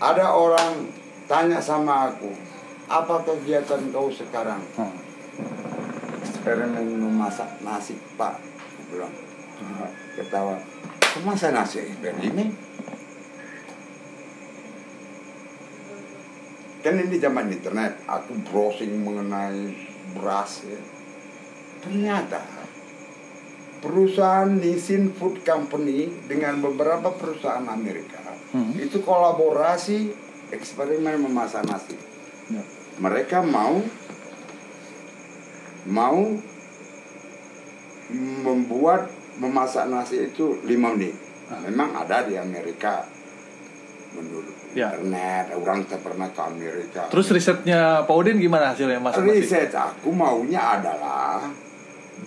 ada 0.00 0.32
orang 0.32 0.88
tanya 1.28 1.60
sama 1.60 2.08
aku, 2.08 2.32
apa 2.88 3.20
kegiatan 3.20 3.92
kau 3.92 4.08
sekarang? 4.08 4.64
Hmm. 4.80 4.96
Eksperimen 6.24 6.96
memasak 6.96 7.60
nasi, 7.60 8.00
Pak. 8.16 8.40
Bilang, 8.88 9.12
ketawa. 10.16 10.56
Kok 11.04 11.22
masa 11.28 11.52
nasi 11.52 11.84
eksperimen? 11.84 12.48
Kan 16.80 16.96
ini 16.96 17.20
zaman 17.20 17.52
internet, 17.52 18.00
aku 18.08 18.40
browsing 18.40 19.04
mengenai 19.04 19.68
beras 20.16 20.64
ya. 20.64 20.80
Ternyata 21.84 22.40
perusahaan 23.84 24.48
Nissin 24.48 25.12
Food 25.12 25.44
Company 25.44 26.08
dengan 26.24 26.64
beberapa 26.64 27.12
perusahaan 27.12 27.68
Amerika 27.68 28.29
Hmm. 28.50 28.74
itu 28.74 28.98
kolaborasi 29.02 30.10
eksperimen 30.50 31.22
memasak 31.22 31.62
nasi. 31.70 31.94
Ya. 32.50 32.62
Mereka 32.98 33.46
mau 33.46 33.78
mau 35.86 36.20
membuat 38.42 39.06
memasak 39.38 39.86
nasi 39.86 40.30
itu 40.30 40.58
lima 40.66 40.92
menit. 40.92 41.14
Ah. 41.46 41.62
Memang 41.62 41.94
ada 41.94 42.26
di 42.26 42.34
Amerika 42.34 43.06
menurut 44.14 44.60
Ya. 44.70 44.94
internet 44.94 45.50
orang 45.58 45.82
tak 45.86 46.02
pernah 46.02 46.30
ke 46.30 46.40
Amerika. 46.42 47.10
Terus 47.10 47.26
risetnya 47.34 48.06
Pak 48.06 48.14
Udin 48.14 48.38
gimana 48.38 48.70
hasilnya 48.70 49.02
Mas? 49.02 49.18
riset 49.18 49.74
aku 49.74 50.14
maunya 50.14 50.78
adalah 50.78 51.50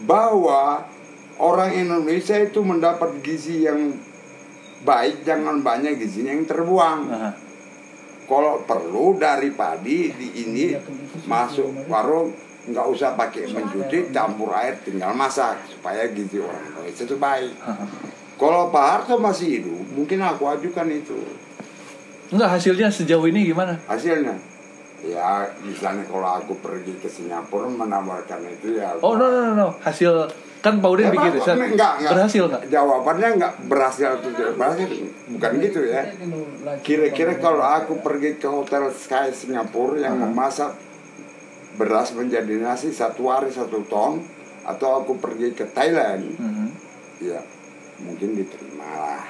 bahwa 0.03 0.83
orang 1.39 1.71
Indonesia 1.71 2.35
itu 2.35 2.59
mendapat 2.59 3.15
gizi 3.23 3.63
yang 3.63 3.95
baik 4.83 5.23
jangan 5.23 5.63
banyak 5.63 5.95
gizinya 5.97 6.31
yang 6.31 6.45
terbuang. 6.45 6.99
Aha. 7.09 7.31
Kalau 8.23 8.63
perlu 8.63 9.19
dari 9.19 9.51
padi 9.51 10.11
di 10.15 10.27
ini 10.47 10.75
masuk 11.27 11.87
warung 11.91 12.31
nggak 12.63 12.87
usah 12.87 13.19
pakai 13.19 13.51
mencuci 13.51 14.07
campur 14.15 14.55
air 14.55 14.79
tinggal 14.79 15.11
masak 15.11 15.59
supaya 15.67 16.07
gizi 16.07 16.39
orang 16.39 16.63
Indonesia 16.71 17.03
itu 17.03 17.15
baik. 17.19 17.53
Aha. 17.59 17.85
Kalau 18.33 18.71
Pak 18.71 18.85
Harto 18.87 19.15
masih 19.19 19.59
hidup 19.59 19.83
mungkin 19.93 20.19
aku 20.19 20.47
ajukan 20.49 20.87
itu 20.89 21.19
Enggak 22.33 22.57
hasilnya 22.57 22.89
sejauh 22.89 23.29
ini 23.29 23.45
gimana? 23.45 23.77
hasilnya. 23.85 24.33
Ya 25.03 25.45
misalnya 25.59 26.07
kalau 26.07 26.39
aku 26.39 26.55
pergi 26.63 26.95
ke 26.97 27.11
Singapura 27.11 27.67
menawarkan 27.67 28.39
itu 28.47 28.79
ya. 28.79 28.95
Oh 29.03 29.13
no 29.13 29.27
no 29.27 29.39
no, 29.43 29.53
no. 29.53 29.67
hasil 29.83 30.31
kan 30.63 30.79
Pak 30.79 30.89
Udin 30.95 31.05
Ya, 31.05 31.11
bikin 31.11 31.29
Pak, 31.29 31.37
riset 31.43 31.55
enggak, 31.59 31.93
enggak. 31.99 32.11
berhasil 32.15 32.43
nggak? 32.47 32.63
Jawabannya 32.71 33.29
nggak 33.35 33.53
berhasil 33.67 34.07
atau 34.15 34.29
tidak 34.31 34.55
berhasil, 34.55 34.87
bukan 35.27 35.51
gitu 35.59 35.79
ya. 35.83 36.01
Kira-kira 36.79 37.35
kalau 37.43 37.67
aku 37.67 37.99
pergi 37.99 38.39
ke 38.39 38.47
hotel 38.47 38.87
Sky 38.95 39.35
Singapura 39.35 39.99
yang 39.99 40.15
memasak 40.23 40.71
beras 41.75 42.15
menjadi 42.15 42.63
nasi 42.63 42.95
satu 42.95 43.27
hari 43.27 43.51
satu 43.51 43.83
ton, 43.91 44.23
atau 44.63 45.03
aku 45.03 45.19
pergi 45.19 45.51
ke 45.51 45.67
Thailand, 45.75 46.31
ya 47.19 47.43
mungkin 47.99 48.39
diterima 48.39 48.87
lah, 48.87 49.23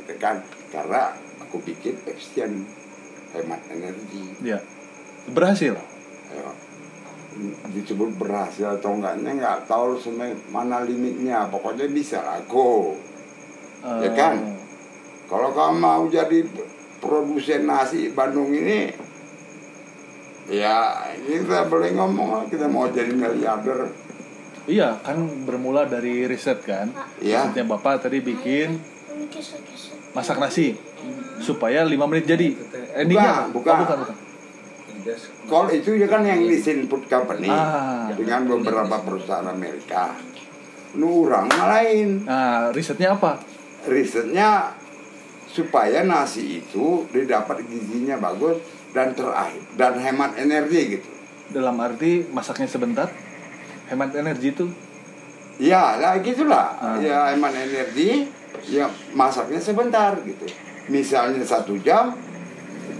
gitu 0.00 0.16
kan? 0.16 0.40
Karena 0.72 1.12
aku 1.44 1.60
bikin 1.60 2.00
efisien, 2.08 2.64
hemat 3.36 3.60
energi. 3.68 4.40
Ya 4.40 4.64
berhasil. 5.28 5.76
Ya, 6.30 6.48
disebut 7.70 8.16
berhasil 8.16 8.74
atau 8.74 8.94
enggaknya 8.94 9.30
nggak 9.34 9.58
tahu 9.64 9.94
sebenarnya 9.94 10.34
mana 10.48 10.82
limitnya 10.82 11.46
pokoknya 11.46 11.86
bisa 11.86 12.18
aku 12.20 12.98
Ya 13.80 14.04
Eh, 14.04 14.12
kan? 14.12 14.36
kalau 15.24 15.50
kamu 15.50 15.76
mau 15.76 16.02
jadi 16.04 16.44
produsen 16.98 17.64
nasi 17.64 18.10
Bandung 18.10 18.50
ini 18.50 18.92
ya 20.46 21.00
kita 21.22 21.64
boleh 21.64 21.94
ngomong 21.94 22.46
kita 22.46 22.66
mau 22.66 22.86
jadi 22.86 23.08
miliarder 23.10 24.10
Iya 24.66 25.00
kan 25.00 25.16
bermula 25.42 25.82
dari 25.84 26.26
riset 26.26 26.60
kan. 26.60 26.92
ya 27.18 27.48
Risetnya 27.48 27.64
Bapak 27.66 28.04
tadi 28.04 28.20
bikin 28.20 28.76
masak 30.12 30.36
nasi 30.36 30.76
supaya 31.40 31.82
5 31.82 31.96
menit 32.04 32.28
jadi. 32.28 32.48
Endingnya 32.94 33.48
Bukan, 33.48 33.56
bukan. 33.56 33.72
Oh, 33.72 33.78
bukan, 33.80 33.96
bukan. 34.04 34.16
Kalau 35.46 35.68
itu 35.68 35.94
ya 35.94 36.06
kan 36.06 36.22
yang 36.22 36.42
Nissin 36.42 36.86
Food 36.86 37.06
Company 37.06 37.46
Ah. 37.46 38.10
dengan 38.12 38.44
beberapa 38.46 39.00
perusahaan 39.00 39.44
Amerika 39.44 40.12
nu 40.92 41.24
orang 41.24 41.46
lain 41.48 42.08
Nah, 42.24 42.68
risetnya 42.70 43.14
apa? 43.14 43.38
risetnya 43.84 44.74
supaya 45.46 46.02
nasi 46.02 46.60
itu 46.60 47.06
didapat 47.08 47.64
gizinya 47.64 48.14
bagus 48.16 48.60
dan 48.90 49.14
terakhir 49.14 49.62
dan 49.74 49.96
hemat 49.96 50.36
energi 50.36 50.98
gitu. 50.98 51.08
Dalam 51.50 51.74
arti 51.78 52.22
masaknya 52.26 52.66
sebentar, 52.66 53.10
hemat 53.86 54.14
energi 54.14 54.50
itu. 54.50 54.66
Ya, 55.58 55.98
lah 55.98 56.18
gitulah. 56.18 56.78
Ah. 56.78 56.94
Ya 56.96 57.34
hemat 57.34 57.50
energi, 57.52 58.30
ya 58.66 58.86
masaknya 59.10 59.58
sebentar 59.58 60.14
gitu. 60.22 60.46
Misalnya 60.86 61.42
satu 61.42 61.74
jam 61.78 62.14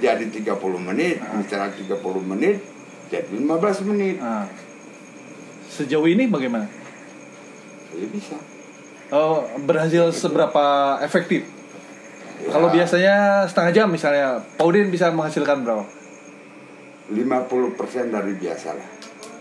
jadi 0.00 0.24
30 0.26 0.80
menit, 0.80 1.20
Ah. 1.20 1.36
misalnya 1.36 1.70
30 1.76 2.24
menit 2.24 2.64
jadi 3.12 3.28
15 3.30 3.84
menit. 3.84 4.16
Nah, 4.18 4.48
sejauh 5.68 6.08
ini 6.08 6.26
bagaimana? 6.26 6.66
Ya 7.92 8.06
bisa. 8.08 8.36
Oh, 9.10 9.42
berhasil 9.66 10.14
seberapa 10.14 10.96
efektif? 11.02 11.42
Ya, 12.40 12.54
Kalau 12.54 12.72
biasanya 12.72 13.16
setengah 13.44 13.72
jam 13.74 13.86
misalnya, 13.90 14.40
Paudin 14.56 14.88
bisa 14.88 15.12
menghasilkan 15.12 15.60
berapa? 15.66 15.84
50% 17.10 18.14
dari 18.14 18.32
biasa 18.38 18.68
lah. 18.70 18.88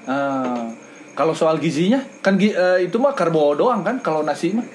Ah, 0.09 0.65
kalau 1.13 1.37
soal 1.37 1.61
gizinya, 1.61 2.01
kan 2.25 2.35
eh, 2.41 2.89
itu 2.89 2.97
mah 2.97 3.13
karbo 3.13 3.53
doang 3.53 3.85
kan? 3.85 4.01
Kalau 4.01 4.25
nasi 4.25 4.51
mah 4.57 4.65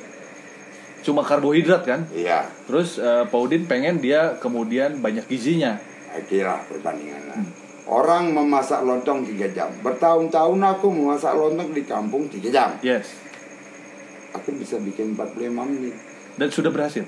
cuma 1.04 1.20
karbohidrat 1.20 1.84
kan? 1.84 2.08
Iya, 2.10 2.48
Terus 2.64 2.96
eh, 2.96 3.28
Paudin 3.28 3.68
pengen 3.68 4.00
dia 4.00 4.40
kemudian 4.40 5.04
banyak 5.04 5.28
gizinya. 5.28 5.76
kira 6.26 6.62
perbandingannya. 6.70 7.44
Orang 7.84 8.32
memasak 8.32 8.80
lontong 8.80 9.28
3 9.28 9.52
jam. 9.52 9.68
Bertahun-tahun 9.84 10.56
aku 10.56 10.88
memasak 10.88 11.36
lontong 11.36 11.76
di 11.76 11.84
kampung 11.84 12.24
3 12.32 12.48
jam. 12.48 12.70
Yes. 12.80 13.12
Aku 14.32 14.56
bisa 14.56 14.80
bikin 14.80 15.12
45 15.12 15.52
menit. 15.52 15.92
Dan 16.40 16.48
sudah 16.48 16.72
berhasil. 16.72 17.04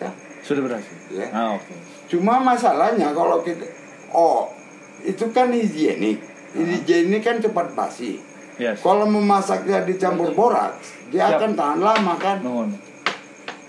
Ya. 0.00 0.10
Sudah 0.40 0.64
berhasil. 0.64 0.96
Ya. 1.12 1.28
Ah, 1.28 1.60
oke. 1.60 1.74
Cuma 2.08 2.40
masalahnya 2.40 3.12
kalau 3.12 3.44
kita 3.44 3.68
oh 4.14 4.48
itu 5.04 5.28
kan 5.34 5.52
higienik. 5.52 6.22
Higienik 6.56 7.20
kan 7.20 7.42
cepat 7.42 7.76
basi. 7.76 8.16
Yes. 8.56 8.80
Kalau 8.80 9.04
memasaknya 9.10 9.82
dicampur 9.82 10.30
boraks, 10.30 10.94
dia 11.10 11.26
Siap. 11.26 11.38
akan 11.42 11.50
tahan 11.58 11.80
lama 11.82 12.14
kan. 12.16 12.38
Nuhun. 12.40 12.70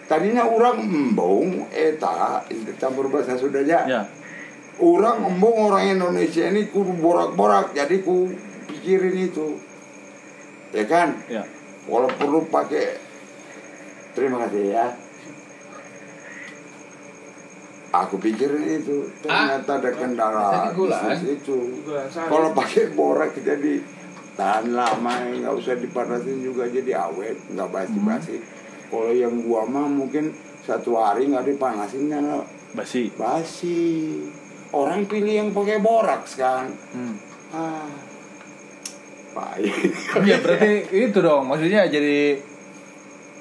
Tadinya 0.05 0.45
orang 0.45 0.85
embung 0.85 1.65
eta 1.73 2.45
itu 2.53 2.69
campur 2.77 3.09
bahasa 3.09 3.41
Sundanya. 3.41 3.89
Ya. 3.89 4.01
Orang 4.77 5.25
embung 5.25 5.71
orang 5.71 5.97
Indonesia 5.97 6.45
ini 6.45 6.69
kudu 6.69 6.93
borak-borak 7.01 7.73
jadi 7.73 8.05
ku 8.05 8.29
pikirin 8.69 9.17
itu. 9.33 9.57
Ya 10.75 10.85
kan? 10.85 11.17
Ya. 11.25 11.41
Kalau 11.89 12.09
perlu 12.13 12.45
pakai 12.53 13.01
terima 14.13 14.45
kasih 14.45 14.63
ya. 14.77 14.87
Aku 17.95 18.19
pikirin 18.19 18.83
itu 18.83 19.09
ternyata 19.25 19.81
ada 19.81 19.91
kendala 19.95 20.69
bisnis 20.75 21.41
itu. 21.41 21.81
Kalau 22.13 22.53
pakai 22.53 22.93
borak 22.93 23.33
jadi 23.41 23.81
tahan 24.35 24.75
lama 24.75 25.31
nggak 25.31 25.55
usah 25.55 25.79
dipanasin 25.79 26.43
juga 26.43 26.67
jadi 26.67 27.09
awet 27.09 27.39
nggak 27.55 27.69
basi-basi. 27.71 28.37
Kalau 28.85 29.09
yang 29.09 29.41
gua 29.41 29.63
mah 29.63 29.85
mungkin 29.85 30.31
satu 30.61 30.95
hari 30.95 31.27
nggak 31.27 31.45
dipanasin 31.47 32.07
kan 32.07 32.23
Basi. 32.71 33.07
basi. 33.15 33.79
Orang 34.69 35.05
pilih 35.05 35.31
yang 35.31 35.49
pakai 35.49 35.79
boraks 35.79 36.35
kan. 36.35 36.67
Hmm. 36.91 37.15
Ah. 37.49 37.87
Baik. 39.31 39.75
Iya 40.21 40.37
berarti 40.39 40.71
itu 40.91 41.19
dong 41.19 41.45
maksudnya 41.45 41.83
jadi 41.85 42.39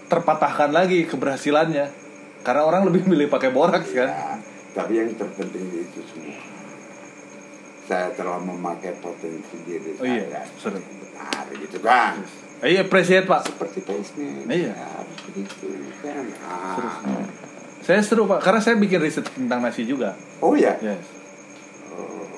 terpatahkan 0.05 0.70
lagi 0.70 1.06
keberhasilannya 1.06 1.87
karena 2.43 2.62
orang 2.62 2.82
lebih 2.85 3.06
milih 3.06 3.26
pakai 3.26 3.49
boraks 3.49 3.94
kan 3.94 4.11
Ya, 4.11 4.35
tapi 4.75 4.99
yang 4.99 5.14
terpenting 5.14 5.64
di 5.64 5.81
itu 5.81 6.00
semua 6.05 6.35
saya 7.85 8.11
telah 8.11 8.37
memakai 8.38 8.96
potensi 8.99 9.55
diri 9.62 9.94
Oh 9.94 10.05
iya, 10.05 10.25
saya 10.26 10.44
sorry. 10.58 10.81
benar 10.82 11.46
gitu 11.55 11.79
kan 11.79 12.19
Eh, 12.20 12.44
iya 12.62 12.87
appreciate 12.87 13.27
pak. 13.27 13.51
Seperti 13.51 13.83
Paceman 13.83 14.47
Iya. 14.47 14.73
Ya, 14.73 14.91
begitu 15.27 15.67
kan 16.05 16.25
ah. 16.47 16.77
Terus. 16.79 16.95
saya 17.85 18.01
seru 18.01 18.25
pak 18.25 18.41
karena 18.41 18.61
saya 18.62 18.79
bikin 18.79 19.03
riset 19.03 19.27
tentang 19.27 19.61
nasi 19.61 19.83
juga. 19.85 20.15
Oh 20.39 20.55
ya 20.55 20.79
yes. 20.79 21.03
Oh. 21.91 22.29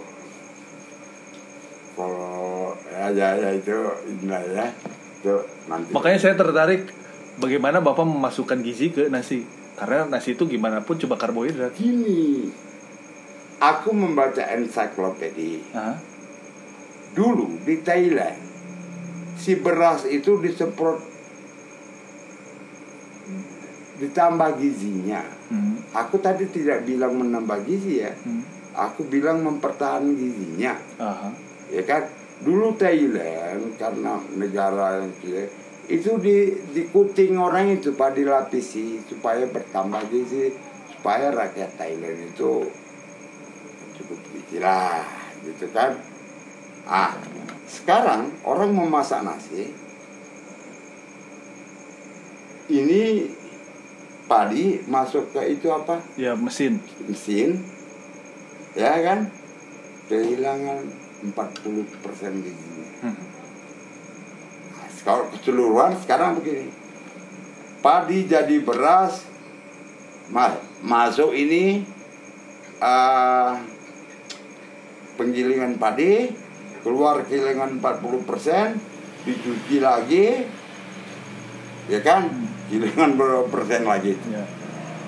kalau 1.96 2.74
ya 2.88 3.12
ya, 3.12 3.28
ya 3.36 3.50
itu 3.52 3.76
indah 4.08 4.42
ya. 4.50 4.66
Itu 5.20 5.44
nanti. 5.68 5.90
Makanya 5.92 6.18
saya 6.18 6.34
tertarik 6.34 6.90
bagaimana 7.38 7.84
bapak 7.84 8.06
memasukkan 8.08 8.64
gizi 8.64 8.90
ke 8.90 9.12
nasi. 9.12 9.44
Karena 9.76 10.08
nasi 10.08 10.32
itu 10.32 10.48
gimana 10.48 10.80
pun 10.80 10.96
coba 10.96 11.20
karbohidrat. 11.20 11.76
Gini. 11.76 12.48
Aku 13.60 13.92
membaca 13.92 14.40
ensiklopedia. 14.52 15.96
Dulu 17.16 17.64
di 17.64 17.80
Thailand 17.80 18.55
si 19.36 19.52
beras 19.56 20.04
itu 20.04 20.40
disemprot 20.40 21.00
ditambah 23.96 24.60
gizinya. 24.60 25.24
hmm, 25.48 25.96
Aku 25.96 26.20
tadi 26.20 26.44
tidak 26.52 26.84
bilang 26.84 27.16
menambah 27.16 27.64
gizi 27.64 28.04
ya. 28.04 28.12
hmm, 28.12 28.42
Aku 28.76 29.08
bilang 29.08 29.40
mempertahankan 29.40 30.12
gizinya. 30.12 30.76
aha, 31.00 31.32
Ya 31.72 31.82
kan? 31.82 32.04
Dulu 32.36 32.76
Thailand 32.76 33.80
karena 33.80 34.20
negara 34.36 35.00
yang 35.00 35.08
kecil 35.16 35.48
itu 35.86 36.18
di 36.20 36.36
dikuting 36.74 37.38
orang 37.38 37.80
itu 37.80 37.96
pak 37.96 38.12
dilapisi 38.12 39.00
supaya 39.06 39.46
bertambah 39.46 40.04
gizi 40.10 40.52
supaya 40.92 41.32
rakyat 41.32 41.78
Thailand 41.80 42.28
itu 42.28 42.66
cukup 43.96 44.18
gizi 44.28 44.58
lah 44.58 45.00
gitu 45.46 45.70
kan 45.70 45.94
ah 46.84 47.14
sekarang 47.66 48.30
orang 48.42 48.70
memasak 48.70 49.20
nasi 49.20 49.74
ini 52.66 53.30
padi 54.26 54.82
masuk 54.84 55.30
ke 55.30 55.42
itu 55.48 55.70
apa 55.70 56.02
ya 56.18 56.34
mesin. 56.34 56.82
mesin 57.06 57.62
ya 58.74 58.90
kan 59.00 59.30
kehilangan 60.06 60.82
40% 61.24 61.34
gizinya 62.42 62.84
Hmm. 62.96 63.12
Nah, 64.72 64.88
kalau 65.04 65.28
keseluruhan 65.28 65.92
sekarang 66.00 66.40
begini 66.40 66.72
padi 67.78 68.24
jadi 68.24 68.56
beras 68.64 69.28
ma- 70.26 70.56
masuk 70.80 71.30
ini 71.30 71.84
eh, 72.78 73.52
penggilingan 75.14 75.76
padi 75.76 76.32
keluar 76.86 77.18
kehilangan 77.26 77.82
40% 77.82 79.26
dicuci 79.26 79.82
lagi 79.82 80.46
ya 81.90 81.98
kan? 81.98 82.30
Gilingan 82.70 83.18
berapa 83.18 83.50
persen 83.50 83.82
lagi? 83.82 84.14
Ya. 84.30 84.46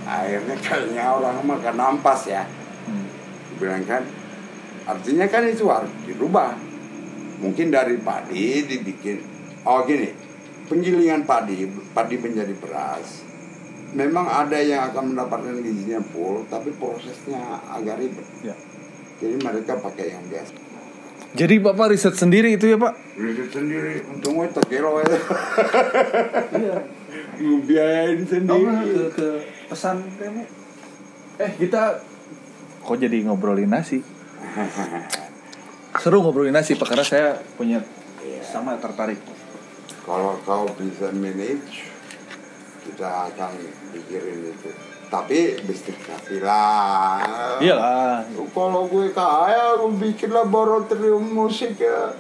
akhirnya 0.09 0.57
kayaknya 0.59 1.07
orang 1.07 1.39
makan 1.47 1.77
nampas 1.79 2.27
ya. 2.27 2.43
Hmm. 2.89 3.07
bilang 3.63 3.87
kan 3.87 4.03
artinya 4.91 5.31
kan 5.31 5.47
itu 5.47 5.71
harus 5.71 5.95
dirubah. 6.03 6.59
Mungkin 7.39 7.71
dari 7.71 7.95
padi 8.03 8.67
dibikin. 8.67 9.23
Oh 9.63 9.87
gini 9.87 10.11
penggilingan 10.67 11.23
padi 11.31 11.63
padi 11.95 12.19
menjadi 12.19 12.59
beras. 12.59 13.23
Memang 13.95 14.27
ada 14.27 14.59
yang 14.59 14.91
akan 14.91 15.15
mendapatkan 15.15 15.63
gizinya 15.63 16.03
full 16.11 16.43
tapi 16.51 16.75
prosesnya 16.75 17.63
agak 17.71 18.03
ribet. 18.03 18.27
Ya. 18.43 18.59
jadi 19.19 19.35
mereka 19.39 19.79
pakai 19.83 20.15
yang 20.15 20.27
biasa 20.31 20.68
Jadi 21.37 21.61
bapak 21.61 21.93
riset 21.93 22.17
sendiri 22.17 22.57
itu 22.57 22.65
ya 22.67 22.81
pak? 22.81 22.97
riset 23.21 23.51
sendiri 23.53 24.01
untungnya 24.09 24.49
terkilo 24.55 24.97
ya 25.03 25.09
Iya. 26.57 26.77
biayain 27.39 28.23
sendiri 28.25 28.75
ke, 28.89 29.03
ke 29.13 29.29
pesan 29.69 30.03
kamu. 30.17 30.43
Eh 31.39 31.51
kita 31.61 32.01
kok 32.81 32.97
jadi 32.97 33.29
ngobrolin 33.29 33.69
nasi? 33.69 34.01
Seru 36.01 36.25
ngobrolin 36.25 36.57
nasi 36.57 36.75
pak 36.75 36.89
karena 36.89 37.05
saya 37.05 37.37
punya 37.55 37.85
sama 38.43 38.81
tertarik. 38.81 39.21
kalau 40.09 40.41
kau 40.41 40.65
bisa 40.81 41.13
manage 41.13 41.85
kita 42.81 43.29
akan 43.29 43.53
pikirin 43.93 44.41
itu 44.49 44.73
tapi 45.09 45.57
bisnis 45.65 45.97
lah 46.41 47.59
Iyalah. 47.59 48.29
kalau 48.53 48.85
gue 48.87 49.09
kaya 49.11 49.77
gue 49.77 49.93
bikin 49.99 50.31
laboratorium 50.31 51.25
musik 51.25 51.77
ya 51.77 52.13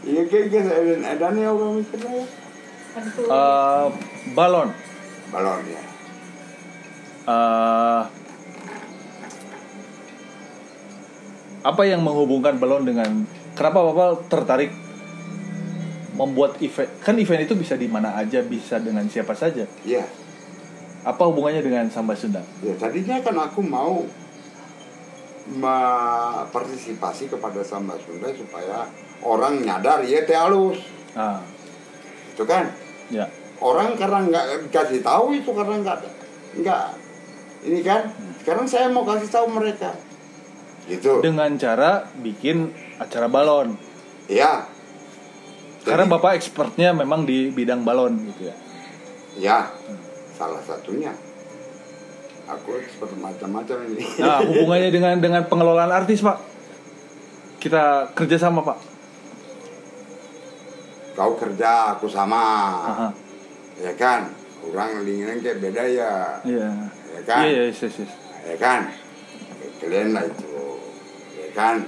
iya 0.00 0.22
kayak 0.24 0.46
gitu 0.48 0.66
dan 0.66 1.02
edan 1.04 1.34
ya 1.34 1.50
orang 1.50 1.78
mikir 1.78 1.98
ya 2.00 2.24
Eh, 2.90 3.86
balon. 4.32 4.70
balon 5.28 5.62
ya 5.64 5.82
Eh, 7.22 8.02
apa 11.60 11.82
yang 11.84 12.00
menghubungkan 12.00 12.56
balon 12.56 12.82
dengan 12.82 13.22
kenapa 13.52 13.84
bapak 13.84 14.26
tertarik 14.26 14.72
membuat 16.16 16.56
event? 16.58 16.90
Kan 16.98 17.14
event 17.16 17.44
itu 17.44 17.54
bisa 17.54 17.76
di 17.76 17.86
mana 17.86 18.16
aja, 18.16 18.40
bisa 18.40 18.80
dengan 18.80 19.04
siapa 19.06 19.32
saja. 19.32 19.68
iya 19.84 20.02
Apa 21.00 21.22
hubungannya 21.24 21.64
dengan 21.64 21.88
Samba 21.88 22.12
Sunda? 22.12 22.44
ya 22.60 22.76
tadinya 22.76 23.16
kan 23.20 23.32
aku 23.34 23.60
mau 23.60 24.04
ma- 25.56 26.44
partisipasi 26.46 27.26
kepada 27.26 27.64
samba 27.64 27.96
Sunda 27.98 28.28
supaya 28.30 28.86
orang 29.20 29.60
nyadar 29.60 30.04
ya 30.04 30.22
teh 30.22 30.36
halus. 30.36 30.78
Ah, 31.12 31.40
itu 32.30 32.44
kan? 32.44 32.70
Ya. 33.10 33.26
orang 33.60 33.92
karena 33.92 34.24
nggak 34.24 34.44
dikasih 34.72 35.04
tahu 35.04 35.36
itu 35.36 35.50
karena 35.52 35.76
nggak 35.80 35.98
nggak 36.58 36.84
ini 37.64 37.80
kan? 37.82 38.08
Sekarang 38.40 38.64
saya 38.64 38.88
mau 38.88 39.04
kasih 39.04 39.28
tahu 39.28 39.52
mereka. 39.52 39.92
Gitu. 40.88 41.20
Dengan 41.20 41.52
cara 41.56 42.08
bikin 42.16 42.72
acara 42.96 43.28
balon. 43.28 43.76
iya. 44.26 44.64
Karena 45.80 46.04
Jadi- 46.04 46.12
bapak 46.12 46.32
expertnya 46.36 46.92
memang 46.92 47.24
di 47.24 47.48
bidang 47.48 47.84
balon 47.84 48.20
gitu 48.26 48.48
ya. 48.48 48.56
ya 49.36 49.58
salah 50.40 50.62
satunya 50.64 51.12
aku 52.46 52.72
expert 52.74 53.12
macam-macam 53.14 53.76
ini 53.86 54.00
Nah, 54.16 54.40
hubungannya 54.48 54.88
dengan 54.88 55.14
dengan 55.20 55.42
pengelolaan 55.44 55.92
artis, 55.92 56.18
Pak. 56.18 56.40
Kita 57.60 58.08
kerjasama, 58.10 58.64
Pak. 58.64 58.78
kau 61.10 61.36
kerja 61.36 61.92
aku 61.92 62.08
sama 62.08 62.40
Aha. 62.80 63.08
ya 63.76 63.92
kan 63.92 64.32
orang 64.62 65.04
linginan 65.04 65.36
kayak 65.38 65.60
beda 65.60 65.84
ya 65.84 66.12
Iya. 66.40 66.68
ya 66.88 67.20
kan 67.22 67.44
Iya, 67.44 67.50
iya, 67.50 67.62
yes, 67.68 67.84
yes, 67.84 67.96
yes. 68.00 68.12
ya 68.40 68.56
kan 68.56 68.88
kalian 69.76 70.16
lah 70.16 70.24
itu 70.24 70.48
ya 71.36 71.48
kan 71.52 71.84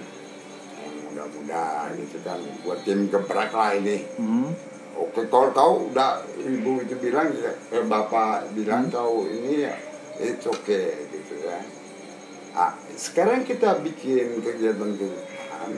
muda-muda 1.02 1.64
gitu 1.96 2.20
kan 2.20 2.36
buat 2.60 2.84
tim 2.84 3.08
gebrak 3.08 3.48
lah 3.50 3.72
ini 3.72 4.04
Hmm. 4.20 4.52
Oke, 5.02 5.26
kalau 5.26 5.50
kau 5.50 5.72
udah 5.90 6.22
ibu 6.38 6.78
itu 6.78 6.94
bilang, 7.02 7.34
ya, 7.34 7.50
eh, 7.74 7.82
bapak 7.82 8.54
bilang 8.54 8.86
kau 8.86 9.26
ini 9.26 9.66
ya, 9.66 9.74
it's 10.22 10.46
okay 10.46 10.94
gitu 11.10 11.42
kan. 11.42 11.64
Ah, 12.54 12.72
sekarang 12.94 13.42
kita 13.42 13.82
bikin 13.82 14.38
kegiatan-kegiatan. 14.38 15.70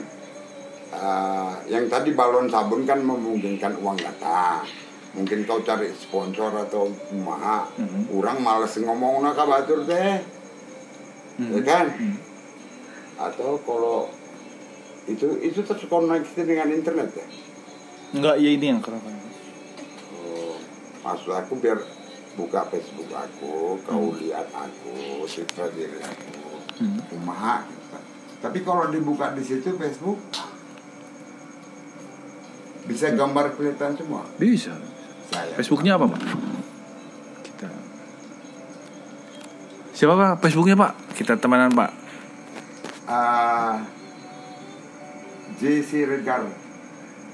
Ah, 0.93 1.57
yang 1.65 1.89
tadi 1.89 2.13
balon 2.13 2.45
sabun 2.53 2.85
kan 2.85 3.01
memungkinkan 3.01 3.81
uang 3.81 3.97
datang. 3.97 4.61
Mungkin 5.17 5.47
kau 5.49 5.63
cari 5.65 5.89
sponsor 5.95 6.53
atau 6.53 6.91
kumaha. 7.09 7.65
Mhm. 7.81 8.13
Orang 8.13 8.45
males 8.45 8.77
ngomong 8.77 9.25
nak 9.25 9.41
batur 9.41 9.87
teh, 9.89 10.21
ya 11.39 11.41
Mhm. 11.41 11.63
kan? 11.65 11.87
Mhm. 11.97 12.17
Atau 13.17 13.57
kalau 13.65 14.11
itu 15.07 15.39
itu 15.41 15.63
terkoneksi 15.63 16.41
dengan 16.45 16.69
internet 16.69 17.09
ya. 17.15 17.25
Enggak, 18.15 18.35
ya 18.43 18.49
ini 18.51 18.65
yang 18.75 18.83
kenapa. 18.83 19.14
Maksud 21.05 21.31
aku 21.31 21.53
biar 21.61 21.77
buka 22.33 22.65
Facebook 22.67 23.07
aku, 23.13 23.77
kau 23.85 24.09
lihat 24.17 24.49
aku, 24.51 25.23
Twitter 25.23 25.69
diri 25.71 26.01
aku, 26.01 26.33
Hmm. 26.75 26.99
kumaha 27.07 27.63
gitu. 27.69 27.97
Tapi 28.41 28.59
kalau 28.65 28.89
dibuka 28.89 29.31
di 29.31 29.45
situ 29.45 29.77
Facebook 29.77 30.19
bisa 32.85 33.13
gambar 33.13 33.55
kelihatan 33.55 33.95
semua. 33.95 34.25
Bisa. 34.35 34.73
Saya. 35.29 35.53
Facebooknya 35.55 35.95
apa, 35.97 36.05
Pak? 36.11 36.21
Kita 37.41 37.67
Siapa, 39.95 40.13
Pak? 40.13 40.33
Facebooknya, 40.43 40.75
Pak? 40.75 40.91
Kita 41.15 41.33
temenan, 41.39 41.71
Pak. 41.71 41.91
Ah, 43.07 43.79
JC 45.55 46.03
Regar. 46.03 46.43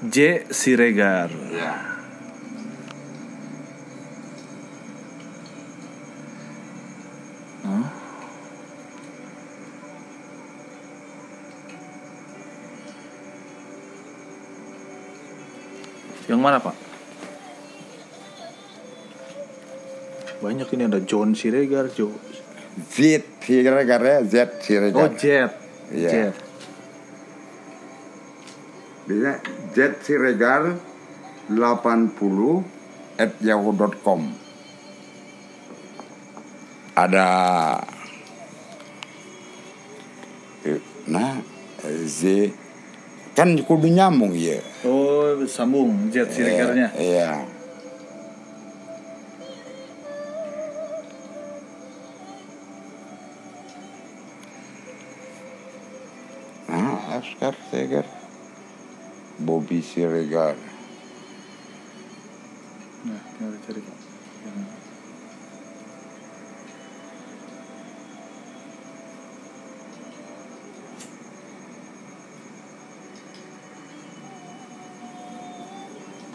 J 0.02 0.46
Siregar. 0.50 1.30
Ya. 1.50 2.01
Yang 16.30 16.40
mana 16.40 16.58
pak? 16.62 16.76
Banyak 20.42 20.68
ini 20.74 20.82
ada 20.90 20.98
John 21.02 21.34
Siregar, 21.38 21.86
Jo. 21.94 22.10
Z 22.78 23.22
Siregar 23.42 24.00
ya, 24.02 24.18
Z 24.24 24.34
Oh 24.34 24.62
Siregar. 24.64 25.10
Jet, 25.14 25.52
Iya. 25.92 26.10
Jet. 26.10 26.34
Bisa 29.06 29.32
Z 29.74 29.78
Siregar 30.02 30.78
80 31.52 32.64
at 33.18 33.36
yahoo.com 33.44 34.41
Ada 36.92 37.28
Nah, 41.02 41.42
Z 42.06 42.52
kan 43.34 43.58
kudu 43.66 43.90
nyambung 43.90 44.36
ya. 44.38 44.62
Oh, 44.86 45.34
sambung 45.50 46.12
jet 46.14 46.30
sirikernya. 46.30 46.94
Iya. 46.94 47.42
Nah, 56.70 57.18
Oscar 57.18 57.56
Segar. 57.72 58.06
Bobby 59.42 59.82
Siregar. 59.82 60.54
Nah, 63.02 63.20
tinggal 63.34 63.58
cari 63.66 63.80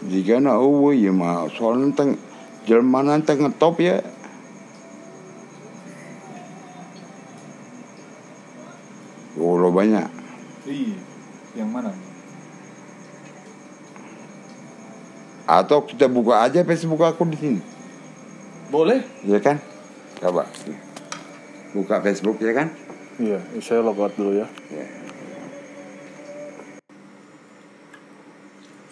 Jika 0.08 0.40
na 0.40 0.56
uwe 0.56 0.96
ya 0.96 1.12
mah 1.12 1.52
soalnya 1.52 1.92
teng 1.92 2.10
jelmanan 2.64 3.20
teng 3.20 3.44
top 3.60 3.76
ya. 3.84 4.00
Oh, 9.38 9.54
lo 9.54 9.70
banyak. 9.70 10.08
Iya. 10.66 10.98
Yang 11.54 11.70
mana? 11.70 11.90
Atau 15.48 15.84
kita 15.86 16.10
buka 16.10 16.44
aja 16.44 16.60
Facebook 16.60 17.00
aku 17.00 17.24
di 17.24 17.38
sini, 17.40 17.60
Boleh? 18.68 19.00
ya 19.24 19.40
kan? 19.40 19.56
Coba. 20.20 20.44
Buka 21.72 22.04
Facebook 22.04 22.36
ya 22.44 22.52
kan? 22.52 22.68
Iya, 23.16 23.40
saya 23.64 23.80
logout 23.80 24.12
dulu 24.12 24.36
ya. 24.44 24.46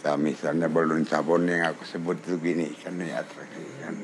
Nah, 0.07 0.15
misalnya 0.15 0.71
balon 0.71 1.03
sabun 1.03 1.51
yang 1.51 1.67
aku 1.67 1.83
sebut 1.83 2.23
itu 2.23 2.39
gini 2.39 2.71
kan 2.79 2.95
ini 2.95 3.11
atraksi 3.11 3.59
kan. 3.83 3.95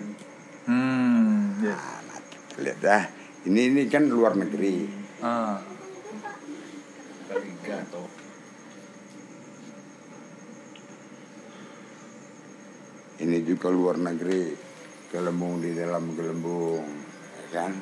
Hmm, 0.66 1.62
ya. 1.62 1.78
Nah, 1.78 2.18
kita 2.26 2.58
lihat 2.58 2.78
dah. 2.82 3.04
Ini 3.46 3.70
ini 3.70 3.82
kan 3.86 4.10
luar 4.10 4.34
negeri. 4.34 4.82
Ah. 5.22 5.62
Ini 13.22 13.38
juga 13.46 13.70
luar 13.70 14.02
negeri. 14.02 14.58
Gelembung 15.06 15.62
di 15.62 15.70
dalam 15.70 16.18
gelembung, 16.18 16.82
ya 17.30 17.62
kan? 17.62 17.78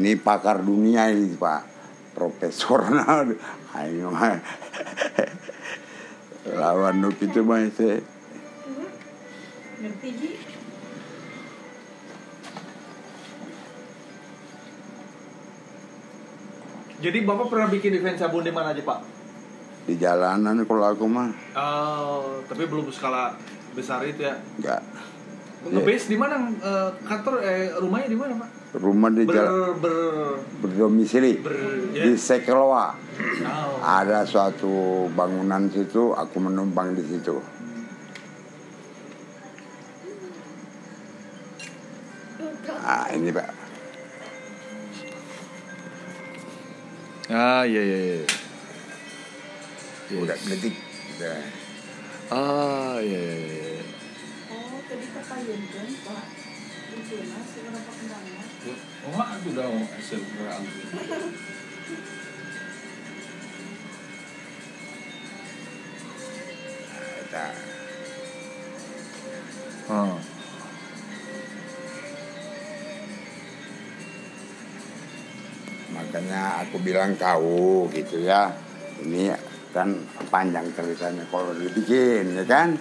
Ini 0.00 0.16
pakar 0.16 0.64
dunia 0.64 1.12
ini 1.12 1.36
pak, 1.36 1.68
profesor 2.16 2.88
nah, 2.88 3.20
ayo. 3.84 4.08
lawan 6.60 7.00
nuk 7.00 7.16
itu 7.18 7.40
mah 7.40 7.64
saya. 7.72 7.98
ngerti 9.80 10.08
Ji? 10.12 10.30
Jadi 17.00 17.18
Bapak 17.24 17.48
pernah 17.48 17.68
bikin 17.72 17.96
event 17.96 18.20
sabun 18.20 18.44
di 18.44 18.52
mana 18.52 18.76
aja, 18.76 18.84
Pak? 18.84 19.00
di 19.80 19.96
jalanan 19.96 20.60
kalau 20.68 20.86
aku 20.86 21.08
mah 21.08 21.32
Oh, 21.56 22.44
tapi 22.46 22.68
belum 22.68 22.92
skala 22.92 23.32
besar 23.72 24.04
itu 24.04 24.22
ya. 24.22 24.36
enggak 24.60 24.84
Ngebase 25.66 26.06
di 26.06 26.16
mana? 26.20 26.36
eh, 26.52 26.88
kantor 27.02 27.40
eh 27.42 27.72
rumahnya 27.80 28.12
di 28.12 28.18
mana, 28.20 28.32
Pak? 28.38 28.50
Rumah 28.78 29.10
di 29.10 29.26
Ber 29.26 29.34
jalan 29.34 29.82
ber 29.82 29.94
berdomisili 30.62 31.42
ber 31.42 31.54
di 31.90 32.14
ya. 32.14 32.18
Sekelwa 32.18 32.94
Oh. 33.20 33.76
ada 33.84 34.24
suatu 34.24 35.04
bangunan 35.12 35.68
situ 35.68 36.16
aku 36.16 36.40
menumpang 36.40 36.96
di 36.96 37.04
situ 37.04 37.36
ah 42.80 43.06
ini 43.12 43.28
pak 43.28 43.48
Ah, 47.30 47.62
iya 47.62 47.78
iya 47.78 47.98
iya. 48.02 48.26
udah 50.18 50.34
detik 50.50 50.74
udah 51.14 51.38
Ah, 52.30 52.98
iya 52.98 53.20
iya. 53.22 53.34
iya. 53.42 53.82
Oh, 54.50 54.82
tadi 54.86 55.06
Pak. 55.10 55.22
Seberapa 55.30 55.58
kendangnya. 57.10 57.49
Oh, 59.10 59.18
aku 59.18 59.50
udah 59.50 59.66
hasil 59.98 60.22
Ah. 69.90 70.14
makanya 75.90 76.62
aku 76.62 76.78
bilang 76.78 77.18
kau 77.18 77.90
gitu 77.90 78.22
ya. 78.22 78.54
Ini 79.02 79.34
kan 79.74 79.90
panjang 80.30 80.70
ceritanya 80.70 81.26
kalau 81.34 81.50
dibikin 81.58 82.38
ya 82.38 82.46
kan? 82.46 82.78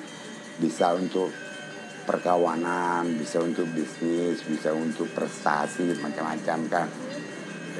Bisa 0.61 0.93
untuk 0.93 1.33
perkawanan 2.09 3.05
bisa 3.21 3.37
untuk 3.37 3.69
bisnis 3.69 4.41
bisa 4.41 4.73
untuk 4.73 5.05
prestasi 5.13 5.93
macam-macam 6.01 6.59
kan. 6.65 6.87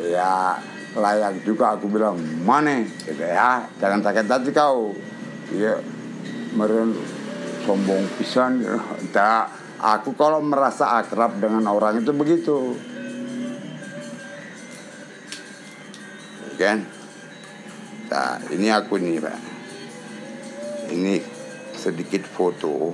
Ya 0.06 0.62
layak 0.94 1.42
juga 1.42 1.74
aku 1.74 1.90
bilang 1.90 2.22
mana 2.46 2.86
gitu 2.86 3.26
ya. 3.26 3.66
Jangan 3.82 4.06
sakit 4.06 4.30
hati 4.30 4.54
kau. 4.54 4.94
Ya 5.50 5.82
meren 6.54 6.94
sombong 7.66 8.06
pisan. 8.22 8.62
Tak 9.18 9.50
aku 9.82 10.14
kalau 10.14 10.46
merasa 10.46 11.02
akrab 11.02 11.42
dengan 11.42 11.66
orang 11.66 12.06
itu 12.06 12.14
begitu. 12.14 12.78
Kan 16.62 16.86
nah 18.14 18.38
ini 18.54 18.70
aku 18.70 19.02
nih 19.02 19.18
pak. 19.18 19.38
Ini 20.94 21.18
sedikit 21.74 22.26
foto 22.26 22.94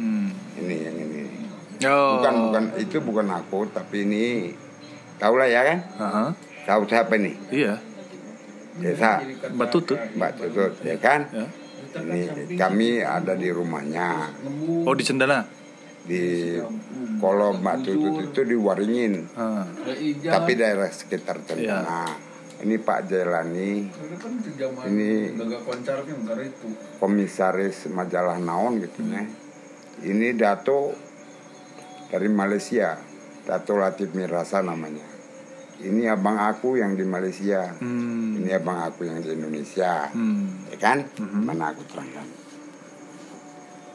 Hmm. 0.00 0.32
ini 0.56 0.76
yang 0.80 0.96
ini 0.96 1.28
Oh. 1.82 2.18
bukan 2.18 2.34
bukan 2.44 2.64
itu 2.76 2.96
bukan 3.00 3.26
aku 3.30 3.64
tapi 3.66 4.04
ini 4.04 4.52
tahu 5.16 5.34
lah 5.34 5.46
ya 5.46 5.64
kan 5.64 5.78
Aha. 5.96 6.24
tahu 6.62 6.84
siapa 6.84 7.16
nih 7.16 7.32
Iya. 7.50 7.74
desa 8.76 9.24
Mbak 9.48 9.68
Tutut. 9.70 9.96
Mbak 10.12 10.30
Tutut 10.36 10.72
ya 10.80 10.96
kan 10.96 11.24
Ya. 11.30 11.46
ini 11.96 12.20
kami 12.54 13.00
ada 13.00 13.32
di 13.32 13.48
rumahnya 13.48 14.28
Oh, 14.84 14.92
di 14.92 15.00
Cendana. 15.00 15.42
di 16.00 16.56
kalau 17.16 17.52
Mbak 17.54 17.76
Tutut 17.82 18.14
itu 18.26 18.40
di 18.42 18.56
Waringin 18.56 19.24
Ah. 19.34 19.64
tapi 20.22 20.52
daerah 20.54 20.86
sekitar 20.86 21.40
Cendana 21.42 22.12
ini 22.60 22.76
Pak 22.76 23.08
Jailani 23.08 23.88
Ini- 24.84 25.32
komisaris 26.98 27.88
majalah 27.88 28.36
Naon 28.36 28.76
gitu 28.78 29.00
ya. 29.02 29.24
Ini 30.02 30.32
Dato 30.32 30.92
dari 32.10 32.26
Malaysia, 32.26 32.98
Dato 33.46 33.78
Latif 33.78 34.10
Mirasa 34.12 34.60
namanya. 34.60 35.06
Ini 35.80 36.12
abang 36.12 36.36
aku 36.36 36.76
yang 36.76 36.92
di 36.92 37.06
Malaysia, 37.08 37.72
Hmm. 37.80 38.36
ini 38.36 38.52
abang 38.52 38.84
aku 38.84 39.08
yang 39.08 39.24
di 39.24 39.32
Indonesia, 39.32 40.12
Hmm. 40.12 40.68
ya 40.68 40.76
kan? 40.76 41.08
Mana 41.16 41.72
aku 41.72 41.86
terangkan. 41.88 42.26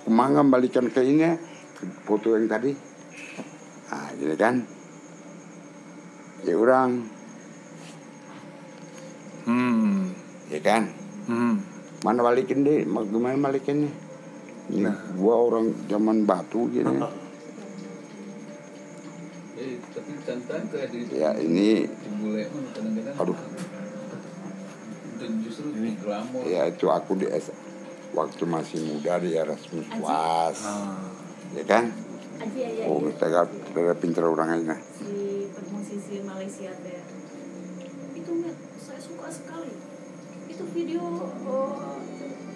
Ke 0.01 0.09
mana 0.09 0.41
kembalikan 0.41 0.89
ke 0.89 1.05
ini 1.05 1.29
foto 2.09 2.33
yang 2.33 2.49
tadi? 2.49 2.73
Ah, 3.93 4.09
gini 4.17 4.33
kan? 4.33 4.65
Ya 6.41 6.57
orang, 6.57 7.05
Hmm. 9.45 10.09
ya 10.49 10.59
kan? 10.65 10.89
Hmm. 11.29 11.61
Mana 12.01 12.25
balikin 12.25 12.65
deh, 12.65 12.81
mau 12.85 13.05
gimana 13.05 13.37
balikinnya? 13.37 13.93
Ini 14.73 14.89
gua 15.21 15.37
orang 15.37 15.85
zaman 15.85 16.25
batu 16.25 16.65
gini. 16.73 16.97
ya 21.11 21.29
ini, 21.41 21.89
aduh, 23.17 23.37
ya 26.45 26.61
itu 26.69 26.85
aku 26.89 27.11
di 27.17 27.27
S 27.29 27.49
waktu 28.15 28.43
masih 28.47 28.79
muda 28.87 29.19
di 29.19 29.35
Erasmus 29.35 29.87
Was, 29.99 30.59
Ah. 30.63 30.95
ya 31.51 31.63
kan? 31.67 31.91
Oh, 32.85 32.99
kita 32.99 33.25
gak 33.31 33.47
ada 33.71 33.95
pinter 33.95 34.23
orang 34.27 34.59
aja. 34.59 34.75
Si 34.91 35.47
musisi 35.71 36.19
Malaysia 36.23 36.71
teh. 36.83 36.99
Itu 38.11 38.31
saya 38.75 38.99
suka 38.99 39.27
sekali. 39.31 39.75
Itu 40.51 40.63
video 40.75 41.03
oh, 41.47 41.95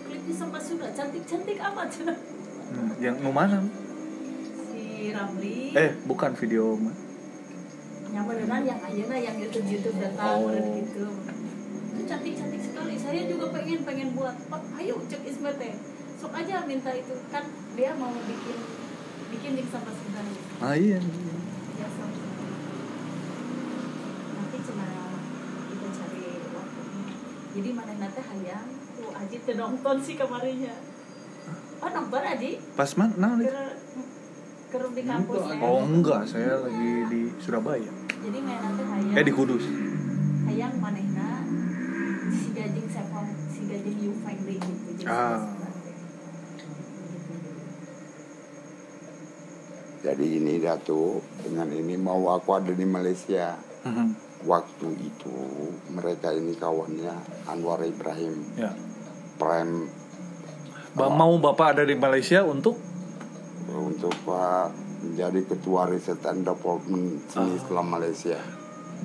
klipnya 0.03 0.35
sampai 0.35 0.59
sudah 0.59 0.89
cantik-cantik 0.91 1.57
amat. 1.63 1.89
Hmm. 2.05 2.91
Yang 2.99 3.15
nu 3.23 3.31
mana? 3.31 3.63
Si 4.99 5.15
Ramli. 5.15 5.71
Eh, 5.71 5.91
bukan 6.03 6.31
video. 6.35 6.75
Ma. 6.75 6.91
yang 8.09 8.25
beneran 8.25 8.65
yang 8.65 8.81
ayeuna 8.89 9.21
yang 9.21 9.37
YouTube 9.37 9.69
YouTube 9.69 10.01
datang 10.01 10.41
Oh. 10.41 10.49
oh. 10.49 10.75
gitu. 10.81 11.05
Itu 11.93 12.01
cantik 12.09 12.33
cantik 12.41 12.61
sekali. 12.65 12.97
Saya 12.97 13.21
juga 13.29 13.53
pengen 13.53 13.85
pengen 13.85 14.17
buat. 14.17 14.33
Oh, 14.49 14.61
ayo 14.81 14.97
cek 15.07 15.23
Ismet 15.29 15.55
teh 15.61 15.77
sok 16.19 16.33
aja 16.35 16.65
minta 16.65 16.89
itu. 16.91 17.15
Kan 17.29 17.47
dia 17.77 17.93
mau 17.95 18.09
bikin 18.11 18.57
bikin 19.29 19.51
di 19.61 19.63
sampah 19.69 19.93
sungai 19.93 20.25
ah 20.59 20.73
iya. 20.73 20.97
Biasa 21.77 22.01
nanti 24.35 24.57
cina 24.65 24.87
kita 25.69 25.87
cari 26.01 26.23
waktunya. 26.49 27.03
Jadi 27.55 27.69
mana 27.77 27.93
nanti 27.93 28.21
hayang? 28.25 28.67
Tuh 28.97 29.11
Aji 29.15 29.37
teu 29.45 29.53
nonton 29.53 29.95
sih 30.01 30.17
kemarinnya. 30.17 30.75
Oh 31.85 31.89
nonton 31.93 32.23
Aji 32.25 32.57
pas 32.73 32.89
mana 32.97 33.37
nah, 33.37 33.68
ker 34.69 34.79
ker 34.79 34.93
di 34.93 35.03
kampus 35.03 35.41
ya. 35.49 35.57
oh 35.59 35.81
enggak. 35.81 36.21
Saya 36.23 36.53
lagi 36.59 36.89
di 37.07 37.21
Surabaya. 37.37 37.89
Jadi 38.19 38.37
main 38.39 38.59
nanti 38.59 38.83
hayang. 38.83 39.15
Eh 39.15 39.23
di 39.23 39.33
Kudus. 39.33 39.65
Hayang 40.45 40.73
manehna 40.77 41.41
si 42.29 42.47
gajing 42.51 42.87
sepong 42.87 43.29
si 43.47 43.61
gajing 43.65 43.97
you 43.99 44.13
find 44.21 44.41
day 44.43 44.57
gitu. 44.57 44.89
Jadi 44.95 45.09
Ah. 45.09 45.41
Jadi 49.99 50.39
ini 50.39 50.53
Datu 50.57 51.19
dengan 51.37 51.67
ini 51.67 51.99
mau 51.99 52.29
aku 52.29 52.55
ada 52.55 52.71
di 52.71 52.87
Malaysia. 52.87 53.59
Mhm. 53.83 54.07
Waktu 54.41 54.87
itu 54.95 55.35
mereka 55.91 56.31
ini 56.31 56.55
kawannya 56.55 57.11
Anwar 57.45 57.83
Ibrahim. 57.83 58.39
Ya. 58.55 58.71
Prime 59.35 59.91
Ba- 60.95 61.11
mau 61.11 61.35
bapak 61.37 61.75
ada 61.75 61.83
di 61.83 61.93
Malaysia 61.93 62.43
untuk 62.43 62.79
untuk 63.75 64.13
Pak 64.25 64.73
menjadi 64.99 65.39
ketua 65.45 65.87
riset 65.87 66.19
and 66.27 66.43
development 66.43 67.23
seni 67.31 67.55
Islam 67.55 67.85
Malaysia. 67.87 68.39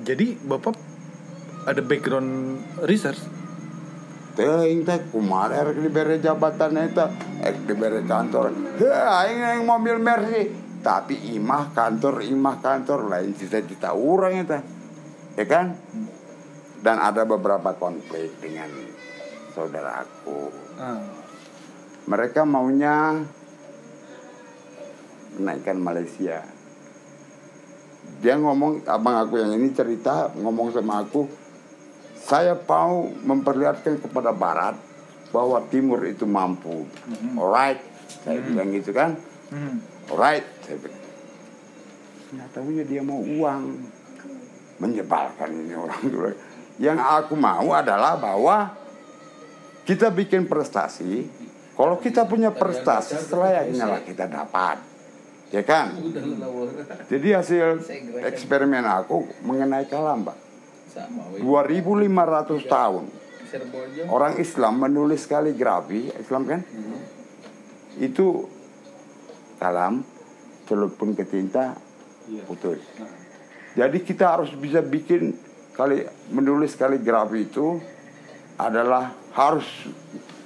jadi 0.02 0.34
bapak 0.42 0.74
ada 1.64 1.80
background 1.80 2.60
research 2.84 3.22
Teuing 4.34 4.82
teh 4.82 4.98
kumaha 5.14 5.54
erek 5.62 5.78
dibere 5.78 6.18
jabatan 6.18 6.74
eta, 6.74 7.06
erek 7.38 7.70
dibere 7.70 8.02
kantor. 8.02 8.50
Heuh, 8.82 8.90
aing 8.90 9.38
yang 9.38 9.62
mobil 9.62 10.02
Mercy. 10.02 10.50
Tapi 10.82 11.38
imah 11.38 11.70
kantor, 11.70 12.18
imah 12.26 12.58
kantor 12.58 13.14
lain 13.14 13.30
cita-cita 13.38 13.94
orang 13.94 14.42
eta. 14.42 14.58
Ya 15.38 15.46
kan? 15.46 15.78
Dan 16.82 16.98
ada 16.98 17.22
beberapa 17.22 17.78
konflik 17.78 18.34
dengan 18.42 18.68
saudaraku. 19.54 20.50
ah. 20.82 20.98
Mereka 22.10 22.42
maunya 22.42 23.22
menaikkan 25.38 25.78
Malaysia. 25.78 26.42
Dia 28.20 28.40
ngomong, 28.40 28.88
abang 28.88 29.20
aku 29.20 29.36
yang 29.36 29.52
ini 29.56 29.72
cerita 29.76 30.32
ngomong 30.32 30.72
sama 30.72 31.04
aku, 31.04 31.28
saya 32.24 32.56
mau 32.56 33.04
memperlihatkan 33.10 34.00
kepada 34.00 34.32
Barat 34.32 34.80
bahwa 35.28 35.60
Timur 35.68 36.00
itu 36.08 36.24
mampu. 36.24 36.88
Alright, 37.36 37.82
saya 38.24 38.40
bilang 38.40 38.72
gitu 38.72 38.96
kan. 38.96 39.18
Mhm. 39.52 39.76
Alright, 40.08 40.46
saya 40.64 40.78
bilang. 40.80 41.02
Nggak 42.34 42.48
tahunya 42.54 42.84
dia 42.88 43.02
mau 43.04 43.20
uang. 43.20 43.62
Menyebalkan 44.74 45.50
ini 45.54 45.74
orang 45.76 46.02
dulu. 46.08 46.32
Yang 46.82 46.98
aku 46.98 47.34
mau 47.38 47.70
adalah 47.70 48.18
bahwa 48.18 48.74
kita 49.86 50.10
bikin 50.10 50.48
prestasi. 50.48 51.28
Kalau 51.74 51.98
kita 51.98 52.24
punya 52.26 52.54
prestasi, 52.54 53.18
selayaknya 53.18 53.84
lah 53.84 54.00
kita 54.02 54.30
dapat. 54.30 54.93
Ya 55.54 55.62
kan? 55.62 55.94
Jadi 57.14 57.28
hasil 57.30 57.78
eksperimen 58.26 58.82
aku 58.82 59.22
mengenai 59.46 59.86
Kalamba. 59.86 60.34
Sama 60.90 61.30
weh. 61.30 61.38
2500 61.38 62.66
tahun 62.66 63.04
Serbojo. 63.46 64.02
orang 64.10 64.34
Islam 64.42 64.82
menulis 64.82 65.30
kaligrafi, 65.30 66.10
Islam 66.18 66.42
kan? 66.50 66.60
Itu 68.02 68.50
kalam 69.62 70.02
celupun 70.66 71.14
ke 71.14 71.22
tinta 71.22 71.78
putus. 72.50 72.82
Jadi 73.78 73.98
kita 74.02 74.34
harus 74.34 74.50
bisa 74.58 74.82
bikin 74.82 75.38
kali 75.74 76.06
menulis 76.34 76.74
kaligrafi 76.74 77.46
itu 77.46 77.78
adalah 78.58 79.14
harus 79.34 79.66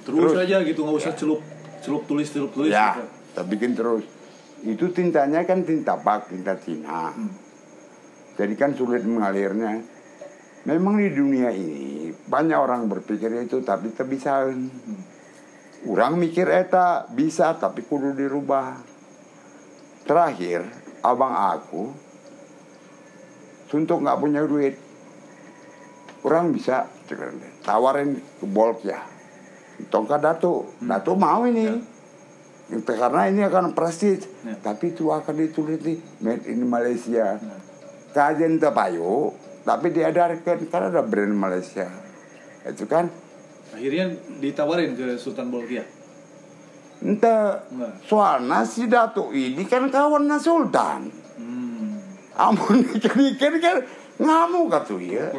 terus, 0.01 0.33
aja 0.33 0.65
gitu 0.65 0.81
nggak 0.81 0.97
usah 0.97 1.13
celup 1.13 1.41
celup 1.85 2.09
tulis 2.09 2.25
celup 2.25 2.49
tulis 2.49 2.73
ya 2.73 2.97
gitu. 2.97 3.05
kita 3.05 3.41
bikin 3.45 3.71
terus. 3.77 4.05
Itu 4.63 4.91
tintanya 4.91 5.47
kan 5.47 5.63
tinta 5.63 5.95
bak, 5.95 6.27
tinta 6.27 6.59
Cina. 6.59 7.15
Jadi 8.35 8.53
kan 8.55 8.75
sulit 8.75 9.03
mengalirnya. 9.03 9.79
Memang 10.67 10.99
di 10.99 11.07
dunia 11.11 11.51
ini 11.55 12.11
banyak 12.27 12.59
orang 12.59 12.91
berpikir 12.91 13.31
itu 13.39 13.63
tapi 13.63 13.95
tak 13.95 14.11
bisa. 14.11 14.47
Orang 15.87 16.19
mikir 16.19 16.51
eta 16.51 17.07
bisa 17.07 17.55
tapi 17.55 17.87
kudu 17.87 18.11
dirubah. 18.11 18.75
Terakhir, 20.03 20.67
abang 20.99 21.31
aku 21.55 21.93
untuk 23.69 24.01
nggak 24.01 24.19
punya 24.19 24.41
duit, 24.43 24.73
orang 26.25 26.49
bisa 26.49 26.89
tawarin 27.61 28.17
ke 28.17 28.45
Bolk 28.49 28.81
ya. 28.81 29.05
Tongkat 29.87 30.19
Datu, 30.19 30.67
Datu 30.81 31.13
mau 31.15 31.45
ini. 31.47 31.69
Itu 31.69 31.98
Karena 32.69 33.25
ini 33.25 33.41
akan 33.41 33.73
prestis, 33.73 34.29
Ya. 34.45 34.53
tapi 34.55 34.93
itu 34.93 35.09
akan 35.09 35.33
ditulis 35.35 35.81
di 35.81 35.97
made 36.21 36.45
in 36.45 36.63
Malaysia. 36.63 37.41
Kajian 38.09 38.57
tepayu, 38.57 39.33
tapi 39.61 39.89
diedarkan 39.89 40.57
karena 40.65 40.87
ada 40.89 41.01
brand 41.01 41.33
Malaysia. 41.33 41.89
Itu 42.61 42.85
kan 42.85 43.09
akhirnya 43.69 44.09
ditawarin 44.37 44.93
ke 44.93 45.13
Sultan 45.15 45.49
Bolkiah 45.49 45.85
Ente 46.99 47.37
soalnya 48.03 48.65
si 48.65 48.89
Datu 48.89 49.29
ini 49.31 49.63
kan 49.63 49.87
kawannya 49.87 50.35
Sultan. 50.35 51.07
Hmm. 51.37 51.95
Amun 52.35 52.83
ikan-ikan 52.97 53.53
kan 53.57 53.77
ngamuk 54.19 54.67
katu 54.67 54.99
ya. 54.99 55.31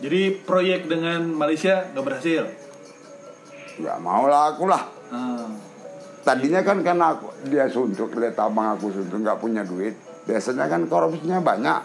jadi 0.00 0.40
proyek 0.40 0.88
dengan 0.88 1.26
Malaysia 1.28 1.84
nggak 1.92 2.00
berhasil 2.02 2.42
Gak 3.76 3.98
mau 4.00 4.24
lah 4.24 4.54
aku 4.54 4.64
lah. 4.64 4.82
ah. 5.12 5.50
Tadinya 6.24 6.64
kan 6.64 6.80
karena 6.80 7.12
aku, 7.12 7.28
dia 7.52 7.68
suntuk, 7.68 8.16
lihat 8.16 8.40
abang 8.40 8.72
aku 8.72 8.88
suntuk 8.88 9.20
nggak 9.20 9.38
punya 9.44 9.60
duit. 9.60 9.92
Biasanya 10.24 10.72
kan 10.72 10.88
korupsinya 10.88 11.44
banyak. 11.44 11.80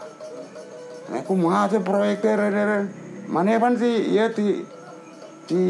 Nah, 1.11 1.19
aku 1.19 1.35
mau 1.35 1.51
aja 1.51 1.75
proyek 1.83 2.23
Mana 3.27 3.59
kan 3.59 3.75
sih? 3.75 4.15
Ya 4.15 4.31
di 4.31 4.63
di 5.43 5.61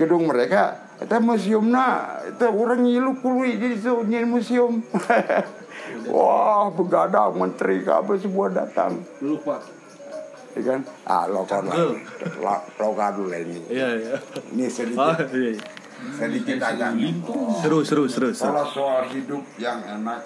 gedung 0.00 0.32
mereka. 0.32 0.88
Itu 1.00 1.16
museum 1.20 1.72
nah 1.72 2.20
itu 2.28 2.44
orang 2.44 2.84
ngilu 2.84 3.20
kului 3.24 3.56
di 3.56 3.76
situ 3.76 4.04
nyi 4.04 4.24
museum. 4.24 4.84
Wah 6.12 6.68
begadang 6.72 7.36
menteri 7.36 7.80
kabe 7.84 8.20
semua 8.20 8.52
datang. 8.52 9.00
Dulu 9.16 9.40
pak 9.40 9.60
ya 10.56 10.62
kan? 10.76 10.80
Ah 11.08 11.24
lokal 11.24 11.64
lah 11.68 12.60
lokal 12.76 13.10
dulu 13.16 13.32
ini. 13.32 13.60
Iya 13.72 13.88
iya. 13.96 14.16
Ini 14.52 14.64
oh, 14.66 14.70
sedikit 14.70 15.30
iya, 15.32 15.56
iya. 15.56 15.79
Sedikit 16.16 16.58
agak 16.64 16.90
seru 17.60 17.80
seru 17.84 18.04
seru 18.08 18.28
seru. 18.32 18.52
Kalau 18.52 18.66
soal 18.72 19.02
hidup 19.12 19.44
yang 19.60 19.80
enak 19.84 20.20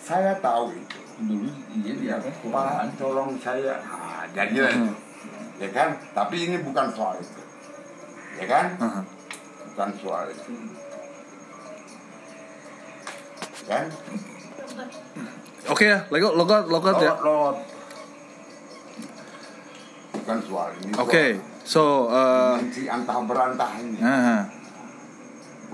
saya 0.00 0.34
tahu 0.42 0.74
itu. 0.74 0.98
Dulu 1.20 1.50
iya 1.84 1.92
dia 2.00 2.16
Pak 2.48 2.96
tolong 2.96 3.36
saya. 3.38 3.76
Nah, 3.84 4.24
jadi 4.32 4.56
lah. 4.56 4.72
Itu. 4.72 4.92
ya 5.60 5.68
kan? 5.70 5.90
Tapi 6.16 6.36
ini 6.48 6.56
bukan 6.64 6.86
soal 6.90 7.20
itu. 7.20 7.42
Ya 8.40 8.46
kan? 8.48 8.66
Aha. 8.80 9.02
bukan 9.70 9.90
soal 10.00 10.24
itu. 10.32 10.52
Kan? 13.68 13.84
Oke 15.70 15.84
ya 15.86 15.98
logot 16.08 16.34
logot 16.34 16.64
logot 16.66 16.96
ya. 16.98 17.12
Bukan 20.10 20.38
soal 20.46 20.68
ini 20.82 20.92
oke 20.98 21.24
so 21.62 22.10
uh, 22.10 22.58
antah 22.90 23.18
berantah 23.28 23.70
ini. 23.78 24.00
Aha. 24.02 24.59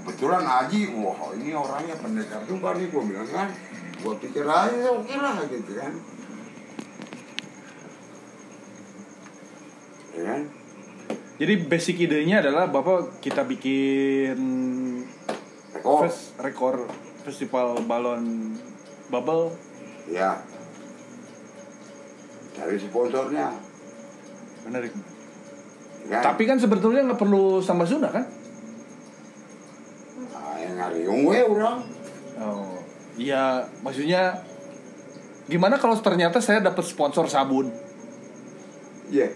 Kebetulan 0.07 0.47
Aji 0.47 0.95
wah 1.03 1.35
ini 1.35 1.51
orangnya 1.51 1.99
pendekar 1.99 2.47
juga 2.47 2.79
nih 2.79 2.87
gue 2.87 3.03
bilang 3.03 3.27
kan 3.27 3.51
gue 3.99 4.15
pikir 4.23 4.47
aja 4.47 4.87
oke 4.95 5.15
lah 5.19 5.35
gitu 5.51 5.73
kan. 5.75 5.93
Ya 10.15 10.23
kan? 10.31 10.41
Jadi 11.43 11.55
basic 11.67 12.07
idenya 12.07 12.39
adalah 12.39 12.71
bapak 12.71 13.19
kita 13.19 13.43
bikin 13.43 14.39
rekor. 15.75 16.07
fes- 16.07 16.33
rekor 16.39 16.87
festival 17.27 17.83
balon 17.83 18.55
bubble. 19.11 19.59
Ya. 20.07 20.39
Cari 22.55 22.79
sponsornya. 22.79 23.59
Menarik. 24.71 24.95
Kan? 26.07 26.23
tapi 26.23 26.47
kan 26.47 26.55
sebetulnya 26.55 27.03
nggak 27.03 27.19
perlu 27.19 27.59
sambal 27.59 27.83
Sunda 27.83 28.07
kan 28.15 28.23
ngariung 30.77 31.25
we 31.25 31.41
orang 31.41 31.81
oh 32.37 32.77
iya 33.17 33.65
maksudnya 33.81 34.45
Gimana 35.47 35.79
kalau 35.79 35.95
ternyata 36.03 36.43
saya 36.43 36.59
dapat 36.59 36.83
sponsor 36.83 37.31
sabun? 37.31 37.71
Iya. 39.07 39.31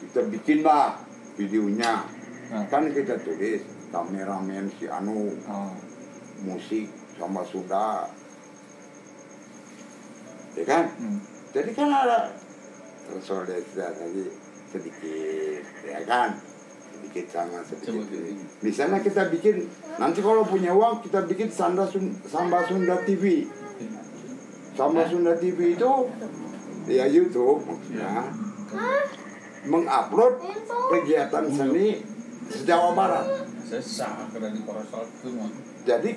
Kita 0.00 0.24
bikinlah 0.32 0.96
videonya. 1.36 2.00
Nah. 2.48 2.64
Kan 2.72 2.88
kita 2.88 3.20
tulis 3.20 3.60
kameramen 3.92 4.72
si 4.80 4.88
Anu 4.88 5.36
Oh. 5.44 5.72
musik 6.48 6.88
sama 7.20 7.44
Sunda. 7.44 8.08
Ya 10.56 10.64
kan? 10.64 10.88
Hmm. 10.96 11.20
Jadi 11.52 11.70
kan 11.76 11.88
ada 11.92 12.32
soalnya 13.20 13.60
tadi 13.72 14.28
sedikit, 14.72 15.64
ya 15.84 16.00
kan? 16.08 16.36
Sedikit 16.96 17.26
sama 17.28 17.60
sedikit. 17.60 17.92
Coba. 17.92 18.02
Misalnya 18.60 18.98
kita 18.98 19.28
bikin, 19.28 19.68
nanti 19.96 20.18
kalau 20.20 20.42
punya 20.42 20.72
uang 20.72 21.04
kita 21.04 21.28
bikin 21.28 21.48
Sun- 21.48 21.76
Samba 22.24 22.64
Sunda 22.64 22.96
TV. 23.04 23.44
Samba 24.72 25.04
Sunda 25.04 25.36
TV 25.36 25.76
itu 25.76 25.90
ya 26.86 27.04
YouTube 27.04 27.64
maksudnya 27.64 28.28
mengupload 29.66 30.34
kegiatan 30.92 31.44
seni 31.48 32.00
se-Jawa 32.46 32.94
Barat. 32.94 33.26
Jadi 35.82 36.10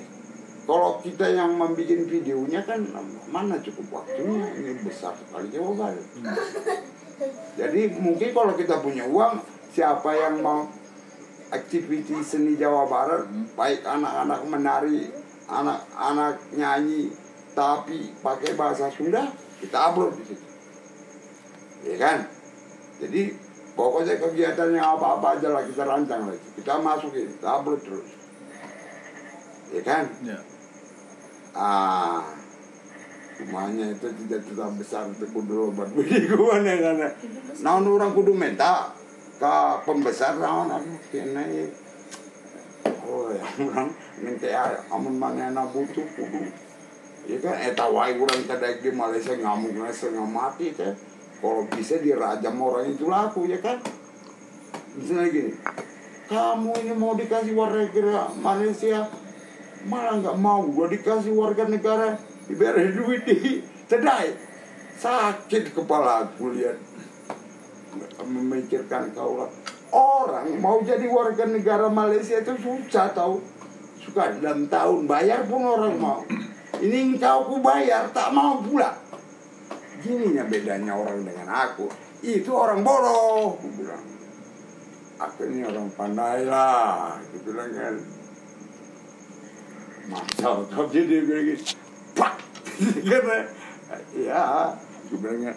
kalau 0.62 1.02
kita 1.02 1.26
yang 1.26 1.58
membuat 1.58 2.06
videonya 2.06 2.62
kan 2.62 2.80
mana 3.26 3.58
cukup 3.58 3.86
waktunya 3.90 4.54
ini 4.54 4.78
besar 4.80 5.18
sekali 5.18 5.50
Jawa 5.50 5.72
Barat. 5.74 6.06
Jadi 7.58 7.80
mungkin 7.98 8.30
kalau 8.30 8.54
kita 8.54 8.78
punya 8.78 9.04
uang 9.04 9.42
siapa 9.70 10.10
yang 10.14 10.42
mau 10.42 10.66
aktiviti 11.50 12.22
seni 12.22 12.54
Jawa 12.54 12.86
Barat 12.86 13.26
baik 13.58 13.82
anak-anak 13.82 14.40
menari, 14.46 15.10
anak-anak 15.50 16.38
nyanyi 16.54 17.10
tapi 17.54 18.14
pakai 18.22 18.54
bahasa 18.54 18.86
Sunda 18.94 19.30
kita 19.58 19.76
upload 19.90 20.14
di 20.16 20.24
situ. 20.30 20.46
Ya 21.84 21.96
kan? 21.98 22.18
Jadi 23.00 23.34
pokoknya 23.74 24.20
kegiatan 24.20 24.76
yang 24.76 24.96
apa-apa 24.96 25.40
aja 25.40 25.48
lah 25.50 25.62
kita 25.66 25.82
rancang 25.84 26.28
lagi. 26.28 26.48
Kita 26.60 26.78
masukin, 26.78 27.28
kita 27.34 27.48
upload 27.60 27.80
terus. 27.82 28.10
Ya 29.74 29.82
kan? 29.82 30.04
Ya. 30.22 30.38
Ah, 31.50 32.22
rumahnya 33.40 33.96
itu 33.96 34.06
tidak 34.24 34.40
tetap 34.44 34.70
besar 34.76 35.08
itu 35.08 35.26
kudu 35.32 35.72
lobat 35.72 35.88
budi 35.96 36.28
nih 36.28 36.76
karena 36.78 37.08
naon 37.64 37.88
orang 37.88 38.12
kudu 38.12 38.36
minta 38.36 38.92
ke 39.40 39.56
pembesar 39.88 40.36
naon 40.36 40.68
aduh 40.68 41.00
kena 41.08 41.40
ya 41.48 41.64
oh 43.08 43.32
ya 43.32 43.40
orang 43.64 43.88
nanti 44.20 44.52
amun 44.92 45.16
mana 45.16 45.48
na 45.48 45.64
butuh 45.64 46.04
kudu 46.12 46.44
ya 47.24 47.40
kan 47.40 47.56
eta 47.56 47.88
wae 47.88 48.20
urang 48.20 48.44
kadek 48.44 48.84
di 48.84 48.92
Malaysia 48.92 49.32
ngamuk 49.32 49.80
setengah 49.88 50.28
mati 50.28 50.76
teh. 50.76 50.92
Kalau 51.40 51.64
bisa 51.72 51.96
dirajam 51.96 52.60
orang 52.60 52.92
itu 52.92 53.08
laku 53.08 53.48
ya 53.48 53.56
kan? 53.64 53.80
Misalnya 54.92 55.32
gini 55.32 55.52
kamu 56.30 56.70
ini 56.86 56.94
mau 56.94 57.18
dikasih 57.18 57.58
warga 57.58 57.90
negara 57.90 58.30
Malaysia 58.38 59.02
malah 59.82 60.14
nggak 60.22 60.38
mau 60.38 60.62
gua 60.70 60.86
dikasih 60.86 61.34
warga 61.34 61.66
negara 61.66 62.14
diberi 62.46 62.94
duit 62.94 63.26
di 63.26 63.58
cedai 63.90 64.30
sakit 64.94 65.74
kepala 65.74 66.30
aku 66.30 66.54
lihat 66.54 66.78
memikirkan 68.24 69.10
kau 69.10 69.48
orang 69.90 70.46
mau 70.62 70.78
jadi 70.82 71.06
warga 71.10 71.44
negara 71.46 71.90
Malaysia 71.90 72.38
itu 72.38 72.54
susah 72.62 73.10
tahu 73.10 73.42
suka 74.00 74.38
dalam 74.40 74.66
tahun 74.70 75.04
bayar 75.04 75.44
pun 75.46 75.62
orang 75.62 75.96
mau. 75.98 76.22
Ini 76.80 77.14
engkau 77.14 77.52
ku 77.52 77.56
bayar 77.60 78.08
tak 78.16 78.32
mau 78.32 78.62
pula. 78.64 78.96
Gininya 80.00 80.48
bedanya 80.48 80.96
orang 80.96 81.20
dengan 81.26 81.48
aku. 81.52 81.90
Itu 82.24 82.56
orang 82.56 82.80
bodoh 82.80 83.60
aku 83.60 83.68
bilang. 83.76 84.04
Aku 85.20 85.44
ini 85.44 85.68
orang 85.68 85.92
pandai 85.92 86.48
lah 86.48 87.20
aku 87.20 87.36
bilang 87.44 87.70
kan. 87.76 87.94
Masa 90.08 90.64
kau 90.64 90.88
jadi 90.88 91.20
begini? 91.22 91.60
Pak 92.16 92.34
karena 93.10 93.38
ya 94.16 94.72
aku 94.72 95.20
bilangnya 95.20 95.52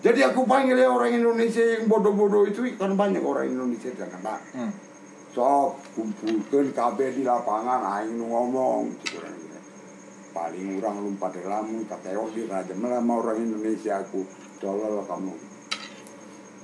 jadi 0.00 0.32
aku 0.32 0.48
panggil 0.48 0.80
ya 0.80 0.88
orang 0.88 1.12
Indonesia 1.12 1.60
yang 1.60 1.84
bodoh-bodoh 1.88 2.48
itu 2.48 2.72
kan 2.80 2.96
banyak 2.96 3.20
orang 3.20 3.52
Indonesia 3.52 3.92
di 3.92 3.98
Jakarta 4.00 4.40
Hmm. 4.56 4.72
sok 5.30 5.78
kumpulkan 5.94 6.74
KB 6.74 6.98
di 7.14 7.22
lapangan 7.22 8.02
aing 8.02 8.18
ngomong 8.18 8.90
gitu 8.98 9.22
paling 10.30 10.78
orang 10.78 10.96
lompat 11.02 11.34
di 11.34 11.42
lamun 11.42 11.82
kateo 11.86 12.30
di 12.30 12.46
raja 12.46 12.74
sama 12.74 13.12
orang 13.18 13.38
Indonesia 13.38 13.98
aku 13.98 14.22
tolol 14.62 15.02
kamu. 15.02 15.34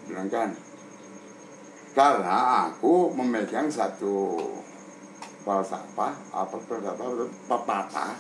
Bilang 0.06 0.30
kan 0.30 0.48
karena 1.96 2.70
aku 2.70 3.10
memegang 3.16 3.66
satu 3.72 4.36
falsafah 5.42 6.14
apa 6.30 6.56
falsafah 6.60 7.26
pepatah 7.48 8.12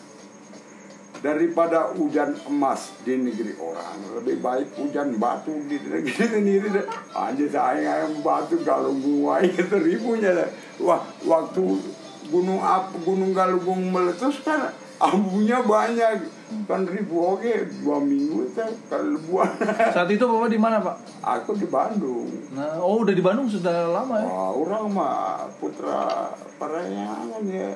daripada 1.26 1.90
hujan 1.98 2.38
emas 2.46 2.94
di 3.02 3.18
negeri 3.18 3.58
orang 3.58 3.98
lebih 4.22 4.38
baik 4.38 4.78
hujan 4.78 5.18
batu 5.18 5.50
di 5.66 5.74
negeri 5.82 6.14
sendiri 6.14 6.86
anjir 7.10 7.50
saya 7.50 8.06
yang 8.06 8.22
batu 8.22 8.62
galunggung 8.62 9.26
wae 9.26 9.50
ribunya 9.82 10.30
deh. 10.30 10.50
wah 10.78 11.02
waktu 11.26 11.82
gunung 12.30 12.62
apa 12.62 12.94
gunung 13.02 13.34
galunggung 13.34 13.90
meletus 13.90 14.38
kan 14.46 14.70
abunya 15.02 15.66
banyak 15.66 16.30
kan 16.70 16.86
ribu 16.86 17.18
oke 17.34 17.54
dua 17.82 17.98
minggu 17.98 18.46
teh 18.54 18.70
kelebuan 18.86 19.50
Saat 19.90 20.06
itu 20.14 20.22
Bapak 20.22 20.46
di 20.46 20.58
mana, 20.62 20.78
Pak? 20.78 20.96
aku 21.20 21.58
di 21.58 21.66
Bandung 21.66 22.30
Nah, 22.54 22.78
oh 22.78 23.02
udah 23.02 23.10
di 23.10 23.20
Bandung 23.20 23.50
sudah 23.50 23.90
lama 23.90 24.14
ya? 24.22 24.26
Wah, 24.30 24.50
orang 24.54 24.84
mah 24.94 25.50
putra 25.58 26.30
parayangan 26.56 27.42
ya. 27.50 27.74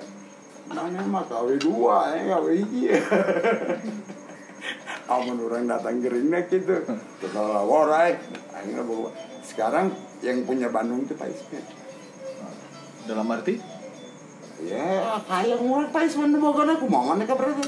Nanya 0.70 1.02
mah 1.02 1.26
kawe 1.26 1.54
dua 1.58 2.14
ya, 2.14 2.38
kawe 2.38 2.50
hiji 2.54 2.94
ya. 2.94 2.98
Amun 5.10 5.42
orang 5.42 5.66
datang 5.66 5.98
geringnya 5.98 6.46
gitu. 6.46 6.86
Setelah 7.18 7.66
warai, 7.66 8.14
akhirnya 8.54 8.86
bawa. 8.86 9.10
Sekarang 9.42 9.90
yang 10.22 10.46
punya 10.46 10.70
Bandung 10.70 11.02
itu 11.02 11.18
Pak 11.18 11.26
Ismet. 11.26 11.66
Dalam 13.10 13.26
arti? 13.34 13.58
Ya, 14.62 15.18
kayak 15.26 15.58
mulai 15.58 15.90
Pak 15.90 16.06
Ismet 16.06 16.38
bukan 16.38 16.70
aku 16.70 16.86
mau 16.86 17.02
mana 17.02 17.26
berarti. 17.26 17.66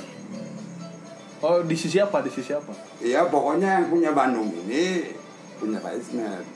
Oh, 1.42 1.58
di 1.66 1.74
sisi 1.74 1.98
apa? 1.98 2.22
Di 2.22 2.30
sisi 2.30 2.54
apa? 2.54 2.70
Iya, 3.02 3.26
pokoknya 3.26 3.82
yang 3.82 3.86
punya 3.90 4.14
Bandung 4.14 4.46
ini 4.46 5.10
punya 5.58 5.82
Pak 5.82 5.98
Ismet. 5.98 6.46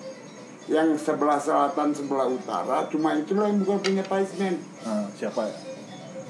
Yang 0.70 1.02
sebelah 1.02 1.42
selatan, 1.42 1.90
sebelah 1.90 2.30
utara, 2.30 2.86
cuma 2.86 3.18
itulah 3.18 3.50
yang 3.50 3.58
bukan 3.66 3.82
punya 3.82 4.06
Pak 4.06 4.22
Ismet. 4.22 4.54
Nah, 4.86 5.10
siapa 5.18 5.50
ya? 5.50 5.65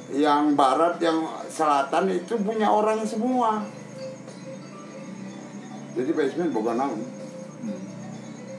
Yang 0.09 0.55
barat 0.55 0.99
yang 0.99 1.19
selatan 1.47 2.07
itu 2.09 2.39
punya 2.39 2.69
orang 2.69 3.03
semua 3.03 3.65
jadi 5.93 6.11
basement 6.13 6.53
bukan 6.53 6.77
aku 6.79 6.99
Hmm. 7.57 7.83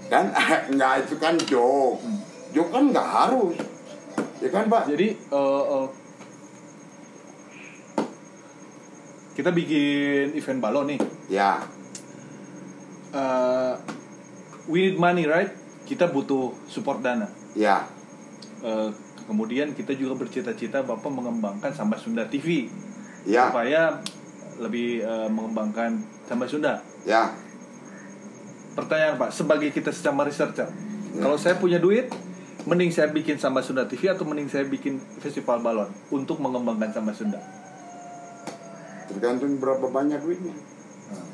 kan 0.10 0.26
nggak 0.76 0.94
itu 1.06 1.16
kan 1.16 1.38
joke 1.40 2.02
Hmm. 2.02 2.20
joke 2.52 2.72
kan 2.72 2.92
nggak 2.92 3.08
harus 3.08 3.56
ya 4.38 4.50
kan 4.50 4.68
pak 4.68 4.90
Jadi 4.90 5.08
eh, 5.16 5.64
eh, 5.70 5.88
kita 9.34 9.54
bikin 9.54 10.34
event 10.34 10.60
balon 10.60 10.86
nih. 10.90 11.00
ya 11.30 11.62
Eh, 13.08 13.74
we 14.68 14.84
need 14.84 15.00
money, 15.00 15.24
right? 15.24 15.54
Kita 15.86 16.06
butuh 16.06 16.52
support 16.68 17.00
dana. 17.00 17.30
ya 17.54 17.88
Eh, 18.60 18.90
kemudian 19.28 19.76
kita 19.76 19.92
juga 19.94 20.16
bercita-cita 20.18 20.82
Bapak 20.82 21.12
mengembangkan 21.12 21.76
Samba 21.76 22.00
Sunda 22.00 22.24
TV 22.26 22.72
ya 23.28 23.52
supaya 23.52 24.00
lebih 24.58 25.04
eh, 25.04 25.30
mengembangkan 25.30 26.00
Samba 26.26 26.48
Sunda. 26.48 26.80
ya 27.04 27.30
Pertanyaan 28.74 29.18
Pak, 29.18 29.34
sebagai 29.34 29.74
kita 29.74 29.90
secara 29.90 30.22
researcher, 30.22 30.70
Ya. 31.18 31.26
kalau 31.26 31.34
saya 31.34 31.58
punya 31.58 31.82
duit, 31.82 32.13
mending 32.63 32.94
saya 32.94 33.10
bikin 33.10 33.42
Samba 33.42 33.66
Sunda 33.66 33.90
TV 33.90 34.06
atau 34.06 34.22
mending 34.22 34.46
saya 34.48 34.70
bikin 34.70 35.02
festival 35.18 35.60
balon 35.60 35.90
untuk 36.13 36.38
mengembangkan 36.38 36.94
Samba 36.94 37.13
Sunda? 37.13 37.42
tergantung 39.08 39.56
berapa 39.58 39.88
banyak 39.88 40.20
duitnya 40.20 40.52
Nah, 41.08 41.26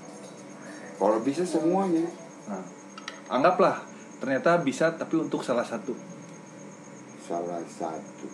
kalau 1.02 1.18
bisa 1.20 1.42
semuanya 1.42 2.06
nah. 2.46 2.62
anggaplah 3.28 3.82
ternyata 4.22 4.62
bisa 4.62 4.94
tapi 4.94 5.18
untuk 5.18 5.42
salah 5.44 5.66
satu. 5.66 5.92
Salah 7.24 7.64
satu. 7.66 8.28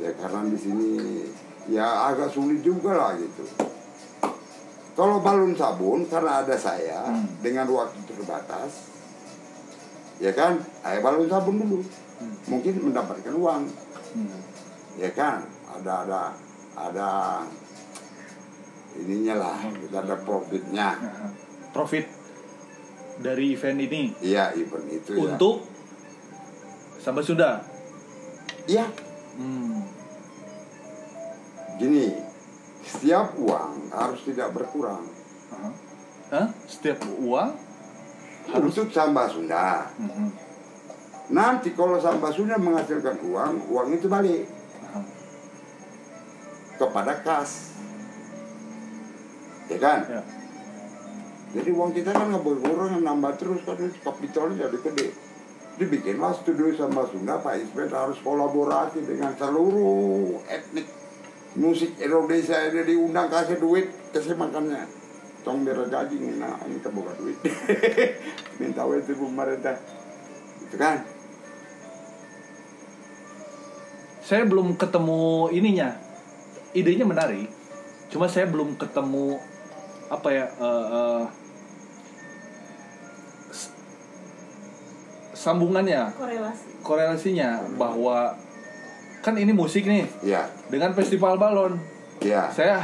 Ya 0.00 0.10
karena 0.16 0.48
di 0.48 0.58
sini 0.58 0.90
ya 1.68 2.10
agak 2.10 2.32
sulit 2.32 2.64
juga 2.64 2.96
lah 2.96 3.12
gitu. 3.14 3.44
Kalau 4.92 5.20
balon 5.24 5.56
sabun 5.56 6.04
karena 6.04 6.44
ada 6.44 6.56
saya 6.56 7.06
Hmm. 7.08 7.24
dengan 7.40 7.64
waktu 7.70 7.96
terbatas 8.04 8.92
ya 10.20 10.30
kan 10.32 10.60
ayo 10.84 10.98
balon 11.00 11.28
sabun 11.28 11.56
dulu. 11.60 11.80
Hmm. 12.22 12.34
mungkin 12.46 12.74
mendapatkan 12.78 13.34
uang. 13.34 13.62
Hmm. 14.12 14.40
ya 14.94 15.08
kan 15.16 15.42
ada 15.72 16.04
ada 16.04 16.20
ada 16.76 17.10
ininya 18.96 19.34
lah 19.40 19.58
kita 19.72 20.04
ada 20.04 20.16
profitnya. 20.20 20.88
Profit 21.72 22.04
dari 23.16 23.56
event 23.56 23.80
ini. 23.80 24.12
Iya 24.20 24.52
event 24.52 24.86
itu 24.88 25.16
ya 25.16 25.36
Samba 27.02 27.18
Sunda. 27.20 27.50
iya 28.64 28.86
Hmm. 29.34 29.82
gini 31.74 32.14
setiap 32.80 33.34
uang 33.34 33.90
harus 33.90 34.20
tidak 34.22 34.52
berkurang 34.52 35.02
Hah? 35.50 35.72
Hah? 36.30 36.46
Setiap 36.62 37.02
uang 37.18 37.50
harus 38.46 38.70
untuk 38.70 38.92
samba 38.92 39.26
Sunda 39.26 39.90
Mhm. 39.98 40.28
nanti 41.32 41.74
kalau 41.74 41.98
samba 41.98 42.30
Sunda 42.30 42.54
menghasilkan 42.54 43.18
uang 43.24 43.66
uang 43.66 43.88
itu 43.90 44.06
balik 44.06 44.46
kepada 46.76 47.18
kas 47.22 47.72
ya 49.66 49.78
kan 49.78 50.00
Ya. 50.04 50.22
jadi 51.52 51.70
uang 51.72 51.90
kita 51.90 52.10
kan 52.10 52.28
nggak 52.28 52.44
berkurang 52.44 53.00
nambah 53.00 53.32
terus 53.38 53.64
kan 53.64 53.74
kapitalnya 53.78 54.68
jadi 54.68 54.78
gede 54.82 55.08
dibikinlah 55.80 56.32
studio 56.36 56.72
sama 56.76 57.06
Sunda 57.08 57.40
Pak 57.40 57.56
Ismet 57.60 57.92
harus 57.92 58.18
kolaborasi 58.20 59.04
dengan 59.04 59.32
seluruh 59.36 60.40
etnik 60.48 60.88
musik 61.56 61.96
Indonesia 62.00 62.56
ini 62.68 62.80
diundang 62.84 63.28
kasih 63.28 63.60
duit 63.60 63.88
kasih 64.12 64.36
makannya 64.36 64.84
tong 65.42 65.64
biar 65.66 65.88
gaji 65.88 66.16
nah 66.38 66.56
ini 66.68 66.80
kita 66.80 66.90
buka 66.92 67.12
duit 67.18 67.36
minta 68.60 68.84
duit 68.86 69.04
itu 69.04 69.16
pemerintah 69.16 69.76
itu 70.62 70.76
kan 70.78 71.02
Saya 74.22 74.46
belum 74.46 74.78
ketemu 74.78 75.50
ininya. 75.50 75.98
Idenya 76.72 77.04
menarik. 77.04 77.50
Cuma 78.08 78.30
saya 78.30 78.46
belum 78.46 78.78
ketemu 78.78 79.36
apa 80.08 80.28
ya 80.30 80.46
eh, 80.46 80.86
eh, 80.88 81.22
sambungannya, 85.42 86.14
korelasi 86.14 86.64
korelasinya 86.86 87.50
bahwa 87.74 88.38
kan 89.18 89.34
ini 89.34 89.50
musik 89.50 89.82
nih 89.82 90.06
ya 90.22 90.46
dengan 90.70 90.94
festival 90.94 91.34
balon. 91.34 91.82
ya 92.18 92.46
Saya 92.48 92.78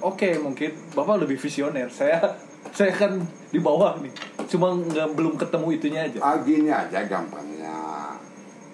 oke 0.00 0.40
mungkin 0.40 0.72
Bapak 0.92 1.20
lebih 1.20 1.36
visioner. 1.36 1.92
Saya 1.92 2.16
saya 2.76 2.92
kan 2.92 3.20
di 3.52 3.60
bawah 3.60 4.00
nih. 4.00 4.12
Cuma 4.48 4.72
nggak 4.72 5.12
belum 5.12 5.36
ketemu 5.36 5.66
itunya 5.74 6.00
aja. 6.08 6.18
Ah, 6.20 6.40
gini 6.40 6.72
aja 6.72 7.04
gampangnya 7.04 7.76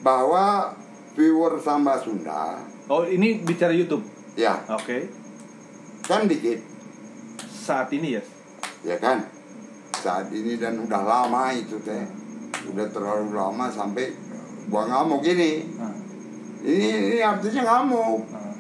bahwa 0.03 0.71
viewer 1.15 1.59
samba 1.59 1.99
Sunda 1.99 2.59
Oh, 2.87 3.03
ini 3.03 3.39
bicara 3.41 3.71
YouTube. 3.71 4.03
ya 4.35 4.59
Oke. 4.69 5.07
kan 6.03 6.27
dikit 6.27 6.59
Saat 7.47 7.91
ini 7.93 8.19
ya. 8.19 8.23
ya 8.83 8.97
kan 8.99 9.23
saat 9.95 10.27
ini 10.35 10.59
dan 10.59 10.83
udah 10.83 10.99
lama 10.99 11.55
itu 11.55 11.79
teh 11.79 12.03
udah 12.65 12.87
terlalu 12.89 13.33
lama 13.33 13.67
sampai 13.67 14.15
gua 14.67 14.87
ngamuk 14.87 15.21
gini 15.21 15.67
Nah, 15.75 15.91
ini 16.63 16.89
ini 17.11 17.19
artinya 17.19 17.63
ngamuk 17.65 18.23
nah. 18.31 18.55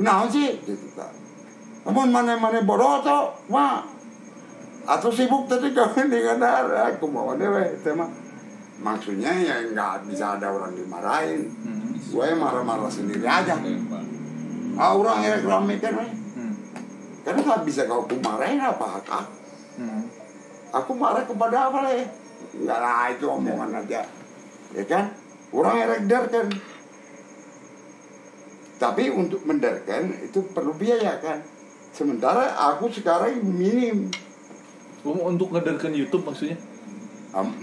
nah 0.00 0.16
sih 0.24 0.56
gitu 0.62 0.88
kan 0.92 1.12
namun 1.84 2.08
mana 2.08 2.34
mana 2.34 2.60
bodoh 2.62 2.98
tuh 3.00 3.30
mah 3.46 3.84
atau 4.86 5.10
sibuk 5.10 5.44
tadi 5.46 5.70
kau 5.70 5.86
dengan 6.06 6.40
aku 6.88 7.04
mau 7.06 7.34
deh 7.34 7.48
tema 7.80 8.06
maksudnya 8.76 9.32
ya 9.32 9.56
nggak 9.66 10.06
bisa 10.06 10.36
ada 10.36 10.48
orang 10.48 10.72
dimarahin 10.72 11.48
Hmm. 11.64 11.92
gue 11.96 12.28
marah-marah 12.36 12.86
sendiri 12.86 13.24
aja 13.24 13.56
Tembak. 13.56 14.04
ah 14.76 14.92
orang 14.92 15.18
yang 15.20 15.40
rame 15.42 15.74
kan 15.76 15.96
weh. 15.96 16.12
Hmm. 16.36 16.54
karena 17.24 17.40
nggak 17.42 17.62
bisa 17.64 17.84
kau 17.84 18.04
kumarahin 18.04 18.60
apa 18.60 18.84
hak 18.96 19.08
aku 19.08 19.32
Hmm. 19.76 20.02
aku 20.72 20.90
marah 20.92 21.24
kepada 21.24 21.68
apa 21.68 21.78
leh 21.84 22.04
enggak 22.56 22.78
lah 22.80 23.12
itu 23.12 23.26
omongan 23.28 23.84
aja. 23.84 24.00
Ya 24.74 24.84
kan? 24.84 25.12
Orang 25.54 25.78
yang 25.78 25.90
kan 26.08 26.46
tapi 28.76 29.08
untuk 29.08 29.40
menderkan 29.48 30.12
itu 30.20 30.44
perlu 30.52 30.76
biaya 30.76 31.16
kan? 31.24 31.40
Sementara 31.96 32.52
aku 32.72 32.92
sekarang 32.92 33.40
minim. 33.40 34.12
Um, 35.00 35.22
Untuk 35.22 35.54
ngederkan 35.54 35.96
YouTube 35.96 36.28
maksudnya? 36.28 36.60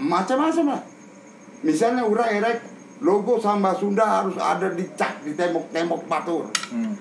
Macam-macam 0.00 0.74
lah. 0.74 0.82
Misalnya 1.62 2.02
orang 2.02 2.30
erek 2.40 2.58
logo 3.04 3.38
samba 3.38 3.76
Sunda 3.76 4.22
harus 4.22 4.34
ada 4.40 4.72
dicak 4.72 5.22
di 5.22 5.36
tembok-tembok 5.36 6.08
batur 6.08 6.48
Hmm. 6.72 6.94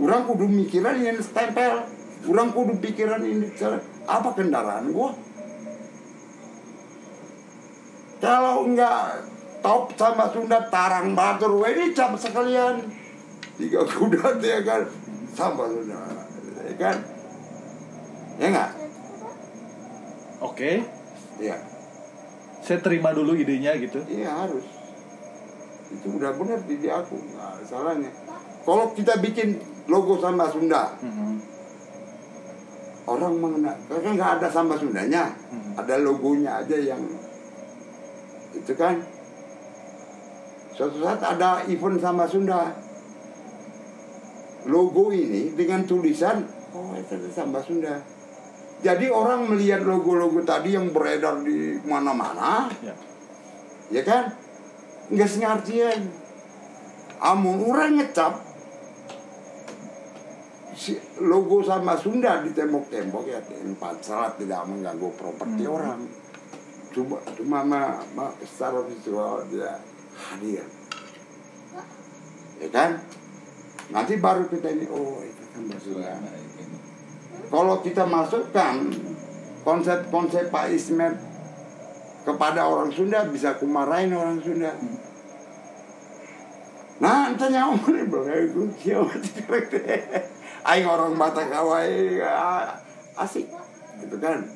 orang 0.00 0.24
kudu 0.26 0.48
mikiran 0.48 0.96
yang 0.98 1.20
stempel. 1.22 1.86
Orang 2.22 2.54
kudu 2.54 2.78
pikiran 2.78 3.20
ini 3.26 3.50
apa 4.06 4.28
kendaraan 4.34 4.94
gua 4.94 5.10
kalau 8.22 8.64
enggak 8.64 9.26
top 9.58 9.90
sama 9.94 10.30
Sunda 10.30 10.62
tarang 10.70 11.12
batur. 11.12 11.58
Ini 11.60 11.90
cap 11.90 12.14
sekalian. 12.14 12.86
Tiga 13.58 13.82
kuda 13.82 14.38
tuh 14.38 14.46
ya 14.48 14.60
kan. 14.62 14.82
Sama 15.34 15.66
Sunda 15.66 15.98
ya 16.62 16.74
kan? 16.78 16.96
Ya 18.38 18.46
enggak 18.48 18.70
Oke, 20.42 20.82
ya 21.38 21.54
saya 22.62 22.78
terima 22.78 23.10
dulu 23.10 23.34
idenya 23.34 23.74
gitu. 23.74 24.02
iya 24.06 24.30
harus. 24.32 24.66
Itu 25.86 26.18
udah 26.18 26.34
benar 26.34 26.62
di 26.62 26.78
aku. 26.82 27.14
Nggak 27.14 27.46
ada 27.58 27.64
salahnya. 27.64 28.10
Kalau 28.62 28.90
kita 28.90 29.18
bikin 29.18 29.58
logo 29.86 30.18
samba 30.18 30.46
Sunda 30.46 30.94
Hmm. 30.98 31.38
orang 33.04 33.34
mengenal 33.34 33.74
karena 33.86 34.10
nggak 34.14 34.30
ada 34.38 34.48
samba 34.48 34.74
Sundanya. 34.74 35.30
Hmm. 35.50 35.74
ada 35.74 35.94
logonya 35.98 36.62
aja 36.62 36.74
yang 36.74 37.02
itu 38.52 38.72
kan. 38.76 39.00
Suatu 40.72 41.04
saat 41.04 41.20
ada 41.20 41.64
event 41.68 42.00
samba 42.00 42.24
Sunda. 42.24 42.72
Logo 44.62 45.10
ini 45.10 45.52
dengan 45.52 45.82
tulisan 45.82 46.46
oh 46.72 46.94
itu 46.94 47.12
ada 47.18 47.28
samba 47.28 47.60
Sunda. 47.60 47.98
Jadi 48.82 49.06
orang 49.10 49.46
melihat 49.46 49.82
logo-logo 49.82 50.42
tadi 50.42 50.74
yang 50.74 50.90
beredar 50.90 51.38
di 51.42 51.78
mana-mana 51.86 52.66
Ya. 52.82 52.94
ya 53.90 54.02
kan? 54.02 54.34
Nggak 55.10 55.30
sengartian. 55.30 56.00
Amun 57.22 57.62
orang 57.70 58.02
ngecap 58.02 58.42
si 60.74 60.98
logo 61.22 61.62
sama 61.62 61.94
Sunda 61.94 62.42
di 62.42 62.50
tembok-tembok 62.50 63.24
ya 63.28 63.38
tempat 63.38 64.02
salat 64.02 64.34
tidak 64.40 64.66
mengganggu 64.66 65.14
properti 65.14 65.62
Hmm. 65.62 65.76
orang 65.78 65.98
cuma 66.92 67.16
cuma 67.34 67.58
ma, 67.64 67.98
ma, 68.14 68.30
secara 68.44 68.84
visual 68.84 69.48
dia 69.48 69.80
hadir 70.12 70.64
ya 72.60 72.68
kan 72.70 73.00
nanti 73.90 74.20
baru 74.20 74.46
kita 74.46 74.70
ini 74.72 74.86
oh 74.92 75.20
itu 75.24 75.42
Sunda 75.52 75.76
Selama 75.76 76.30
ini. 76.36 76.78
kalau 77.50 77.76
kita 77.84 78.04
masukkan 78.06 78.76
konsep-konsep 79.66 80.48
Pak 80.48 80.70
Ismet 80.70 81.14
kepada 82.22 82.66
orang 82.66 82.90
Sunda 82.94 83.26
bisa 83.26 83.58
kumarahin 83.58 84.14
orang 84.14 84.38
Sunda. 84.42 84.74
Nah, 87.02 87.34
ente 87.34 87.50
nyawa 87.50 87.82
nih 87.82 88.06
belum 88.06 88.30
itu 88.30 88.62
siapa 88.78 89.58
Aing 90.62 90.86
orang 90.86 91.18
Batak 91.18 91.50
asik, 93.18 93.50
gitu 93.98 94.16
kan? 94.22 94.46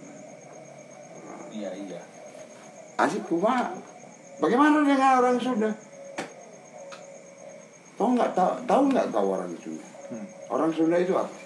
Iya 1.51 1.75
iya. 1.75 2.01
Asik 2.97 3.23
kuma. 3.29 3.77
Bagaimana 4.41 4.85
dengan 4.85 5.21
orang 5.21 5.37
Sunda? 5.41 5.71
Tahu 7.97 8.09
nggak 8.13 8.33
tahu 8.37 8.53
tahu 8.69 8.83
nggak 8.93 9.09
tahu 9.09 9.27
orang 9.33 9.53
Sunda? 9.61 9.87
Hmm. 10.13 10.27
Orang 10.53 10.71
Sunda 10.73 10.97
itu 11.01 11.13
apa? 11.17 11.37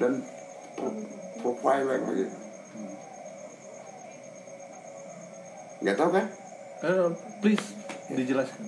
Dan 0.00 0.20
pro- 0.76 1.08
profile 1.40 2.00
begitu. 2.04 2.36
Nggak 5.84 5.96
tahu 6.00 6.10
kan? 6.16 6.26
Eh, 6.84 7.08
please 7.44 7.66
dijelaskan. 8.12 8.64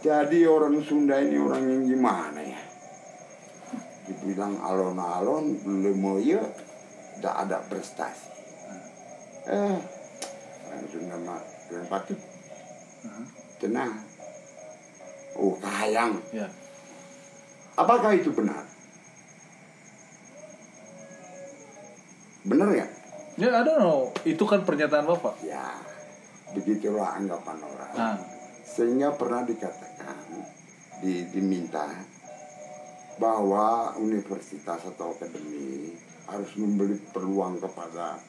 Jadi 0.00 0.38
orang 0.46 0.78
Sunda 0.82 1.18
ini 1.22 1.38
orang 1.38 1.62
yang 1.62 1.82
gimana 1.86 2.40
ya? 2.42 2.60
Dibilang 4.10 4.58
alon-alon, 4.58 5.62
belum 5.62 6.18
ya, 6.22 6.42
tidak 7.18 7.34
ada 7.46 7.58
prestasi. 7.70 8.26
Eh, 9.46 9.78
yang 11.70 11.86
patut 11.86 12.18
Hmm. 13.00 13.24
tenang. 13.56 13.96
Oh, 15.32 15.56
kayang. 15.56 16.20
Ya. 16.36 16.52
Apakah 17.72 18.12
itu 18.12 18.28
benar? 18.28 18.68
Benar 22.44 22.68
ya? 22.76 22.86
Ya, 23.40 23.48
I 23.56 23.64
don't 23.64 23.80
know. 23.80 24.12
Itu 24.28 24.44
kan 24.44 24.68
pernyataan 24.68 25.08
Bapak. 25.08 25.40
Ya, 25.40 25.80
begitulah 26.52 27.16
anggapan 27.16 27.56
orang. 27.56 27.92
Nah, 27.96 28.16
Sehingga 28.70 29.16
pernah 29.16 29.42
dikatakan, 29.48 30.28
di, 31.00 31.24
diminta 31.32 31.88
bahwa 33.16 33.96
universitas 33.96 34.84
atau 34.84 35.16
akademi 35.16 35.96
harus 36.28 36.52
membeli 36.54 37.00
peluang 37.10 37.58
kepada 37.58 38.20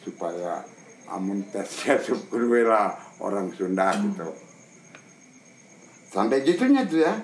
supaya 0.00 0.64
amun 1.10 1.42
tesnya 1.50 1.98
lah 2.70 2.94
orang 3.18 3.50
Sunda 3.50 3.90
gitu. 3.98 4.30
Sampai 6.10 6.42
gitunya 6.46 6.86
tuh 6.86 7.02
ya. 7.02 7.14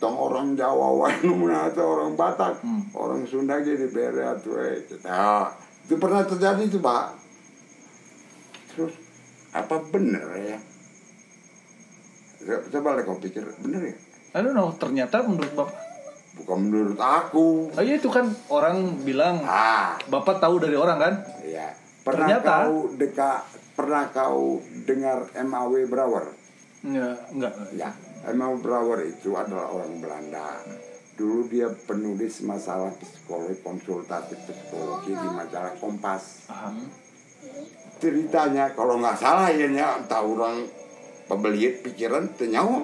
Tong 0.00 0.16
orang 0.16 0.56
Jawa 0.56 0.88
wae 1.04 1.20
atau 1.52 1.84
orang 1.84 2.16
Batak 2.16 2.64
Hmm. 2.64 2.82
orang 2.96 3.22
Sunda 3.28 3.60
gitu 3.62 3.86
bere 3.92 4.24
tuh 4.42 4.58
eh 4.58 4.82
kita. 4.88 5.52
Itu 5.86 5.98
pernah 5.98 6.24
terjadi 6.26 6.64
tuh 6.70 6.80
pak. 6.80 7.06
Terus 8.72 8.94
apa 9.52 9.76
bener 9.92 10.24
ya? 10.40 10.58
Coba 12.72 12.98
lah 12.98 13.02
kau 13.04 13.20
pikir 13.20 13.44
bener 13.62 13.92
ya? 13.92 13.96
I 14.32 14.40
don't 14.40 14.56
know 14.56 14.72
ternyata 14.74 15.22
menurut 15.22 15.52
bapak. 15.52 15.76
Bukan 16.32 16.58
menurut 16.72 16.96
aku. 16.96 17.68
Oh 17.68 17.82
iya 17.84 18.00
itu 18.00 18.08
kan 18.08 18.32
orang 18.48 19.04
bilang 19.04 19.44
ah. 19.44 20.00
Bapak 20.08 20.40
tahu 20.40 20.56
dari 20.56 20.72
orang 20.72 20.96
kan? 20.96 21.14
Ya 21.44 21.81
pernah 22.02 22.26
Ternyata- 22.28 22.66
kau 22.66 22.74
deka 22.92 23.30
pernah 23.72 24.04
kau 24.08 24.42
dengar 24.84 25.18
MAW 25.34 25.86
Brouwer 25.86 26.26
ya 26.82 27.14
enggak 27.30 27.54
ya 27.72 27.88
MAW 28.28 28.58
Brouwer 28.58 29.02
itu 29.02 29.34
adalah 29.34 29.66
orang 29.68 29.98
Belanda. 29.98 30.62
Dulu 31.12 31.46
dia 31.46 31.66
penulis 31.68 32.42
masalah 32.42 32.90
psikologi 32.94 33.58
konsultatif 33.60 34.38
psikologi 34.42 35.10
di 35.10 35.28
majalah 35.28 35.74
Kompas. 35.76 36.46
Aha. 36.46 36.70
ceritanya 37.98 38.70
kalau 38.72 38.98
nggak 38.98 39.14
salah 39.14 39.50
ya 39.50 39.66
nya 39.68 39.98
entah 39.98 40.22
orang 40.22 40.66
pembeli 41.26 41.70
pikiran 41.82 42.26
tenyawa. 42.34 42.82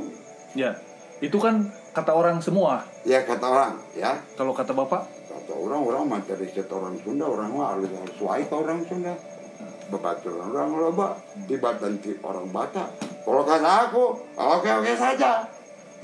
Ya 0.55 0.79
itu 1.19 1.35
kan 1.39 1.67
kata 1.91 2.15
orang 2.15 2.39
semua. 2.39 2.87
Ya 3.03 3.23
kata 3.23 3.47
orang 3.47 3.75
ya. 3.95 4.15
Kalau 4.35 4.55
kata 4.55 4.71
bapak 4.71 5.07
kata 5.49 5.57
orang 5.65 5.81
orang 5.81 6.05
mah 6.13 6.21
riset 6.37 6.69
orang 6.69 7.01
Sunda 7.01 7.25
orang 7.25 7.57
harus 7.57 7.89
harus 7.89 8.19
wae 8.21 8.45
ke 8.45 8.53
orang 8.53 8.85
Sunda? 8.85 9.17
Bebaturan 9.89 10.53
orang 10.53 10.71
loba 10.77 11.17
tiba 11.49 11.73
nanti 11.81 12.13
orang 12.21 12.53
Batak. 12.53 12.89
Kalau 13.25 13.43
kata 13.49 13.73
aku 13.89 14.05
oke 14.37 14.69
oke 14.69 14.93
saja. 14.93 15.49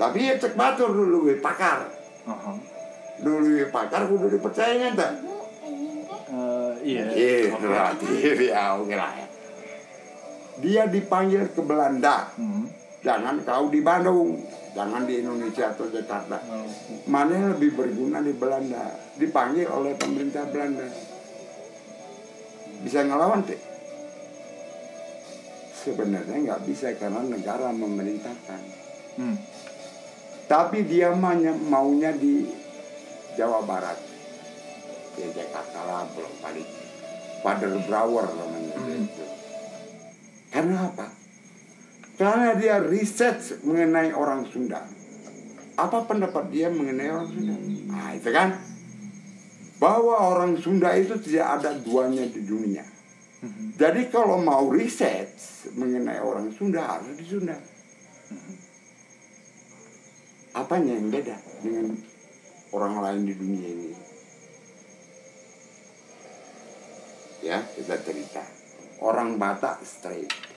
Tapi 0.01 0.33
ya 0.33 0.33
cek 0.41 0.57
batur 0.57 0.89
dulu 0.89 1.29
we 1.29 1.37
pakar. 1.37 1.85
Aha. 2.25 2.57
dulu 3.21 3.61
we 3.61 3.69
pakar 3.69 4.09
kudu 4.09 4.33
dipercaya 4.33 4.89
tak 4.97 5.13
Eh, 6.25 6.73
iya. 6.81 7.05
Iya 7.13 7.53
berarti 7.61 8.49
ya 8.49 8.81
oke 8.81 8.97
lah 8.97 9.13
ya. 9.13 9.27
dia 10.57 10.83
dipanggil 10.89 11.53
ke 11.53 11.61
Belanda. 11.61 12.33
Hmm. 12.33 12.65
Jangan 13.05 13.37
kau 13.45 13.69
di 13.69 13.79
Bandung. 13.85 14.41
Jangan 14.75 15.07
di 15.07 15.23
Indonesia 15.23 15.71
atau 15.71 15.87
Jakarta. 15.87 16.35
Mana 17.07 17.31
yang 17.31 17.47
lebih 17.55 17.77
berguna 17.79 18.19
di 18.19 18.35
Belanda? 18.35 18.91
Dipanggil 19.15 19.69
oleh 19.71 19.95
pemerintah 19.95 20.43
Belanda. 20.51 20.83
Bisa 22.83 23.07
ngelawan 23.07 23.45
teh 23.47 23.61
sebenarnya 25.85 26.37
nggak 26.41 26.61
bisa 26.65 26.97
karena 26.97 27.21
negara 27.21 27.69
memerintahkan. 27.69 28.61
Hmm. 29.15 29.37
tapi 30.45 30.83
dia 30.83 31.15
maunya, 31.15 31.55
maunya 31.55 32.11
di 32.11 32.45
Jawa 33.33 33.63
Barat. 33.63 33.95
Ya 35.15 35.31
Jakarta 35.31 35.79
lah 35.87 36.03
belum 36.11 36.33
kali 36.43 36.61
Father 37.39 37.71
Brower 37.87 38.27
namanya 38.27 38.75
Hmm. 38.75 39.07
itu. 39.07 39.25
Karena 40.51 40.91
apa 40.91 41.07
karena 42.15 42.55
dia 42.55 42.79
riset 42.79 43.59
mengenai 43.67 44.15
orang 44.15 44.47
Sunda. 44.47 44.87
Apa 45.75 46.07
pendapat 46.07 46.47
dia 46.47 46.71
mengenai 46.71 47.11
orang 47.11 47.27
Sunda? 47.27 47.55
Nah 47.91 48.15
itu 48.15 48.29
kan? 48.31 48.55
Bahwa 49.75 50.31
orang 50.31 50.55
Sunda 50.55 50.95
itu 50.95 51.19
tidak 51.19 51.59
ada 51.59 51.75
duanya 51.75 52.23
di 52.27 52.41
dunia. 52.43 52.85
Mhm. 53.35 53.77
jadi 53.77 54.09
kalau 54.09 54.41
mau 54.41 54.71
riset 54.71 55.29
mengenai 55.75 56.17
orang 56.23 56.49
Sunda 56.55 56.81
harus 56.81 57.13
di 57.19 57.25
Sunda. 57.27 57.53
Apanya 60.55 60.95
yang 60.95 61.11
beda 61.11 61.35
dengan 61.59 61.99
orang 62.71 62.95
lain 63.03 63.21
di 63.27 63.35
dunia 63.35 63.67
ini? 63.67 63.91
Ya 67.43 67.59
kita 67.75 67.99
cerita. 68.01 68.41
Orang 69.03 69.35
Batak 69.35 69.83
straight 69.83 70.54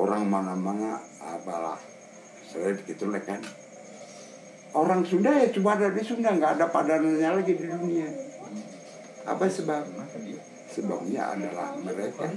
orang 0.00 0.24
mana-mana 0.24 0.96
apalah 1.20 1.76
straight 2.48 2.80
gitu 2.88 3.12
lah 3.12 3.20
kan 3.20 3.44
orang 4.72 5.04
Sunda 5.04 5.36
ya 5.36 5.52
cuma 5.52 5.76
ada 5.76 5.92
di 5.92 6.00
Sunda 6.00 6.32
nggak 6.32 6.56
ada 6.56 6.66
padanannya 6.72 7.30
lagi 7.36 7.52
di 7.52 7.64
dunia 7.68 8.08
apa 9.28 9.44
sebab 9.44 9.84
sebabnya 10.72 11.36
adalah 11.36 11.76
mereka 11.76 12.32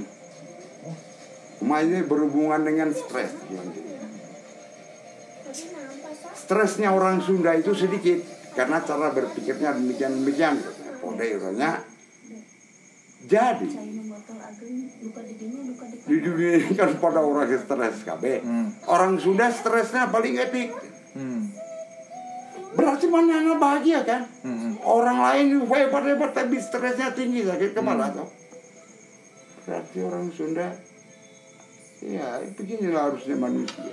Mainnya 1.64 2.04
berhubungan 2.04 2.60
dengan 2.60 2.92
stres. 2.92 3.32
Stresnya 6.36 6.92
orang 6.92 7.24
Sunda 7.24 7.56
itu 7.56 7.72
sedikit 7.72 8.20
karena 8.52 8.84
cara 8.84 9.16
berpikirnya 9.16 9.72
demikian 9.80 10.20
demikian. 10.20 10.60
Orangnya. 11.04 11.84
Jadi 13.24 13.72
di 16.04 16.20
dunia 16.20 16.60
ini 16.60 16.76
kan 16.76 16.92
pada 17.04 17.20
orang 17.20 17.48
yang 17.48 17.64
stres 17.64 18.04
KB. 18.04 18.24
Hmm. 18.44 18.68
Orang 18.86 19.16
Sunda 19.18 19.48
stresnya 19.50 20.12
paling 20.12 20.36
etik. 20.36 20.76
Hmm. 21.16 21.48
Berarti 22.74 23.06
mana 23.06 23.38
anak 23.40 23.58
bahagia 23.62 24.02
kan? 24.02 24.26
Hmm. 24.42 24.76
Orang 24.82 25.22
lain 25.22 25.64
hebat 25.64 26.04
hebat 26.04 26.32
tapi 26.34 26.58
stresnya 26.58 27.14
tinggi 27.14 27.46
sakit 27.46 27.72
kepala 27.72 28.10
toh. 28.12 28.28
Berarti 29.64 29.98
orang 30.02 30.28
Sunda 30.30 30.68
ya 32.04 32.42
beginilah 32.52 33.14
harusnya 33.14 33.40
manusia. 33.40 33.88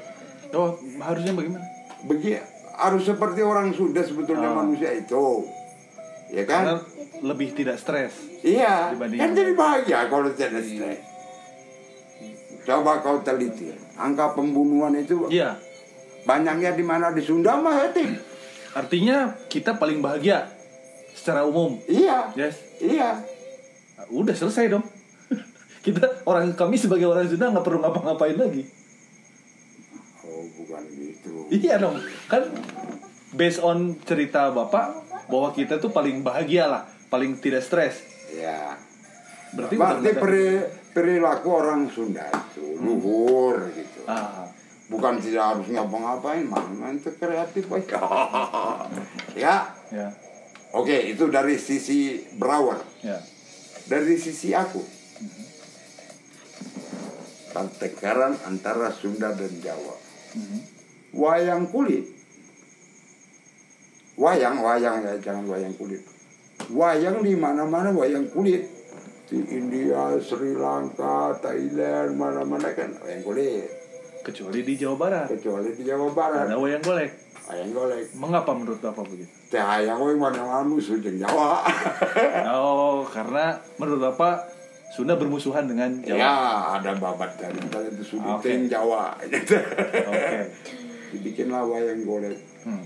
Oh, 0.51 0.75
harusnya 0.99 1.31
bagaimana? 1.31 1.63
Begini 2.11 2.43
harus 2.75 3.07
seperti 3.07 3.39
orang 3.39 3.71
Sunda 3.71 4.03
sebetulnya 4.03 4.51
Oh. 4.51 4.59
manusia 4.59 4.91
itu. 4.91 5.47
Ya 6.31 6.43
Karena 6.43 6.79
kan? 6.79 6.87
lebih 7.23 7.55
tidak 7.55 7.79
stres. 7.79 8.15
Iya, 8.41 8.95
kan 8.97 9.31
jadi 9.31 9.53
bahagia 9.53 10.07
kalau 10.09 10.31
tidak 10.33 10.63
stres. 10.63 11.10
Coba 12.61 13.01
kau 13.01 13.19
teliti, 13.21 13.73
angka 13.95 14.33
pembunuhan 14.33 14.93
itu 14.95 15.27
Iya. 15.27 15.57
banyaknya 16.23 16.77
di 16.77 16.85
mana 16.85 17.11
di 17.11 17.21
Sunda 17.21 17.57
mah 17.57 17.89
etik. 17.89 18.21
Artinya 18.71 19.35
kita 19.49 19.75
paling 19.75 19.99
bahagia 19.99 20.47
secara 21.11 21.43
umum. 21.43 21.81
Iya, 21.85 22.31
Yes. 22.37 22.61
iya. 22.79 23.25
Udah 24.09 24.33
selesai 24.33 24.69
dong. 24.69 24.85
kita 25.87 26.23
orang 26.25 26.53
kami 26.53 26.77
sebagai 26.77 27.07
orang 27.07 27.27
Sunda 27.27 27.49
nggak 27.49 27.65
perlu 27.65 27.81
ngapa-ngapain 27.81 28.37
lagi. 28.37 28.63
Oh 30.23 30.45
bukan 30.55 30.83
gitu. 30.93 31.33
Iya 31.51 31.81
dong. 31.81 31.97
Kan 32.29 32.53
based 33.33 33.59
on 33.61 33.97
cerita 34.05 34.53
Bapak 34.53 34.95
bahwa 35.27 35.51
kita 35.51 35.79
tuh 35.79 35.91
paling 35.91 36.21
bahagia 36.21 36.67
lah, 36.67 36.83
paling 37.09 37.39
tidak 37.39 37.65
stres. 37.65 38.05
Ya. 38.31 38.77
Berarti 39.51 39.75
Berarti 39.75 40.11
peri- 40.15 40.67
perilaku 40.91 41.49
orang 41.51 41.87
Sunda 41.89 42.27
itu 42.27 42.79
luhur 42.79 43.71
gitu. 43.73 44.07
Ah, 44.07 44.47
Bukan 44.91 45.23
tidak 45.23 45.55
harus 45.55 45.71
ngapa-ngapain, 45.71 46.51
mana 46.51 46.91
itu 46.91 47.15
kreatif 47.15 47.71
baik. 47.71 47.95
ya, 49.39 49.71
ya, 49.95 50.11
oke 50.75 50.91
itu 51.07 51.31
dari 51.31 51.55
sisi 51.55 52.19
Brower. 52.35 52.83
ya. 52.99 53.23
Dari 53.87 54.19
sisi 54.19 54.51
aku, 54.51 54.83
pertengkaran 57.51 58.35
antara 58.47 58.91
Sunda 58.91 59.31
dan 59.31 59.51
Jawa. 59.59 59.95
Mhm. 60.35 60.59
Wayang 61.11 61.67
kulit, 61.67 62.07
wayang, 64.15 64.59
wayang 64.59 65.03
ya 65.03 65.15
jangan 65.19 65.47
wayang 65.47 65.75
kulit. 65.75 66.03
Wayang 66.71 67.23
di 67.23 67.35
mana-mana 67.35 67.91
wayang 67.91 68.31
kulit. 68.31 68.67
Di 69.31 69.39
India, 69.47 70.19
Sri 70.19 70.59
Lanka, 70.59 71.39
Thailand, 71.39 72.19
mana-mana 72.19 72.75
kan 72.75 72.91
wayang 72.99 73.23
kulit. 73.23 73.71
Kecuali 74.27 74.61
di 74.61 74.75
Jawa 74.75 74.97
Barat. 74.99 75.27
Kecuali 75.31 75.71
di 75.71 75.87
Jawa 75.87 76.11
Barat, 76.11 76.51
Ada 76.51 76.59
wayang 76.59 76.83
golek. 76.83 77.15
wayang 77.47 77.71
golek. 77.71 78.11
Mengapa 78.19 78.51
menurut 78.59 78.83
Bapak 78.83 79.07
begitu? 79.07 79.31
Teh 79.49 79.63
hayang 79.63 80.03
we 80.03 80.19
mana 80.19 80.67
musuh 80.67 80.99
jeung 80.99 81.15
Jawa. 81.17 81.63
Oh, 82.59 83.07
karena 83.07 83.55
menurut 83.79 84.03
Bapak 84.11 84.51
Sunda 84.91 85.15
bermusuhan 85.15 85.71
dengan 85.71 86.03
Jawa. 86.03 86.19
ya, 86.19 86.35
ada 86.83 86.99
babat 86.99 87.39
dari 87.39 87.55
itu 87.95 88.03
sudah 88.19 88.43
Oke. 88.43 88.67
Jawa. 88.67 89.15
Oke. 89.15 90.39
Dibikinlah 91.15 91.63
wayang 91.71 92.03
golek. 92.03 92.35
Hmm. 92.67 92.83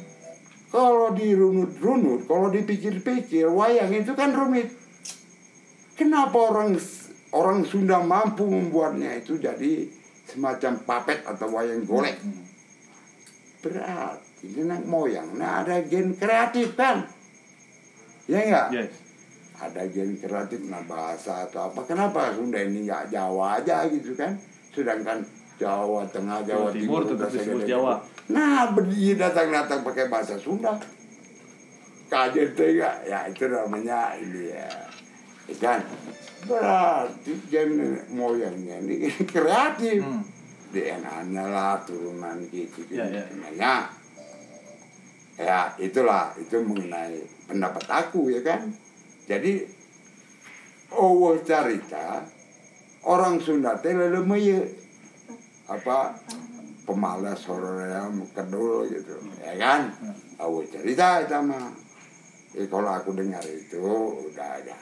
Kalau 0.68 1.16
dirunut-runut, 1.16 2.28
kalau 2.28 2.53
dipikir-pikir, 2.53 3.49
wayang 3.49 3.88
itu 3.97 4.12
kan 4.12 4.36
rumit. 4.36 4.84
Kenapa 5.95 6.38
orang 6.51 6.74
orang 7.30 7.62
Sunda 7.62 8.03
mampu 8.03 8.47
membuatnya 8.51 9.14
itu 9.14 9.38
jadi 9.38 9.86
semacam 10.26 10.72
papet 10.82 11.22
atau 11.22 11.47
wayang 11.55 11.86
golek? 11.86 12.18
Hmm. 12.18 12.42
Berarti 13.62 14.45
ini 14.45 14.66
nenek 14.66 14.84
moyang. 14.84 15.38
Nah 15.38 15.62
ada 15.62 15.80
gen 15.86 16.18
kreatif 16.18 16.74
kan? 16.74 17.07
Ya 18.26 18.38
enggak? 18.42 18.68
Yes. 18.74 18.92
ada 19.55 19.86
gen 19.86 20.18
kreatif 20.18 20.66
nah 20.66 20.82
bahasa 20.82 21.47
atau 21.47 21.70
apa. 21.70 21.86
Kenapa 21.86 22.34
Sunda 22.34 22.59
ini 22.59 22.90
nggak 22.90 23.14
Jawa 23.14 23.62
aja 23.62 23.86
gitu 23.86 24.18
kan? 24.18 24.34
Sedangkan 24.74 25.22
Jawa 25.55 26.03
Tengah 26.11 26.42
Jawa, 26.42 26.68
Jawa 26.68 26.74
Timur 26.74 27.03
tetap 27.07 27.30
disebut 27.30 27.62
Jawa. 27.62 27.95
nah 28.24 28.72
berdiri 28.74 29.14
datang-datang 29.14 29.86
pakai 29.86 30.11
bahasa 30.11 30.34
Sunda. 30.34 30.74
Kaget 32.11 32.51
juga 32.53 32.90
ya 33.07 33.30
itu 33.30 33.47
namanya 33.49 34.18
ini 34.18 34.53
ya 34.53 34.68
ikan 35.53 35.80
berarti 36.45 37.32
gen 37.49 37.70
moyangnya 38.12 38.80
ini 38.84 39.09
kreatif. 39.32 40.01
Hmm. 40.05 40.22
DNA-nya 40.74 41.45
lah 41.55 41.78
turunan 41.86 42.42
gitu 42.51 42.82
gitu 42.82 42.99
Ya, 42.99 43.07
ya. 43.07 43.22
namanya 43.30 43.95
ya? 45.38 45.70
Itulah 45.78 46.34
itu 46.34 46.59
mengenai 46.66 47.22
pendapat 47.47 47.86
aku 47.86 48.26
ya 48.34 48.42
kan? 48.42 48.74
Jadi 49.30 49.62
oh 50.90 51.38
cerita 51.47 52.26
orang 53.07 53.38
Sunda 53.38 53.78
teh 53.78 53.95
lelemeue 53.95 54.66
apa? 55.70 56.18
Pemalas 56.84 57.40
horornya 57.49 58.11
kedul 58.34 58.84
gitu 58.90 59.14
ya 59.40 59.55
kan? 59.57 59.95
Oh 60.42 60.59
cerita 60.66 61.22
itu 61.22 61.38
mah. 61.38 61.70
Ya, 62.55 62.66
kalau 62.70 62.90
aku 62.90 63.14
dengar 63.14 63.42
itu 63.47 63.78
udah 64.30 64.49
ada 64.59 64.74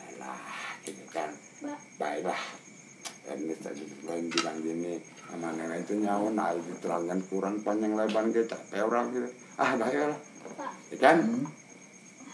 gitu 0.83 1.05
kan? 1.11 1.31
Baiklah. 1.99 2.43
Ini 3.23 3.55
tadi 3.63 3.87
lain 4.03 4.27
bilang 4.35 4.59
gini 4.59 4.99
sama 5.31 5.55
nenek 5.55 5.87
itu 5.87 6.03
nyawa 6.03 6.35
nah 6.35 6.51
diterangkan 6.59 7.23
kurang 7.31 7.63
panjang 7.63 7.95
lebar 7.95 8.27
gitu 8.35 8.51
capek 8.51 8.83
orang 8.83 9.15
gitu. 9.15 9.29
Ah 9.57 9.79
baiklah. 9.79 10.19
Ya 10.91 10.97
kan? 10.99 11.17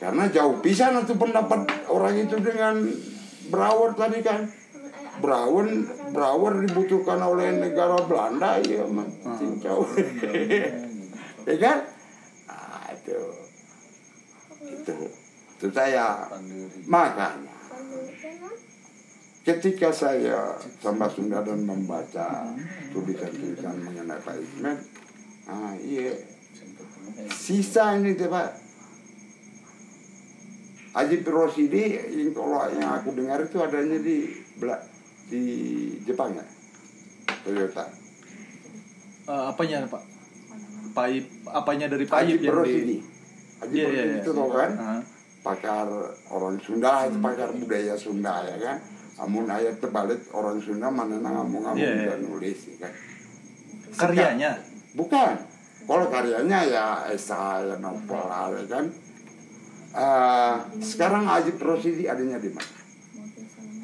Karena 0.01 0.25
jauh 0.33 0.57
pisan 0.65 0.97
itu 1.05 1.13
pendapat 1.19 1.69
orang 1.93 2.17
itu 2.17 2.41
dengan 2.41 2.89
Brouwer 3.53 3.93
tadi 4.01 4.25
kan? 4.25 4.49
Brouwer 5.21 5.67
Brouwer 6.15 6.65
dibutuhkan 6.65 7.21
oleh 7.21 7.53
negara 7.61 8.01
Belanda 8.09 8.57
ya 8.65 8.89
mah 8.89 9.07
cincau 9.37 9.85
ya 11.45 11.57
kan? 11.61 11.79
Ah 12.49 12.89
itu. 12.97 13.19
Itu. 14.65 14.97
Itu 15.59 15.67
saya. 15.69 16.33
Makanya 16.89 17.48
ketika 19.49 19.89
saya 19.89 20.61
sama 20.85 21.09
Sunda 21.09 21.41
dan 21.41 21.65
membaca 21.65 22.53
tulisan-tulisan 22.93 23.81
mengenai 23.81 24.21
Pak 24.21 24.37
Ismet 24.37 24.79
ah 25.49 25.73
iya. 25.81 26.13
Sisa 27.33 27.97
ini 27.97 28.13
tuh 28.13 28.29
Pak. 28.29 28.69
Haji 30.93 31.17
Rosidi 31.25 31.95
yang 31.95 32.35
kalau 32.37 32.69
yang 32.75 33.01
aku 33.01 33.17
dengar 33.17 33.41
itu 33.41 33.57
adanya 33.63 33.97
di 34.03 34.35
di 35.31 35.43
Jepang 36.05 36.37
ya? 36.37 36.45
Toyota. 37.47 37.87
Eh, 39.29 39.43
apanya 39.53 39.87
pak? 39.87 40.03
Paip 40.93 41.25
apanya 41.49 41.87
dari 41.87 42.05
Paip 42.05 42.37
Haji 42.37 42.45
yang 42.45 42.57
Rosidi 42.61 42.97
di 43.73 43.79
Rosidi 43.81 44.17
itu 44.21 44.31
kan? 44.53 44.71
Pakar 45.39 45.87
orang 46.35 46.61
Sunda 46.61 47.09
pakar 47.23 47.55
budaya 47.57 47.95
Sunda 47.97 48.45
ya 48.45 48.57
kan 48.59 48.98
amun 49.19 49.51
ayat 49.51 49.83
terbalik 49.83 50.23
orang 50.31 50.63
Sunda 50.63 50.89
mana 50.89 51.19
ngomong 51.19 51.63
ngomong 51.67 51.79
Iya, 51.79 51.91
iya. 51.95 52.07
dan 52.15 52.21
nulis 52.23 52.59
ya 52.71 52.77
kan 52.87 52.93
karyanya 53.99 54.51
Bukan. 54.89 55.35
Kalau 55.87 56.11
karyanya 56.11 56.59
ya 56.69 56.85
esai, 57.09 57.65
ya 57.71 57.77
novel 57.79 58.29
ya 58.57 58.65
kan. 58.67 58.85
Eh, 59.89 60.55
sekarang 60.83 61.25
Ajib 61.25 61.57
Rosidi 61.63 62.05
adanya 62.05 62.37
di 62.37 62.51
mana? 62.53 62.73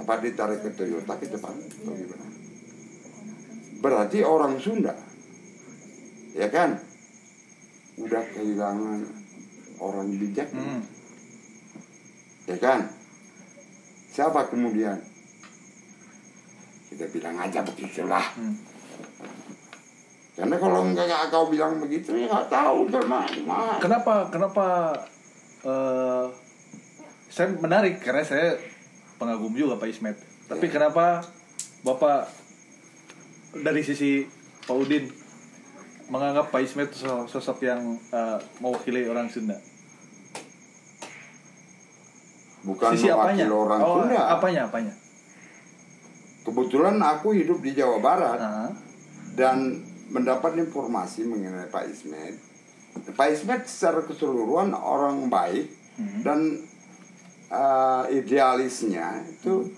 Apa 0.03 0.21
ditarik 0.21 0.61
ke 0.61 0.75
Toyota 0.75 1.17
ke 1.17 1.31
Jepang? 1.31 1.55
Atau 1.55 1.95
gimana? 1.97 2.27
Berarti 3.81 4.21
orang 4.21 4.59
Sunda, 4.61 4.93
ya 6.37 6.49
kan? 6.53 6.77
Udah 7.97 8.25
kehilangan 8.37 9.01
orang 9.81 10.09
bijak, 10.19 10.51
Hmm. 10.53 10.83
ya 12.45 12.57
kan? 12.61 12.91
Siapa 14.13 14.51
kemudian? 14.53 14.99
Kita 16.95 17.11
bilang 17.11 17.35
aja 17.35 17.67
begitulah. 17.67 18.23
Hmm. 18.39 18.55
Karena 20.35 20.57
kalau 20.59 20.87
enggak 20.87 21.11
enggak 21.11 21.27
kau 21.31 21.47
bilang 21.51 21.83
begitu 21.83 22.15
ya 22.15 22.27
nggak 22.31 22.47
tahu 22.47 22.87
gimana. 22.87 23.79
Kenapa 23.83 24.31
kenapa 24.31 24.67
eh 25.67 26.27
saya 27.27 27.51
menarik 27.59 27.99
karena 27.99 28.23
saya 28.23 28.55
pengagum 29.19 29.51
juga 29.59 29.75
Pak 29.79 29.91
Ismet. 29.91 30.15
Tapi 30.47 30.67
Ya. 30.71 30.73
kenapa 30.79 31.23
Bapak 31.83 32.31
dari 33.59 33.83
sisi 33.83 34.23
Pak 34.67 34.75
Udin 34.75 35.11
menganggap 36.11 36.55
Pak 36.55 36.63
Ismet 36.63 36.91
sosok, 36.95 37.59
yang 37.67 37.99
eh, 38.15 38.39
mewakili 38.63 39.07
orang 39.11 39.27
Sunda? 39.27 39.59
Bukan 42.65 42.91
sisi 42.95 43.11
mewakili 43.11 43.45
apanya? 43.45 43.47
orang 43.51 43.81
oh, 43.83 43.95
Sunda. 44.03 44.21
apanya 44.35 44.61
apanya? 44.71 44.95
Kebetulan 46.45 47.01
aku 47.01 47.33
hidup 47.33 47.59
di 47.59 47.73
Jawa 47.73 47.99
Barat 47.99 48.37
Ah, 48.37 48.69
dan 49.33 49.81
mendapat 50.07 50.55
informasi 50.57 51.25
mengenai 51.25 51.67
Pak 51.67 51.89
Ismet. 51.89 52.37
Pak 53.11 53.29
Ismet 53.29 53.65
secara 53.65 54.05
keseluruhan 54.05 54.71
orang 54.71 55.27
baik 55.27 55.73
Hmm. 55.95 56.21
dan 56.23 56.41
eh, 57.47 58.05
idealisnya 58.13 59.23
itu 59.25 59.71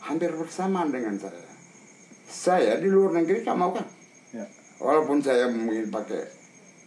hampir 0.00 0.32
bersamaan 0.32 0.88
dengan 0.88 1.12
saya. 1.14 1.44
Saya 2.24 2.76
di 2.76 2.88
luar 2.88 3.12
negeri 3.14 3.40
kamu 3.40 3.54
mau 3.54 3.70
kan? 3.70 3.84
ya. 4.30 4.44
Walaupun 4.78 5.20
saya 5.20 5.46
mungkin 5.46 5.88
pakai 5.88 6.24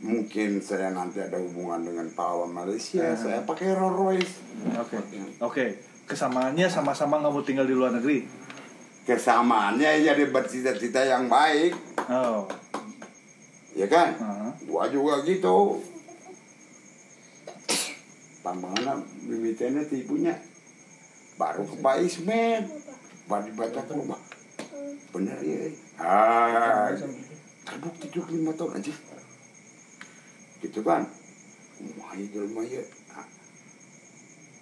mungkin 0.02 0.58
saya 0.58 0.90
nanti 0.90 1.22
ada 1.22 1.38
hubungan 1.38 1.82
dengan 1.84 2.10
pahlawan 2.10 2.50
Malaysia, 2.50 3.06
Ah. 3.06 3.14
saya 3.14 3.40
pakai 3.42 3.70
Rolls 3.72 3.96
Royce. 3.96 4.34
Oke. 4.76 4.98
Oke. 5.40 5.66
Kesamaannya 6.04 6.68
sama-sama 6.68 7.18
nggak 7.18 7.32
mau 7.32 7.46
tinggal 7.46 7.64
di 7.64 7.72
luar 7.72 7.94
negeri. 7.94 8.26
Kesamaannya 9.02 10.06
jadi 10.06 10.30
bercita-cita 10.30 11.02
yang 11.02 11.26
baik, 11.26 11.74
Oh. 12.06 12.45
ya 13.74 13.89
kan? 13.89 14.14
ah. 14.22 14.52
Gua 14.62 14.86
juga 14.88 15.26
gitu. 15.26 15.82
Tambangan 18.41 19.02
bibitnya 19.26 19.82
tipunya 19.86 20.34
baru 21.38 21.66
ke 21.66 21.76
Pak 21.78 21.95
Ismet, 22.02 22.66
baru 23.26 23.49
dibaca 23.49 23.82
ke 23.82 23.93
rumah. 23.93 24.22
Bener 25.14 25.38
ya? 25.41 25.70
Ah, 25.97 26.89
terbukti 27.66 28.06
25 28.10 28.54
tahun 28.54 28.72
aja. 28.82 28.93
Gitu 30.62 30.80
kan? 30.82 31.06
Wah, 31.97 32.14
itu 32.18 32.38
lumayan. 32.38 32.86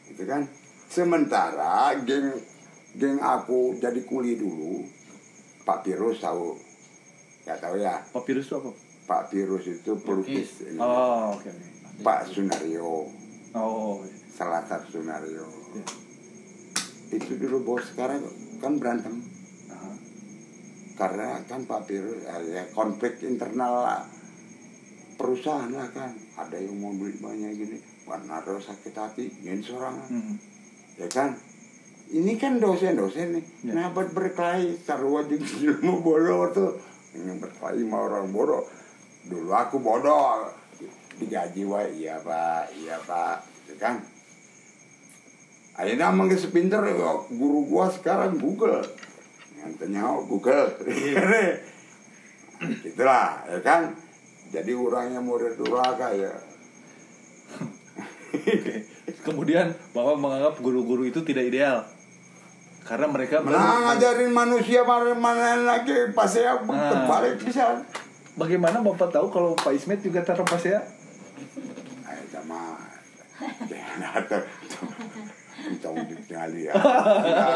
Gitu 0.08 0.24
kan? 0.24 0.48
Sementara 0.90 1.92
geng 2.04 2.34
geng 3.00 3.18
aku 3.18 3.80
jadi 3.80 4.04
kuli 4.04 4.36
dulu, 4.36 4.84
Pak 5.64 5.88
Pirus 5.88 6.20
tahu, 6.20 6.60
ya 7.48 7.56
tahu 7.56 7.80
ya. 7.80 8.04
Papirus 8.12 8.52
itu 8.52 8.56
apa? 8.60 8.72
Pak 9.08 9.22
Virus 9.32 9.66
itu 9.66 9.92
pelukis 10.04 10.68
ini. 10.68 10.78
Oh, 10.78 11.34
oke. 11.34 11.50
Pak 12.04 12.28
Sunario, 12.28 13.10
Oh. 13.56 14.04
salah 14.30 14.62
satu 14.68 15.00
Sunario. 15.00 15.48
Ya. 15.74 15.84
Itu 17.18 17.40
dulu 17.40 17.66
bos 17.66 17.90
sekarang 17.90 18.22
kan 18.62 18.78
berantem 18.78 19.26
karena 20.94 21.40
kan 21.48 21.64
Pak 21.64 21.88
Virus 21.88 22.28
eh, 22.28 22.60
ya 22.60 22.64
konflik 22.76 23.24
internal 23.24 23.74
lah. 23.88 24.04
perusahaan 25.16 25.68
lah 25.72 25.88
kan. 25.92 26.16
Ada 26.40 26.64
yang 26.64 26.80
mau 26.80 26.96
beli 26.96 27.20
banyak 27.20 27.52
gini, 27.52 27.78
warna 28.08 28.40
sakit 28.40 28.96
hati, 28.96 29.28
ingin 29.44 29.60
seorang 29.60 30.00
Hmm. 30.08 30.36
ya 30.96 31.08
kan. 31.12 31.36
Ini 32.10 32.42
kan 32.42 32.58
dosen-dosen 32.58 33.38
nih, 33.38 33.46
Ya. 33.70 33.72
nah 33.78 33.86
buat 33.94 34.10
berkelahi 34.10 34.82
taruh 34.82 35.22
aja 35.22 35.38
ilmu 35.38 36.02
bodoh 36.02 36.50
tuh, 36.50 36.82
yang 37.14 37.38
berkelahi 37.38 37.86
sama 37.86 37.98
orang 38.02 38.34
bodoh. 38.34 38.66
Dulu 39.30 39.54
aku 39.54 39.78
bodoh, 39.78 40.50
digaji 41.22 41.70
wah 41.70 41.86
iya 41.86 42.18
pak, 42.18 42.74
iya 42.82 42.98
pak, 43.06 43.46
ya 43.70 43.76
kan. 43.78 44.02
Akhirnya 45.78 46.10
emang 46.10 46.34
sepinter 46.34 46.82
ya, 46.82 47.14
guru 47.30 47.70
gua 47.70 47.94
sekarang 47.94 48.42
Google, 48.42 48.82
nantinya 49.62 50.18
Google, 50.26 50.66
itulah 52.90 53.46
ya 53.54 53.60
kan. 53.62 53.94
Jadi 54.50 54.74
orang 54.74 55.14
yang 55.14 55.30
murid 55.30 55.62
durhaka 55.62 56.10
ya. 56.18 56.34
Kemudian 59.22 59.78
Bapak 59.94 60.18
menganggap 60.18 60.58
guru-guru 60.58 61.06
itu 61.06 61.22
tidak 61.22 61.54
ideal. 61.54 61.86
Karena 62.90 63.06
mereka 63.06 63.38
Nah, 63.40 63.94
ngajarin 63.94 64.34
manusia 64.34 64.82
mana 64.82 65.14
mana 65.14 65.62
lagi 65.64 66.10
pas 66.10 66.26
saya 66.26 66.58
Nah. 66.58 66.90
terbalik 66.90 67.38
bisa. 67.40 67.86
Bagaimana 68.34 68.82
Bapak 68.82 69.14
tahu 69.14 69.30
kalau 69.30 69.54
Pak 69.54 69.70
Ismet 69.72 70.02
juga 70.02 70.26
taruh 70.26 70.42
pas 70.42 70.58
ya? 70.60 70.82
Atau 74.10 74.42
kita 75.60 75.88
udah 75.92 76.20
kali 76.26 76.62
ya. 76.66 76.74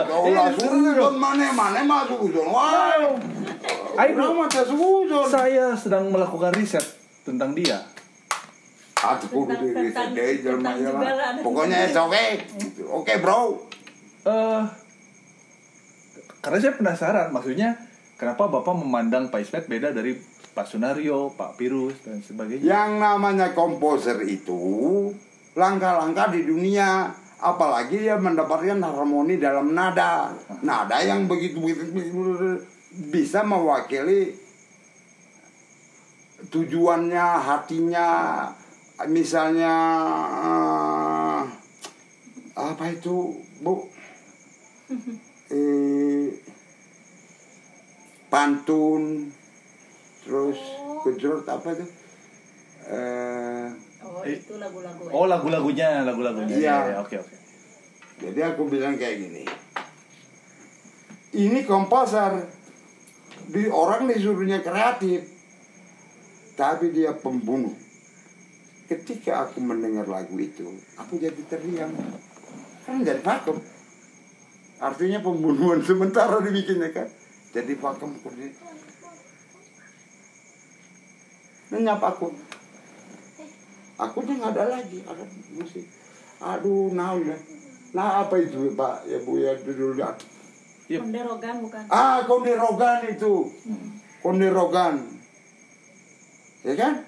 Kau 0.06 0.28
lah 0.30 0.52
sujon 0.52 1.16
mana 1.16 1.50
mana 1.50 1.80
masuk 1.82 2.28
sujon. 2.28 2.48
Wah, 2.48 3.00
Ayo, 3.96 4.28
mata 4.34 4.62
sujon. 4.62 5.26
saya 5.26 5.72
sedang 5.74 6.12
melakukan 6.12 6.52
riset 6.54 6.84
tentang 7.24 7.56
dia. 7.56 7.80
Atau 8.96 9.28
kudu 9.34 9.56
diri 9.58 9.90
tentang- 9.90 10.14
sedih 10.14 10.36
jelma 10.44 10.72
ya. 10.78 10.92
Pokoknya 11.42 11.88
it's 11.88 11.98
okay. 11.98 12.44
Oke 12.86 13.18
bro. 13.18 13.60
eh 14.24 14.64
karena 16.44 16.60
saya 16.60 16.76
penasaran, 16.76 17.32
maksudnya 17.32 17.80
kenapa 18.20 18.52
Bapak 18.52 18.76
memandang 18.76 19.32
Pak 19.32 19.48
Ismet 19.48 19.72
beda 19.72 19.96
dari 19.96 20.20
Pak 20.52 20.68
Sunario, 20.68 21.32
Pak 21.32 21.56
Pirus 21.56 21.96
dan 22.04 22.20
sebagainya? 22.20 22.68
Yang 22.68 22.92
namanya 23.00 23.48
komposer 23.56 24.20
itu 24.28 25.08
langkah-langkah 25.56 26.36
di 26.36 26.44
dunia 26.44 27.16
apalagi 27.40 28.04
dia 28.04 28.20
mendapatkan 28.20 28.80
harmoni 28.80 29.40
dalam 29.40 29.72
nada 29.72 30.32
nada 30.64 30.98
yang 31.04 31.28
begitu 31.28 31.60
begitu, 31.60 31.92
begitu 31.92 32.20
bisa 33.12 33.44
mewakili 33.44 34.36
tujuannya 36.48 37.28
hatinya 37.44 38.08
misalnya 39.12 39.76
eh, 40.40 41.42
apa 42.56 42.84
itu 42.92 43.36
bu 43.60 43.88
eh, 45.54 46.34
pantun 48.28 49.30
terus 50.26 50.58
gejrot 51.06 51.46
apa 51.46 51.68
itu 51.78 51.86
eh 52.90 53.70
Oh, 54.04 54.20
Eh, 54.28 54.36
itu 54.36 54.60
lagu-lagu. 54.60 55.02
Oh 55.16 55.26
lagu-lagunya, 55.26 56.04
lagu-lagunya. 56.04 56.56
Iya. 56.60 56.78
Ya, 56.92 56.98
Oke 57.00 57.16
oke. 57.16 57.36
Jadi 58.20 58.40
aku 58.44 58.68
bilang 58.68 59.00
kayak 59.00 59.16
gini. 59.20 59.44
Ini 61.34 61.64
komposer. 61.64 62.52
Di 63.48 63.68
orang 63.72 64.12
disuruhnya 64.12 64.60
kreatif. 64.60 65.24
Tapi 66.54 66.94
dia 66.94 67.16
pembunuh. 67.16 67.74
Ketika 68.92 69.48
aku 69.50 69.64
mendengar 69.64 70.06
lagu 70.06 70.36
itu, 70.38 70.68
aku 71.00 71.18
jadi 71.18 71.40
terdiam. 71.48 71.90
Kan 72.84 73.02
jadi 73.02 73.24
vakum. 73.24 73.58
Artinya 74.84 75.24
pembunuhan 75.24 75.80
sementara 75.80 76.44
dibikinnya 76.44 76.92
kan. 76.92 77.08
Jadi 77.56 77.80
vakum 77.80 78.12
kemudian. 78.20 78.52
Nenyap 81.72 82.04
aku. 82.04 82.36
Aku 83.96 84.16
udah 84.28 84.36
nggak 84.36 84.54
ada 84.60 84.64
lagi 84.76 85.00
ada 85.08 85.24
musik. 85.56 85.88
Aduh, 86.44 86.92
nah 86.92 87.16
udah. 87.16 87.40
Nah 87.96 88.28
apa 88.28 88.36
itu 88.44 88.76
Pak 88.76 89.08
ya 89.08 89.24
Bu 89.24 89.40
ya 89.40 89.56
dulu 89.56 89.96
ya. 89.96 90.12
Iya. 90.92 91.00
Penderogan 91.00 91.64
bukan? 91.64 91.84
Ah, 91.88 92.28
konde 92.28 92.52
rogan 92.60 93.08
itu. 93.08 93.48
Konde 94.20 94.52
rogan. 94.52 95.00
Ya 96.68 96.76
kan? 96.76 97.08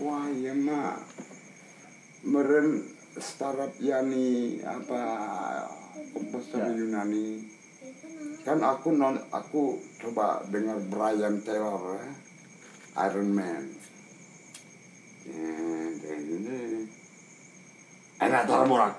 Wah, 0.00 0.24
iya 0.32 0.56
mah. 0.56 0.96
Meren 2.24 2.80
startup 3.20 3.76
yani 3.76 4.58
apa 4.64 5.02
komposer 6.12 6.60
Ya. 6.60 6.72
Yunani. 6.72 7.44
Kan 8.44 8.58
aku 8.64 8.96
non 8.96 9.20
aku 9.30 9.76
coba 10.00 10.42
dengar 10.48 10.80
Brian 10.88 11.40
Taylor 11.44 12.00
ya. 12.00 12.12
Iron 13.08 13.30
Man. 13.30 13.64
Ya, 15.28 16.16
ini. 16.18 16.88
Enak 18.18 18.42
termurak. 18.48 18.94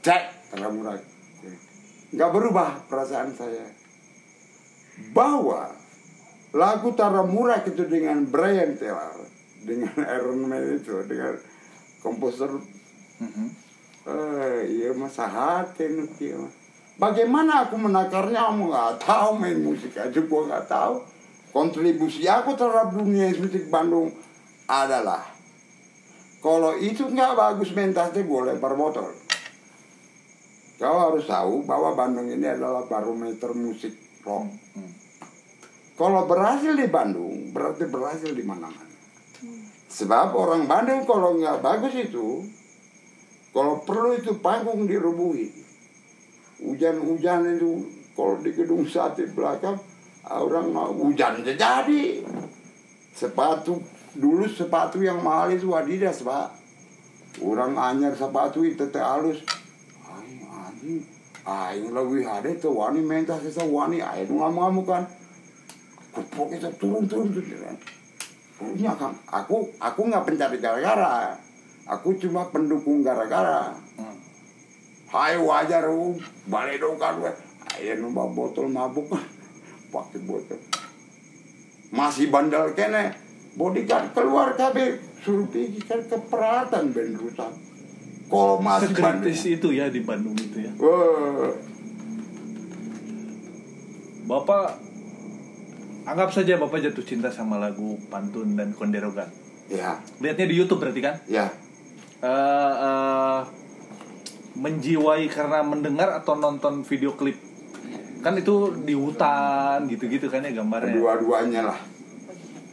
Cek 0.00 0.22
termurak. 0.54 1.02
Nggak 2.10 2.30
berubah 2.34 2.68
perasaan 2.88 3.34
saya. 3.36 3.66
Bahwa 5.14 5.70
lagu 6.50 6.90
Tara 6.98 7.22
Murah 7.22 7.62
itu 7.62 7.86
dengan 7.86 8.26
Brian 8.26 8.74
Taylor, 8.74 9.14
dengan 9.62 9.94
Iron 10.18 10.40
Man 10.48 10.64
itu, 10.76 10.94
dengan 11.06 11.38
komposer 12.00 12.50
Mhm. 13.20 13.59
Eh 14.10 14.60
iya 14.66 14.90
masa 14.90 15.30
hati 15.30 15.86
mah. 15.86 16.50
Bagaimana 16.98 17.64
aku 17.64 17.78
menakarnya 17.78 18.50
aku 18.50 18.68
nggak 18.68 19.00
tahu 19.00 19.30
main 19.38 19.62
musik 19.62 19.94
aja 19.94 20.20
gua 20.26 20.40
nggak 20.50 20.66
tahu. 20.66 20.94
Kontribusi 21.50 22.26
aku 22.26 22.54
terhadap 22.54 22.94
dunia 22.94 23.30
musik 23.34 23.66
Bandung 23.70 24.14
adalah 24.70 25.40
kalau 26.40 26.72
itu 26.80 27.04
nggak 27.04 27.36
bagus 27.36 27.70
mentasnya 27.76 28.24
gue 28.24 28.40
lempar 28.48 28.72
botol. 28.72 29.12
Kau 30.80 30.96
harus 30.96 31.28
tahu 31.28 31.68
bahwa 31.68 31.92
Bandung 31.92 32.32
ini 32.32 32.48
adalah 32.48 32.88
barometer 32.88 33.52
musik 33.52 33.92
rock. 34.24 34.48
Hmm. 34.72 34.92
Kalau 36.00 36.24
berhasil 36.24 36.72
di 36.72 36.88
Bandung, 36.88 37.52
berarti 37.52 37.84
berhasil 37.84 38.32
di 38.32 38.40
mana-mana. 38.40 38.88
Sebab 39.92 40.32
orang 40.32 40.64
Bandung 40.64 41.04
kalau 41.04 41.36
nggak 41.36 41.60
bagus 41.60 41.92
itu, 41.92 42.48
kalau 43.50 43.82
perlu 43.82 44.14
itu 44.14 44.38
panggung 44.38 44.86
dirubuhi. 44.86 45.50
Hujan-hujan 46.60 47.56
itu, 47.56 47.88
kalau 48.12 48.36
di 48.44 48.52
gedung 48.52 48.84
sate 48.84 49.26
belakang, 49.32 49.80
orang 50.28 50.70
mau 50.70 50.92
hujan 50.92 51.40
jadi. 51.42 52.22
Sepatu, 53.10 53.80
dulu 54.14 54.44
sepatu 54.46 55.00
yang 55.00 55.24
mahal 55.24 55.56
itu 55.56 55.72
Adidas, 55.72 56.22
Pak. 56.22 56.56
Orang 57.40 57.78
anyar 57.78 58.12
sepatu 58.12 58.62
itu 58.62 58.84
teh 58.92 59.00
halus. 59.00 59.40
Ay, 60.04 60.44
anjing, 60.46 61.00
aing 61.46 61.88
lebih 61.94 62.28
ada 62.28 62.50
tuh 62.58 62.74
wani 62.76 63.00
mentas 63.00 63.40
itu 63.46 63.64
wani, 63.64 64.02
aing 64.02 64.28
ngamuk-ngamuk 64.28 64.84
kan 64.84 65.04
kupok 66.10 66.50
itu 66.54 66.68
turun-turun 66.78 67.30
tuh. 67.30 67.44
Punya 68.60 68.92
kan, 68.92 69.14
aku 69.30 69.72
aku 69.80 70.00
nggak 70.10 70.26
pencari 70.26 70.60
gara-gara, 70.60 71.32
aku 71.86 72.16
cuma 72.20 72.48
pendukung 72.48 73.00
gara-gara. 73.00 73.72
Hmm. 73.96 74.16
Hai 75.10 75.36
wajar, 75.36 75.90
uh, 75.90 76.14
balik 76.46 76.78
dong 76.78 76.96
kan, 77.00 77.18
ayo 77.76 77.92
numpak 77.98 78.30
botol 78.30 78.70
mabuk 78.70 79.10
pakai 79.94 80.20
botol. 80.22 80.58
Masih 81.90 82.30
bandel 82.30 82.70
kene, 82.78 83.10
bodyguard 83.58 84.14
keluar 84.14 84.54
kabe 84.54 85.02
suruh 85.20 85.50
pergi 85.50 85.82
kan 85.84 86.00
ke 86.06 86.16
peralatan 86.30 86.94
ben 86.94 87.18
rusak. 87.18 87.50
Kalau 88.30 88.62
masih 88.62 88.94
bandel, 88.94 89.34
itu 89.34 89.68
ya 89.74 89.90
di 89.90 90.06
Bandung 90.06 90.38
itu 90.38 90.62
ya. 90.62 90.70
wah, 90.78 91.50
Bapak 94.30 94.78
anggap 96.06 96.30
saja 96.30 96.54
Bapak 96.54 96.78
jatuh 96.78 97.02
cinta 97.02 97.26
sama 97.34 97.58
lagu 97.58 97.98
Pantun 98.06 98.54
dan 98.54 98.70
Konderogan. 98.70 99.26
ya, 99.66 99.98
Lihatnya 100.22 100.46
di 100.46 100.54
YouTube 100.54 100.78
berarti 100.78 101.02
kan? 101.02 101.18
ya, 101.26 101.50
Eh, 102.20 102.74
eh, 102.76 103.40
menjiwai 104.60 105.24
karena 105.32 105.64
mendengar 105.64 106.12
atau 106.12 106.36
nonton 106.36 106.84
video 106.84 107.16
klip? 107.16 107.40
Kan 108.20 108.36
itu 108.36 108.76
di 108.84 108.92
hutan 108.92 109.88
gitu-gitu 109.88 110.28
kan 110.28 110.44
ya 110.44 110.52
gambarnya. 110.52 110.92
Kedua-duanya 110.92 111.72
lah. 111.72 111.80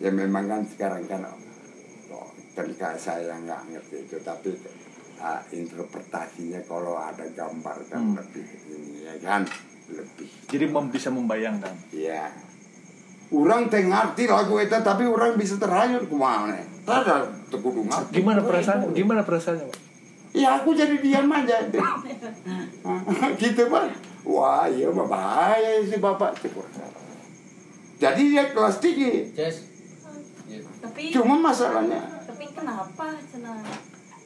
Ya 0.04 0.12
memang 0.12 0.52
kan 0.52 0.62
sekarang 0.68 1.08
kan 1.08 1.24
oh, 2.12 2.30
saya 3.00 3.34
nggak 3.40 3.62
ngerti 3.72 3.96
itu 4.04 4.20
tapi 4.20 4.52
ah, 5.24 5.40
interpretasinya 5.50 6.62
kalau 6.68 7.00
ada 7.00 7.24
gambar 7.32 7.78
kan 7.88 8.00
Hmm. 8.04 8.16
lebih 8.20 8.46
ini 8.68 9.08
ya 9.08 9.16
kan 9.24 9.48
lebih. 9.88 10.28
Jadi 10.52 10.66
mem- 10.68 10.92
bisa 10.92 11.08
membayangkan. 11.10 11.74
Ya 11.96 12.30
orang 13.28 13.68
teh 13.68 13.84
ngerti 13.84 14.24
lagu 14.28 14.56
itu 14.60 14.78
tapi 14.80 15.04
orang 15.04 15.36
bisa 15.36 15.60
terhanyut 15.60 16.08
ke 16.08 16.16
mana 16.16 16.56
ada 16.88 17.28
kudu 17.52 17.84
ngerti. 17.84 18.24
Gimana 18.24 18.40
perasaan? 18.40 18.96
Gimana 18.96 19.22
perasaannya 19.28 19.68
Pak? 19.68 19.88
ya 20.38 20.62
aku 20.62 20.70
jadi 20.78 20.96
diam 21.02 21.28
aja. 21.34 21.66
Gitu 23.42 23.62
pak. 23.68 23.90
Wah 24.28 24.70
iya 24.70 24.88
mah 24.92 25.08
bahaya 25.10 25.82
si 25.82 25.98
bapak. 25.98 26.38
Jadi 27.98 28.22
dia 28.32 28.54
kelas 28.54 28.78
tinggi. 28.78 29.34
Iya. 29.34 29.50
Tapi 30.80 31.10
cuma 31.12 31.36
masalahnya. 31.42 32.00
tapi 32.28 32.54
kenapa 32.54 33.18
cina 33.26 33.58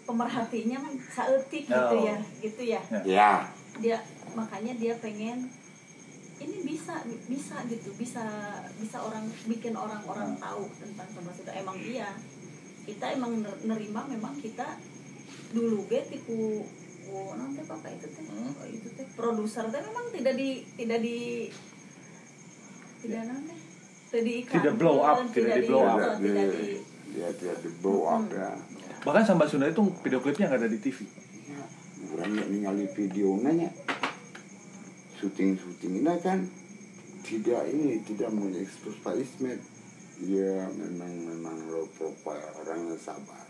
pemerhatinya 0.04 0.78
saeutik 1.08 1.64
gitu 1.72 1.96
Oh. 1.96 2.04
ya, 2.04 2.18
gitu 2.44 2.62
ya. 2.68 2.82
ya. 3.08 3.32
Dia 3.80 3.98
makanya 4.36 4.76
dia 4.76 4.94
pengen 5.00 5.48
ini 6.42 6.58
bisa 6.64 6.98
bisa 7.26 7.62
gitu 7.66 7.94
bisa 7.94 8.26
bisa 8.76 8.98
orang 9.00 9.24
bikin 9.46 9.74
orang-orang 9.74 10.34
tahu 10.36 10.66
tentang 10.76 11.08
sama 11.08 11.30
itu. 11.32 11.52
Emang 11.52 11.78
iya. 11.78 12.10
Kita 12.82 13.06
emang 13.10 13.40
ner- 13.40 13.62
nerima 13.64 14.02
memang 14.06 14.34
kita 14.36 14.76
dulu 15.52 15.86
ge 15.86 16.02
tipu 16.08 16.66
oh 17.08 17.36
nanti 17.36 17.62
bapak 17.62 17.94
itu 17.94 18.08
teh 18.08 18.24
Hmm. 18.24 18.52
oh, 18.52 18.66
itu 18.66 18.88
teh 18.90 19.06
produser 19.12 19.68
teh 19.68 19.82
memang 19.82 20.10
tidak 20.10 20.34
di 20.34 20.50
tidak 20.74 21.00
di 21.00 21.48
tidak 23.02 23.22
nanti 23.26 23.56
tidak 24.08 24.24
di 24.24 24.36
Tidak 24.44 24.74
blow 24.76 24.98
up, 25.02 25.18
tidak 25.30 25.56
di 25.58 25.68
blow 25.68 25.84
up. 25.84 26.00
tidak 26.18 26.48
di 26.52 26.68
dia 27.12 27.28
dia 27.34 27.54
di 27.56 27.70
blow 27.78 28.08
up 28.08 28.24
ya. 28.28 28.50
Bahkan 29.02 29.24
Samba 29.26 29.46
Sunda 29.46 29.68
itu 29.68 29.82
video 30.00 30.20
klipnya 30.20 30.48
nggak 30.48 30.62
ada 30.62 30.70
di 30.70 30.80
TV 30.80 30.98
Ya, 31.44 31.62
orang 32.12 32.30
nggak 32.32 32.48
ningali 32.50 32.86
videonya 32.88 33.68
syuting 35.22 35.54
syutingnya 35.54 36.18
kan 36.18 36.42
tidak 37.22 37.70
ini 37.70 38.02
tidak 38.02 38.34
mengekspos 38.34 38.98
Pak 39.06 39.14
Ismet 39.22 39.62
dia 40.18 40.66
memang 40.74 41.14
memang 41.30 41.58
low 41.70 41.86
profile 41.94 42.42
orangnya 42.66 42.98
sabar 42.98 43.46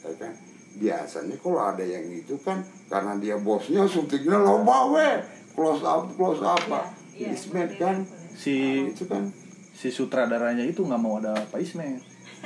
ya 0.00 0.12
kan? 0.16 0.32
Biasanya 0.76 1.36
kalau 1.40 1.60
ada 1.60 1.84
yang 1.84 2.04
itu 2.12 2.36
kan 2.40 2.64
karena 2.88 3.16
dia 3.20 3.36
bosnya 3.36 3.84
syutingnya 3.84 4.40
lomba 4.40 4.88
weh 4.92 5.16
close 5.52 5.84
up 5.84 6.08
close 6.16 6.40
up 6.40 6.60
Pak. 6.64 6.86
Iya, 7.16 7.32
iya, 7.32 7.36
Ismet 7.36 7.68
benar, 7.76 7.80
kan? 7.80 7.96
si 8.36 8.54
itu 8.92 9.04
kan. 9.08 9.32
si 9.76 9.88
sutradaranya 9.92 10.64
itu 10.64 10.84
nggak 10.84 11.00
mau 11.00 11.20
ada 11.20 11.36
Pak 11.48 11.60
Ismet 11.60 12.00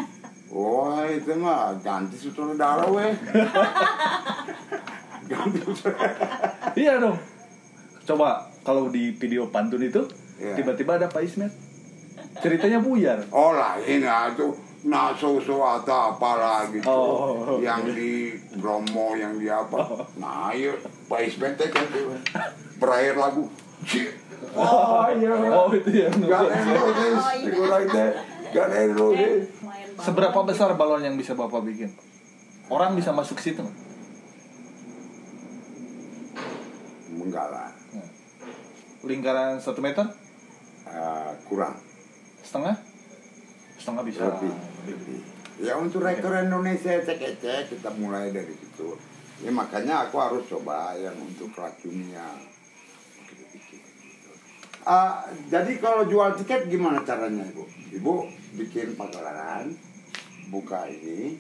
Wah 0.55 1.07
itu 1.07 1.30
mah 1.38 1.78
ganti 1.78 2.18
sutradara 2.18 2.90
weh. 2.90 3.14
Ganti 5.30 5.59
sutradara. 5.62 6.74
Iya 6.74 6.98
dong 6.98 7.30
coba 8.11 8.29
kalau 8.61 8.89
di 8.89 9.15
video 9.15 9.47
pantun 9.47 9.81
itu 9.81 10.03
Iya. 10.37 10.57
tiba-tiba 10.57 10.97
ada 10.97 11.05
Pak 11.07 11.21
Ismet 11.21 11.53
ceritanya 12.39 12.81
buyar 12.81 13.21
Oh 13.29 13.53
lain 13.53 14.01
lah 14.01 14.33
itu 14.33 14.49
nah 14.81 15.13
so-so 15.13 15.61
atau 15.61 16.17
apalah 16.17 16.65
gitu 16.67 16.89
Oh. 16.89 17.61
yang 17.61 17.85
di 17.85 18.33
Bromo 18.55 19.13
yang 19.13 19.37
di 19.37 19.45
apa 19.47 20.09
nah 20.17 20.49
ayo 20.49 20.73
Pak 21.05 21.21
Ismet 21.23 21.55
teh 21.55 21.69
kan 21.69 21.85
tuh. 21.87 22.17
berakhir 22.77 23.15
lagu 23.15 23.45
oh 24.51 25.05
iya 25.13 25.31
oh 25.53 25.69
itu 25.71 25.91
ya 25.93 26.09
gak 26.09 26.43
erotis 26.49 27.21
Oh, 27.21 27.29
iya. 27.37 27.79
teh 27.85 28.11
gak 28.51 28.67
Main 28.67 28.91
balon. 28.97 30.01
seberapa 30.01 30.39
besar 30.43 30.73
balon 30.75 31.05
yang 31.05 31.15
bisa 31.15 31.37
bapak 31.37 31.61
bikin 31.63 31.93
orang 32.67 32.97
bisa 32.97 33.13
masuk 33.13 33.37
ke 33.37 33.45
situ 33.45 33.61
nggak? 33.61 33.77
enggak 37.21 37.47
lah 37.47 37.69
lingkaran 39.05 39.57
satu 39.61 39.80
meter? 39.80 40.05
Eh, 40.84 41.32
kurang. 41.48 41.76
Setengah? 42.44 42.76
Setengah 43.80 44.03
bisa. 44.05 44.22
Lebih 44.28 44.53
lebih. 44.88 45.18
Ya 45.61 45.76
untuk 45.76 46.01
rekor 46.01 46.32
Indonesia 46.40 47.05
cek-cek 47.05 47.68
kita 47.68 47.92
mulai 48.01 48.32
dari 48.32 48.53
situ. 48.57 48.96
Ya 49.44 49.53
makanya 49.53 50.09
aku 50.09 50.16
harus 50.20 50.44
coba 50.48 50.96
yang 50.96 51.16
untuk 51.20 51.53
racunnya. 51.53 52.24
Ah, 54.88 55.28
jadi 55.53 55.76
kalau 55.76 56.09
jual 56.09 56.32
tiket 56.40 56.72
gimana 56.72 57.05
caranya 57.05 57.44
ibu? 57.44 57.68
Ibu 57.92 58.12
bikin 58.57 58.96
pagelaran 58.96 59.76
buka 60.48 60.88
ini 60.88 61.36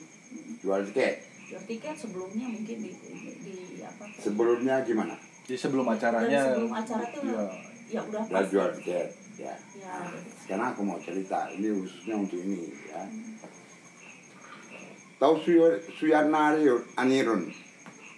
jual 0.60 0.84
tiket. 0.92 1.24
Jual 1.48 1.64
tiket 1.64 1.96
sebelumnya 1.96 2.44
mungkin 2.52 2.76
di, 2.84 2.92
di, 2.92 3.32
di 3.40 3.56
apa? 3.80 4.04
Sebelumnya 4.20 4.84
gimana 4.84 5.16
jadi 5.50 5.58
sebelum 5.58 5.82
acaranya 5.84 6.54
sebelum 6.54 6.70
acara 6.70 7.04
tuh 7.10 7.22
Iya. 7.26 7.42
ya 7.90 8.00
udah 8.06 8.22
ya 8.22 8.32
pasti. 8.32 8.50
jual 8.52 8.68
tiket 8.78 9.08
ya 9.34 9.54
Ya. 9.74 9.94
sekarang 10.38 10.66
aku 10.70 10.80
mau 10.84 10.98
cerita 11.00 11.50
ini 11.50 11.74
khususnya 11.74 12.14
untuk 12.14 12.38
ini 12.38 12.70
ya 12.86 13.02
tahu 15.18 15.34
Suyo- 15.36 15.82
Suyatna 15.90 16.54
Anirun 16.94 17.50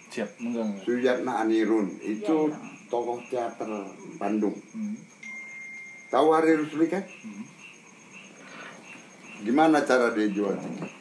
siap 0.07 0.29
enggak 0.37 0.61
enggak 0.63 0.83
Suyatna 0.85 1.33
Anirun 1.41 1.87
itu 1.97 2.37
Iya, 2.47 2.53
iya. 2.53 2.85
tokoh 2.85 3.17
teater 3.25 3.69
Bandung. 4.15 4.53
Hmm. 4.69 4.93
Tahu 6.07 6.27
Hari 6.29 6.53
Rusli 6.55 6.85
kan? 6.85 7.01
Hmm. 7.01 7.41
Gimana 9.41 9.81
cara 9.81 10.13
dia 10.13 10.29
jual 10.29 10.53
tiket? 10.53 10.91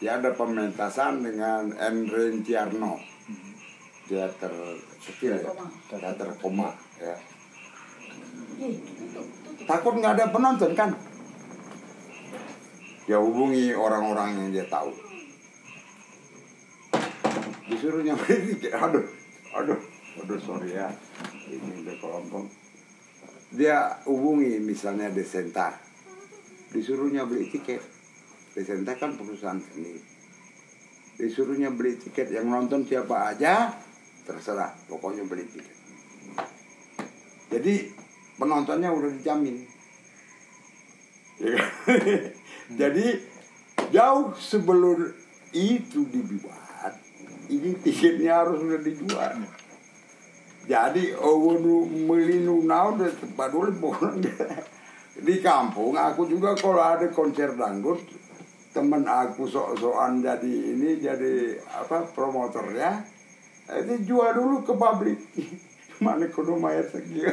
Dia 0.00 0.16
ada 0.16 0.32
pementasan 0.32 1.20
dengan 1.20 1.68
Enren 1.76 2.40
Tiarno. 2.40 2.96
Hmm. 2.96 3.52
Teater 4.08 4.54
kecil 5.02 5.34
ya, 5.38 5.50
teater 5.90 6.30
koma 6.38 6.70
ya. 7.02 7.18
Takut 9.66 9.94
nggak 9.98 10.14
ada 10.18 10.26
penonton 10.30 10.72
kan? 10.78 10.90
Dia 13.02 13.18
hubungi 13.18 13.74
orang-orang 13.74 14.38
yang 14.38 14.48
dia 14.54 14.66
tahu. 14.70 14.94
Disuruh 17.66 18.02
nyamperin 18.04 18.46
tiket. 18.54 18.72
Aduh, 18.78 19.06
aduh, 19.58 19.78
aduh 20.22 20.38
sorry 20.38 20.78
ya. 20.78 20.86
Ini 21.50 21.82
udah 21.82 21.96
kelompok. 21.98 22.44
Dia 23.52 24.00
hubungi 24.06 24.62
misalnya 24.62 25.10
Desenta. 25.10 25.76
Disuruhnya 26.70 27.26
beli 27.26 27.50
tiket. 27.50 27.82
Desenta 28.54 28.94
kan 28.94 29.18
perusahaan 29.18 29.58
seni. 29.58 29.98
Disuruhnya 31.18 31.74
beli 31.74 31.98
tiket 31.98 32.32
yang 32.32 32.48
nonton 32.48 32.86
siapa 32.86 33.34
aja, 33.34 33.76
terserah. 34.26 34.74
Pokoknya 34.86 35.26
beli 35.26 35.46
tiket. 35.48 35.76
Jadi 37.52 37.92
penontonnya 38.40 38.88
udah 38.88 39.10
dijamin. 39.12 39.60
Ya 41.42 41.50
kan? 41.58 41.70
Jadi 42.80 43.06
jauh 43.92 44.32
sebelum 44.38 45.12
itu 45.52 46.08
dibuat, 46.08 46.96
ini 47.52 47.76
tiketnya 47.84 48.40
harus 48.40 48.64
sudah 48.64 48.80
dijual. 48.80 49.32
Jadi 50.64 51.12
oh 51.18 51.58
nu 51.58 51.84
melinu 51.84 52.64
deh 52.96 53.12
tempat 53.18 53.50
di 55.12 55.44
kampung 55.44 55.92
aku 55.92 56.24
juga 56.24 56.56
kalau 56.56 56.80
ada 56.80 57.04
konser 57.12 57.52
dangdut 57.52 58.00
temen 58.72 59.04
aku 59.04 59.44
sok-sokan 59.44 60.24
jadi 60.24 60.54
ini 60.72 60.96
jadi 60.96 61.60
apa 61.68 62.08
promotornya 62.16 63.04
itu 63.70 63.94
jual 64.10 64.30
dulu 64.34 64.56
ke 64.66 64.72
pabrik 64.74 65.20
mana 66.04 66.26
kudu 66.26 66.58
mayar 66.58 66.86
segitu 66.90 67.30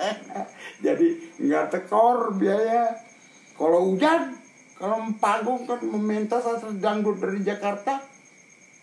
jadi 0.84 1.06
nggak 1.36 1.66
tekor 1.76 2.32
biaya. 2.36 2.96
Kalau 3.52 3.92
hujan 3.92 4.32
kalau 4.80 5.12
panggung 5.20 5.68
kan 5.68 5.76
meminta 5.84 6.40
satu 6.40 6.72
dangdut 6.80 7.20
dari 7.20 7.44
Jakarta 7.44 8.00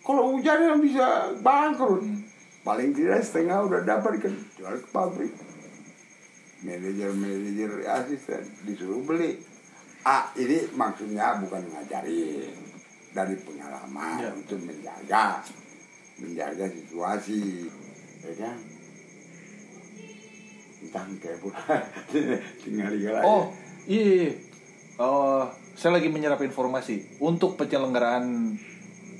kalau 0.05 0.37
hujan 0.37 0.61
ya 0.61 0.73
bisa 0.77 1.33
bangkrut. 1.41 2.05
Paling 2.61 2.93
tidak 2.93 3.25
setengah 3.25 3.65
udah 3.65 3.81
dapat 3.81 4.21
kan 4.21 4.33
jual 4.61 4.77
ke 4.77 4.89
pabrik 4.93 5.33
manajer 6.61 7.13
manajer 7.13 7.71
asisten 7.85 8.43
disuruh 8.65 9.01
beli. 9.01 9.41
Ah 10.05 10.29
ini 10.37 10.69
maksudnya 10.77 11.41
bukan 11.41 11.65
ngajarin 11.73 12.53
dari 13.09 13.35
pengalaman 13.41 14.21
Ya. 14.21 14.29
untuk 14.37 14.61
menjaga 14.61 15.41
menjaga 16.17 16.65
situasi 16.69 17.69
ya 18.25 18.33
kan? 18.37 18.57
Entah 20.77 21.03
kayak 21.21 21.37
bu 21.41 21.49
tinggal 22.63 22.89
tinggal 22.93 23.21
oh 23.25 23.43
iya, 23.89 24.05
iya. 24.25 24.31
Oh, 24.97 25.45
saya 25.77 26.01
lagi 26.01 26.09
menyerap 26.09 26.41
informasi. 26.41 27.21
Untuk 27.21 27.53
penyelenggaraan 27.53 28.57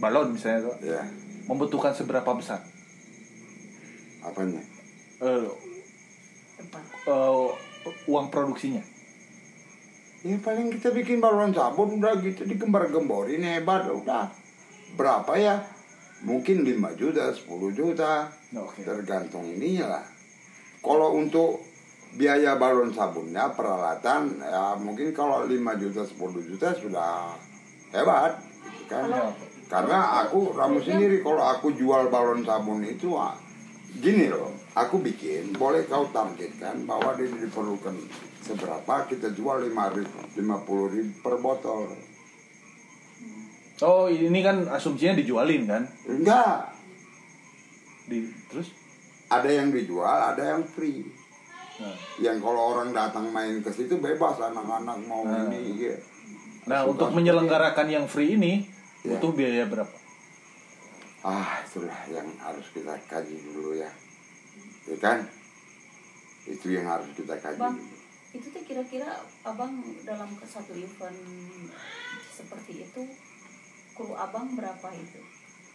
balon 0.02 0.34
misalnya 0.34 0.74
Kak, 0.74 0.78
ya. 0.82 1.06
membutuhkan 1.46 1.94
seberapa 1.94 2.26
besar? 2.34 2.66
Apanya? 4.26 4.66
Depan. 6.58 6.82
eh, 6.82 7.46
uang 8.10 8.28
produksinya. 8.34 8.82
Ya 10.26 10.34
paling 10.42 10.74
kita 10.74 10.90
bikin 10.90 11.22
balon 11.22 11.54
sabun 11.54 12.02
udah 12.02 12.18
gitu 12.26 12.42
digembar-gemborin 12.50 13.46
hebat 13.46 13.86
udah. 13.86 14.34
Berapa 14.98 15.38
ya 15.38 15.62
mungkin 16.24 16.66
5 16.66 16.98
juta 16.98 17.30
10 17.30 17.74
juta. 17.74 18.32
Oke. 18.58 18.82
tergantung 18.82 19.44
ininya 19.44 20.00
lah. 20.00 20.06
Kalau 20.80 21.20
untuk 21.20 21.62
biaya 22.16 22.56
balon 22.56 22.96
sabunnya 22.96 23.52
peralatan 23.52 24.40
ya 24.40 24.80
mungkin 24.80 25.12
kalau 25.12 25.44
5 25.44 25.52
juta 25.76 26.02
10 26.08 26.48
juta 26.48 26.72
sudah 26.74 27.36
hebat 27.92 28.40
gitu 28.64 28.84
kan. 28.88 29.06
Kalau- 29.12 29.36
karena 29.68 30.24
aku 30.24 30.56
ramu 30.56 30.80
sendiri 30.80 31.20
kalau 31.20 31.44
aku 31.44 31.76
jual 31.76 32.08
balon 32.08 32.40
sabun 32.48 32.80
itu 32.88 33.12
ah, 33.20 33.36
gini 34.00 34.32
loh. 34.32 34.56
Aku 34.80 35.04
bikin 35.04 35.52
boleh 35.58 35.84
kau 35.90 36.08
targetkan 36.14 36.88
bahwa 36.88 37.12
dia 37.20 37.28
diperlukan 37.28 37.98
seberapa 38.48 38.96
kita 39.12 39.36
jual 39.36 39.60
5 39.68 39.92
ribu, 39.92 40.20
50 40.40 40.94
ribu 40.96 41.12
per 41.20 41.36
botol 41.44 41.92
oh 43.80 44.06
ini 44.06 44.40
kan 44.40 44.66
asumsinya 44.68 45.14
dijualin 45.14 45.64
kan? 45.64 45.84
Enggak. 46.04 46.74
Di 48.06 48.24
terus? 48.48 48.72
Ada 49.28 49.50
yang 49.54 49.70
dijual 49.70 50.08
ada 50.34 50.56
yang 50.56 50.64
free. 50.64 51.04
Nah, 51.78 51.94
yang 52.18 52.40
kalau 52.40 52.74
orang 52.74 52.90
datang 52.90 53.30
main 53.30 53.60
ke 53.60 53.70
situ 53.70 54.00
bebas 54.00 54.40
anak-anak 54.40 54.98
mau 55.04 55.22
Nah. 55.22 55.46
ini 55.52 55.78
ya. 55.84 55.98
nah 56.66 56.82
Suka 56.82 56.90
untuk 56.90 57.10
menyelenggarakan 57.14 57.88
yang 57.88 58.06
free 58.06 58.34
ini 58.34 58.66
Ya. 59.06 59.14
butuh 59.14 59.32
biaya 59.32 59.64
berapa? 59.64 59.94
Ah 61.22 61.62
itulah 61.62 62.02
yang 62.10 62.26
harus 62.40 62.66
kita 62.72 62.98
kaji 63.06 63.36
dulu 63.46 63.78
ya. 63.78 63.92
Ya 64.86 64.98
kan? 64.98 65.22
Itu 66.44 66.72
yang 66.72 66.88
harus 66.88 67.12
kita 67.14 67.36
kaji 67.36 67.60
Bang, 67.60 67.78
dulu. 67.78 67.94
itu 68.34 68.48
tuh 68.50 68.64
kira-kira 68.64 69.08
abang 69.44 69.78
dalam 70.02 70.34
satu 70.42 70.74
event 70.74 71.20
seperti 72.32 72.84
itu 72.84 73.02
kru 73.98 74.14
abang 74.14 74.54
berapa 74.54 74.88
itu 74.94 75.20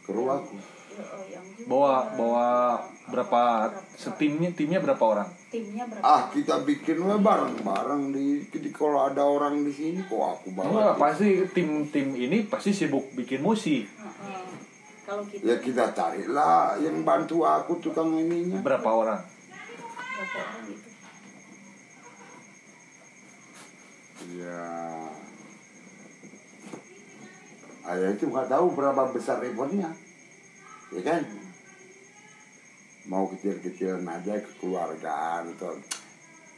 Yang- 0.02 0.34
aku. 0.36 0.56
ya, 0.88 1.04
oh, 1.04 1.24
yang 1.26 1.46
juga. 1.48 1.66
bawa 1.66 1.94
bawa 2.12 2.46
berapa 3.04 3.42
setimnya 3.92 4.50
timnya 4.50 4.78
berapa 4.78 4.98
orang 5.00 5.28
timnya 5.48 5.84
berapa 5.84 6.02
Ah 6.02 6.22
kita 6.28 6.62
bikin 6.62 6.98
we 6.98 7.16
bareng-bareng 7.16 8.10
di, 8.10 8.26
di 8.44 8.70
kalau 8.70 9.02
ada 9.02 9.20
orang 9.20 9.60
di 9.60 9.70
sini 9.70 10.02
kok 10.02 10.18
aku 10.38 10.48
Wah, 10.52 10.62
bawa. 10.62 10.94
pasti 10.96 11.42
tim 11.48 11.86
tim 11.88 12.12
ini 12.12 12.44
pasti 12.44 12.70
sibuk 12.70 13.10
bikin 13.12 13.40
musik 13.40 13.86
Heeh. 13.86 14.42
kalau 15.02 15.22
kita 15.24 15.42
Ya 15.44 15.56
kita 15.56 15.90
carilah 15.90 16.78
yang 16.78 17.02
bantu 17.02 17.42
aku 17.42 17.78
tukang 17.78 18.12
ininya. 18.12 18.58
berapa 18.60 18.86
orang 18.86 19.18
berapa 19.18 20.38
orang 20.40 20.62
gitu 20.68 20.88
Ya. 24.32 24.62
Ayah 27.82 28.10
itu 28.10 28.26
nggak 28.26 28.46
tahu 28.46 28.66
berapa 28.72 29.10
besar 29.10 29.42
effortnya, 29.42 29.90
ya 30.90 31.02
kan? 31.02 31.22
Mau 33.04 33.26
kecil-kecilan 33.26 34.06
aja 34.06 34.38
kekeluargaan 34.38 35.50
atau 35.52 35.74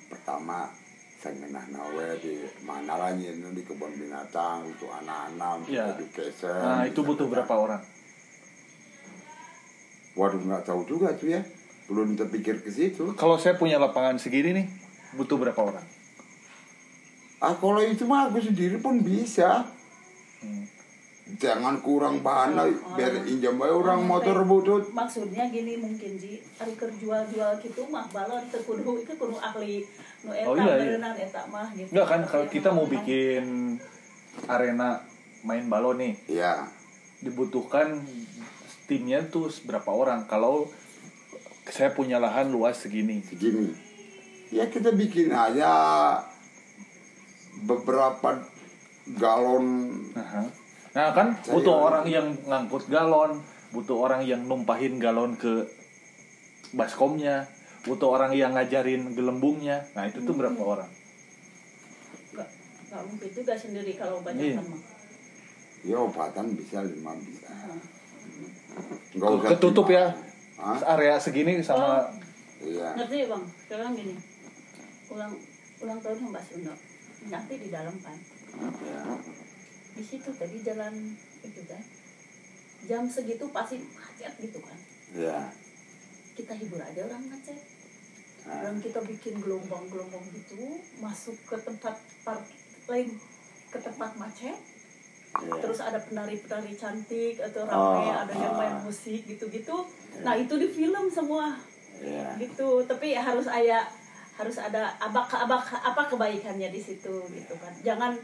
pertama 0.06 0.68
saya 1.16 1.32
ngenah 1.40 1.72
nawe 1.72 2.20
di 2.20 2.36
mana 2.60 3.16
nyirin 3.16 3.56
di 3.56 3.64
kebun 3.64 3.96
binatang 3.96 4.68
untuk 4.68 4.92
anak-anak 4.92 5.64
untuk 5.64 5.72
Ya. 5.72 5.88
education. 5.90 6.52
nah 6.52 6.84
itu 6.84 7.00
butuh 7.00 7.24
berapa 7.24 7.48
orang 7.50 7.80
Waduh 10.14 10.38
nggak 10.38 10.62
tahu 10.62 10.84
juga 10.84 11.16
tuh 11.16 11.32
ya, 11.32 11.40
belum 11.88 12.14
terpikir 12.14 12.60
ke 12.60 12.68
situ. 12.68 13.16
kalau 13.16 13.34
saya 13.34 13.56
punya 13.56 13.80
lapangan 13.80 14.20
segini 14.20 14.52
nih 14.52 14.66
butuh 15.16 15.40
berapa 15.40 15.56
orang 15.56 15.86
Ah 17.40 17.56
kalau 17.56 17.80
itu 17.80 18.04
mah 18.04 18.28
aku 18.28 18.40
sendiri 18.40 18.76
pun 18.76 19.00
bisa. 19.00 19.64
Hmm. 20.40 20.64
Jangan 21.24 21.80
kurang 21.80 22.20
bahan 22.20 22.52
lah, 22.52 22.68
Oh, 22.68 22.94
biar 22.94 23.08
orang- 23.10 23.24
injam 23.26 23.56
aja 23.56 23.72
orang 23.72 24.00
motor 24.04 24.44
butut. 24.44 24.92
maksudnya 24.92 25.48
gini 25.48 25.74
mungkin 25.74 26.14
ji 26.14 26.36
ari 26.54 26.72
keur 26.74 26.92
jual-jual 26.92 27.56
gitu 27.58 27.88
mah 27.88 28.04
balon 28.08 28.44
teu 28.46 28.60
kudu 28.60 29.00
itu 29.00 29.12
kudu 29.14 29.32
ahli 29.34 29.88
nu 30.20 30.30
eta 30.30 30.44
Oh, 30.44 30.54
iya, 30.54 30.68
iya. 30.68 30.76
berenang 30.94 31.16
eta 31.16 31.42
mah 31.48 31.72
gitu 31.72 31.88
Enggak 31.90 32.06
kan 32.06 32.20
kalau 32.24 32.46
kita 32.46 32.68
mau 32.70 32.84
bikin 32.84 33.44
arena 34.44 35.00
main 35.40 35.64
balon 35.64 35.96
nih 35.96 36.14
Ya, 36.28 36.68
dibutuhkan 37.18 38.04
timnya 38.84 39.24
tuh 39.24 39.48
berapa 39.64 39.88
orang 39.88 40.24
kalau 40.24 40.68
saya 41.64 41.88
punya 41.90 42.20
lahan 42.20 42.52
luas 42.52 42.76
segini 42.78 43.24
segini. 43.24 43.72
Ya 44.50 44.68
kita 44.68 44.92
bikin 44.92 45.32
aja 45.32 45.72
beberapa 47.58 48.44
galon. 49.10 49.66
Aha. 50.14 50.44
Nah 50.94 51.10
kan 51.10 51.34
Saya- 51.36 51.52
butuh 51.52 51.76
orang 51.82 52.06
yang 52.06 52.26
ngangkut 52.40 52.86
galon, 52.86 53.42
butuh 53.68 53.98
orang 54.00 54.22
yang 54.22 54.42
numpahin 54.42 54.96
galon 54.96 55.34
ke 55.34 55.66
baskomnya, 56.70 57.50
butuh 57.82 58.08
orang 58.12 58.30
yang 58.32 58.54
ngajarin 58.54 59.10
gelembungnya. 59.12 59.82
Nah 59.92 60.06
itu 60.06 60.22
tuh 60.22 60.32
berapa 60.32 60.56
orang? 60.56 60.90
nggak 62.30 62.48
nggak 62.88 63.02
mungkin 63.04 63.30
juga 63.32 63.54
sendiri 63.54 63.92
kalau 63.94 64.18
banyak 64.20 64.42
Iya. 64.44 64.56
kan 64.56 64.66
mah 64.68 64.82
Ya 65.84 65.96
obatan 66.00 66.46
bisa 66.54 66.80
lima 66.80 67.12
bisa. 67.20 67.50
Nggak 69.12 69.28
Ke- 69.28 69.36
usah 69.36 69.50
Ketutup 69.52 69.86
lima. 69.86 69.98
ya 70.00 70.06
Hah? 70.56 70.78
area 70.94 71.14
segini 71.16 71.58
sama 71.60 72.08
Iya. 72.58 72.94
ngerti 72.96 73.16
ya 73.16 73.26
bang 73.28 73.44
sekarang 73.60 73.90
gini 73.92 74.14
ulang 75.06 75.34
ulang 75.78 75.98
tahun 76.00 76.18
Mbak 76.24 76.44
Sunda 76.44 76.74
nanti 77.28 77.54
di 77.56 77.68
dalam 77.68 77.94
kan 78.00 78.16
Ya. 78.80 79.02
Di 79.94 80.02
situ 80.02 80.30
tadi 80.34 80.58
jalan 80.66 81.14
itu 81.46 81.62
kan 81.70 81.82
jam 82.84 83.06
segitu 83.08 83.48
pasti 83.54 83.80
macet 83.80 84.32
gitu 84.42 84.60
kan. 84.60 84.78
Ya. 85.14 85.40
kita 86.34 86.50
hibur 86.58 86.82
aja 86.82 87.06
orang 87.06 87.30
macet. 87.30 87.54
Nah, 88.44 88.60
dan 88.60 88.76
kita 88.82 89.00
bikin 89.06 89.38
gelombang-gelombang 89.40 90.26
gitu 90.34 90.82
masuk 90.98 91.38
ke 91.46 91.56
tempat 91.62 91.96
park 92.26 92.44
lain 92.90 93.14
ke 93.70 93.78
tempat 93.78 94.18
macet. 94.18 94.58
Ya. 95.34 95.50
terus 95.58 95.82
ada 95.82 95.98
penari-penari 95.98 96.78
cantik 96.78 97.42
atau 97.42 97.66
Oh, 97.66 97.98
rame 97.98 98.06
ada 98.06 98.30
yang 98.30 98.54
main 98.54 98.78
ah. 98.78 98.82
musik 98.86 99.26
gitu-gitu. 99.26 99.82
Nah 100.22 100.38
itu 100.38 100.54
di 100.54 100.70
film 100.70 101.10
semua. 101.10 101.58
Ya. 101.98 102.34
gitu. 102.38 102.86
Tapi 102.86 103.18
harus 103.18 103.46
ada 103.50 103.82
harus 104.34 104.56
ada 104.58 104.94
apa 104.98 105.26
apa 105.26 105.58
apa 105.62 106.02
kebaikannya 106.10 106.70
di 106.70 106.78
situ 106.82 107.26
gitu 107.30 107.54
kan. 107.58 107.74
Jangan 107.82 108.14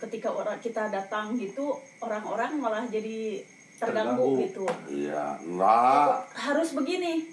ketika 0.00 0.28
orang 0.28 0.56
kita 0.58 0.88
datang 0.88 1.36
gitu 1.36 1.72
orang-orang 2.00 2.56
malah 2.56 2.84
jadi 2.84 3.44
terganggu, 3.76 4.36
Terganggu. 4.36 4.42
gitu 4.42 4.64
Iya, 4.88 5.36
enggak. 5.40 6.24
harus 6.34 6.72
begini 6.72 7.28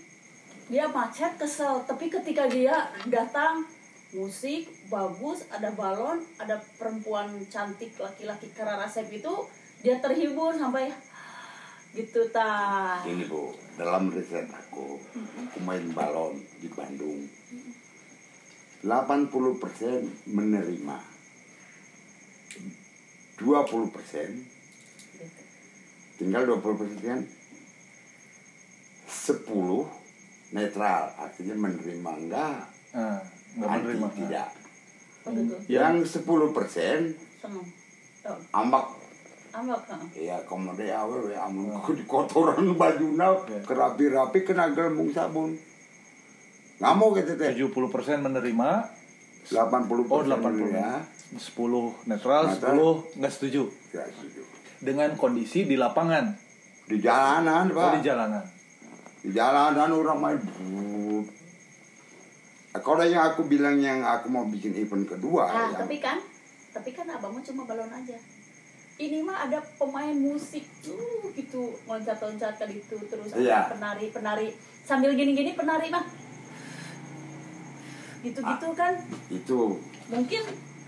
dia 0.68 0.84
macet 0.86 1.36
kesel 1.36 1.80
tapi 1.84 2.08
ketika 2.08 2.44
dia 2.46 2.76
datang 3.08 3.64
musik 4.10 4.68
bagus 4.88 5.48
ada 5.48 5.72
balon 5.72 6.20
ada 6.38 6.60
perempuan 6.76 7.28
cantik 7.48 7.96
laki-laki 7.96 8.52
kararasep 8.52 9.08
itu 9.10 9.34
dia 9.80 10.00
terhibur 10.00 10.52
sampai 10.52 10.92
gitu 11.92 12.28
ta 12.30 13.00
Ini 13.02 13.26
bu, 13.26 13.52
dalam 13.74 14.08
riset 14.08 14.46
aku, 14.48 15.00
aku 15.16 15.58
main 15.62 15.88
balon 15.92 16.36
di 16.60 16.68
Bandung. 16.70 17.26
80% 18.84 19.34
menerima. 20.30 20.98
20% 23.38 23.94
gitu. 23.94 25.26
tinggal 26.18 26.42
20% 26.50 26.98
kan 27.00 27.20
10 29.08 30.54
netral 30.54 31.04
artinya 31.16 31.56
menerima 31.58 32.12
enggak 32.18 32.60
ah, 32.96 33.20
nggak 33.56 33.70
anti 33.70 33.86
menerima. 33.94 34.08
tidak 34.16 34.50
oh 35.24 35.32
gitu 35.36 35.56
Ya. 35.68 35.92
yang 35.92 36.02
10% 36.02 36.16
seneng 37.38 37.66
oh, 38.24 38.38
ambak 38.56 38.86
ambak 39.52 39.82
heeh. 39.86 40.32
ya 40.32 40.38
komode 40.44 40.88
awe 40.88 41.18
we 41.28 41.36
amun 41.36 41.76
di 41.92 42.04
kotoran 42.08 42.74
bajuna 42.80 43.36
Ya. 43.46 43.60
kerapi-rapi 43.64 44.40
kena 44.44 44.72
gelembung 44.72 45.12
sabun 45.12 45.60
nggak 46.78 46.94
mau 46.94 47.10
gitu 47.12 47.34
teh 47.34 47.58
70% 47.58 47.74
menerima, 48.22 48.70
80 49.50 49.58
oh 50.14 50.22
80 50.22 50.78
ya 50.78 51.02
10 51.36 52.08
netral, 52.08 52.44
Netral. 52.56 53.04
10 53.12 53.20
nggak 53.20 53.32
setuju. 53.34 53.68
Nggak 53.92 54.08
setuju. 54.16 54.42
Dengan 54.80 55.10
kondisi 55.20 55.68
di 55.68 55.76
lapangan, 55.76 56.32
di 56.88 56.98
jalanan 57.04 57.68
oh, 57.68 57.76
pak 57.76 58.00
di 58.00 58.02
jalanan. 58.06 58.44
di 59.26 59.30
jalanan 59.36 59.90
orang 59.92 60.18
main. 60.24 60.40
Nah, 62.78 62.82
kalau 62.86 63.02
yang 63.02 63.26
aku 63.34 63.50
bilang 63.50 63.82
yang 63.82 64.06
aku 64.06 64.30
mau 64.30 64.46
bikin 64.46 64.78
event 64.78 65.02
kedua 65.10 65.50
ah 65.50 65.74
yang 65.74 65.82
tapi 65.82 65.98
kan 65.98 66.22
tapi 66.70 66.94
kan 66.94 67.10
abangmu 67.10 67.42
cuma 67.42 67.66
balon 67.66 67.90
aja 67.90 68.14
ini 69.02 69.26
mah 69.26 69.50
ada 69.50 69.58
pemain 69.82 70.14
musik 70.14 70.62
tuh 70.86 71.34
gitu 71.34 71.74
loncat-loncat 71.90 72.54
ke 72.54 72.66
itu 72.78 72.98
terus 73.10 73.34
ada 73.34 73.42
Iya. 73.42 73.60
penari 73.74 74.14
penari 74.14 74.48
sambil 74.86 75.18
gini-gini 75.18 75.58
penari 75.58 75.90
mah 75.90 76.06
gitu-gitu 78.22 78.68
kan 78.78 78.94
itu 79.34 79.60
mungkin 80.14 80.44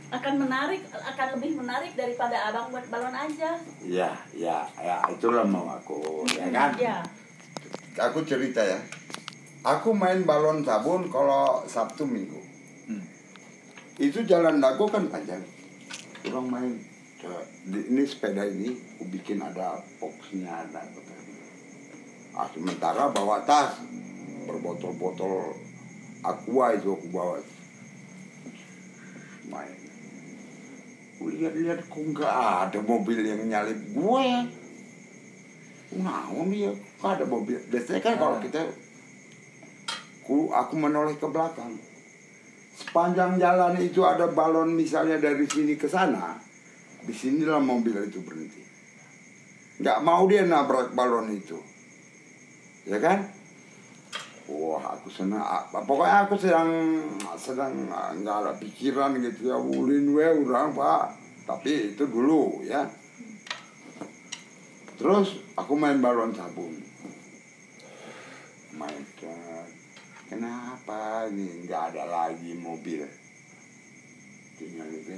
akan 0.09 0.33
menarik 0.41 0.81
akan 0.89 1.27
lebih 1.37 1.61
menarik 1.61 1.93
daripada 1.93 2.49
abang 2.49 2.73
buat 2.73 2.85
balon 2.89 3.13
aja. 3.13 3.61
Ya 3.85 4.09
ya 4.33 4.65
ya 4.81 4.97
itulah 5.13 5.45
mau 5.45 5.69
aku 5.69 6.25
ya 6.33 6.49
kan? 6.49 6.73
ya 6.81 6.97
aku 8.01 8.25
cerita 8.25 8.65
ya. 8.65 8.81
Aku 9.61 9.93
main 9.93 10.25
balon 10.25 10.65
sabun 10.65 11.13
kalau 11.13 11.61
sabtu 11.69 12.09
minggu. 12.09 12.41
Hmm. 12.89 13.05
itu 14.01 14.25
jalan 14.25 14.57
dago 14.57 14.89
kan 14.89 15.05
panjang. 15.13 15.45
Orang 16.25 16.47
main. 16.49 16.73
Ke- 17.19 17.45
di- 17.69 17.85
ini 17.91 18.01
sepeda 18.07 18.47
ini 18.47 18.73
aku 18.97 19.03
bikin 19.13 19.37
ada 19.43 19.77
boxnya 20.01 20.65
ada 20.65 20.79
apa. 20.81 20.99
Tadi. 21.05 21.33
ah 22.33 22.47
sementara 22.49 23.11
bawa 23.13 23.43
tas 23.45 23.77
berbotol-botol 24.49 25.53
aqua 26.25 26.73
itu 26.73 26.97
aku 26.97 27.07
bawa. 27.13 27.37
Main 29.53 29.88
lihat-lihat 31.27 31.91
kok 31.91 31.99
nggak 31.99 32.35
ada 32.71 32.79
mobil 32.79 33.19
yang 33.19 33.43
nyalip 33.43 33.79
gue 33.91 34.27
Nah, 35.89 36.29
dia 36.53 36.69
kok 37.01 37.17
ada 37.17 37.25
mobil. 37.25 37.57
Biasanya 37.65 37.97
kan 37.97 38.13
kalau 38.21 38.37
Ah. 38.37 38.41
kita 38.45 38.61
ku 40.21 40.53
aku 40.53 40.77
menoleh 40.77 41.17
ke 41.17 41.25
belakang. 41.25 41.73
Sepanjang 42.77 43.41
jalan 43.41 43.73
itu 43.81 44.05
ada 44.05 44.29
balon 44.29 44.77
misalnya 44.77 45.17
dari 45.17 45.49
sini 45.49 45.73
ke 45.73 45.89
sana. 45.89 46.37
Di 47.01 47.09
sinilah 47.09 47.57
mobil 47.57 48.05
itu 48.05 48.21
berhenti. 48.21 48.61
Nggak 49.81 49.99
mau 50.05 50.29
dia 50.29 50.45
nabrak 50.45 50.93
balon 50.93 51.33
itu. 51.33 51.57
Ya 52.85 53.01
kan? 53.01 53.25
Wah, 54.49 54.81
aku 54.91 55.07
senang. 55.07 55.37
Ah, 55.37 55.61
Pokoknya 55.69 56.25
aku 56.25 56.33
sedang 56.35 56.69
sedang 57.35 57.69
ah, 57.87 58.09
nggak 58.11 58.37
ada 58.39 58.53
pikiran 58.55 59.13
gitu 59.19 59.47
ya. 59.47 59.57
Ulin 59.57 60.09
we 60.09 60.25
orang 60.25 60.73
pak. 60.73 61.13
Tapi 61.45 61.93
itu 61.93 62.03
dulu 62.03 62.61
ya. 62.61 62.85
terus 64.95 65.39
aku 65.55 65.79
main 65.79 66.03
balon 66.03 66.35
sabun 66.35 66.75
main 68.75 68.99
ke- 69.15 69.71
kenapa 70.27 71.23
ini 71.25 71.63
nggak 71.63 71.95
ada 71.95 72.03
lagi 72.03 72.51
mobil 72.53 73.07
tinggal 74.55 74.91
itu 74.91 75.15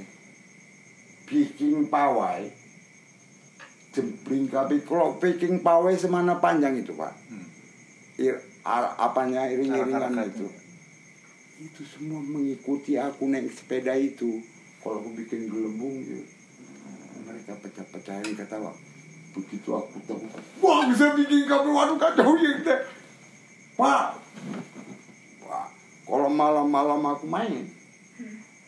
bikin 1.26 1.90
pawai 1.90 2.46
jempling 3.90 4.46
kapi 4.46 4.86
kalau 4.86 5.18
bikin 5.18 5.58
pawai 5.58 5.98
semana 5.98 6.38
panjang 6.38 6.78
itu 6.78 6.94
pak 6.94 7.10
Hmm. 7.26 7.42
Apanya 8.64 9.50
iring-iringan 9.50 10.22
itu 10.26 10.46
itu 11.62 11.82
semua 11.86 12.18
mengikuti 12.18 12.98
aku 12.98 13.30
naik 13.30 13.54
sepeda 13.54 13.94
itu. 13.94 14.42
Kalau 14.82 14.98
aku 14.98 15.14
bikin 15.14 15.46
gelembung 15.46 16.02
gitu 16.02 16.26
mereka 17.32 17.54
pecah-pecahin 17.64 18.36
ketawa 18.36 18.74
begitu 19.32 19.72
aku 19.72 19.96
tahu 20.04 20.20
wah 20.60 20.84
bisa 20.84 21.16
bikin 21.16 21.48
kamu 21.48 21.72
waduh 21.72 21.96
kacau 21.96 22.36
ya 22.36 22.60
kita. 22.60 22.76
Pak 23.80 24.20
wah 25.40 25.66
kalau 26.04 26.28
malam-malam 26.28 27.00
aku 27.08 27.24
main 27.24 27.64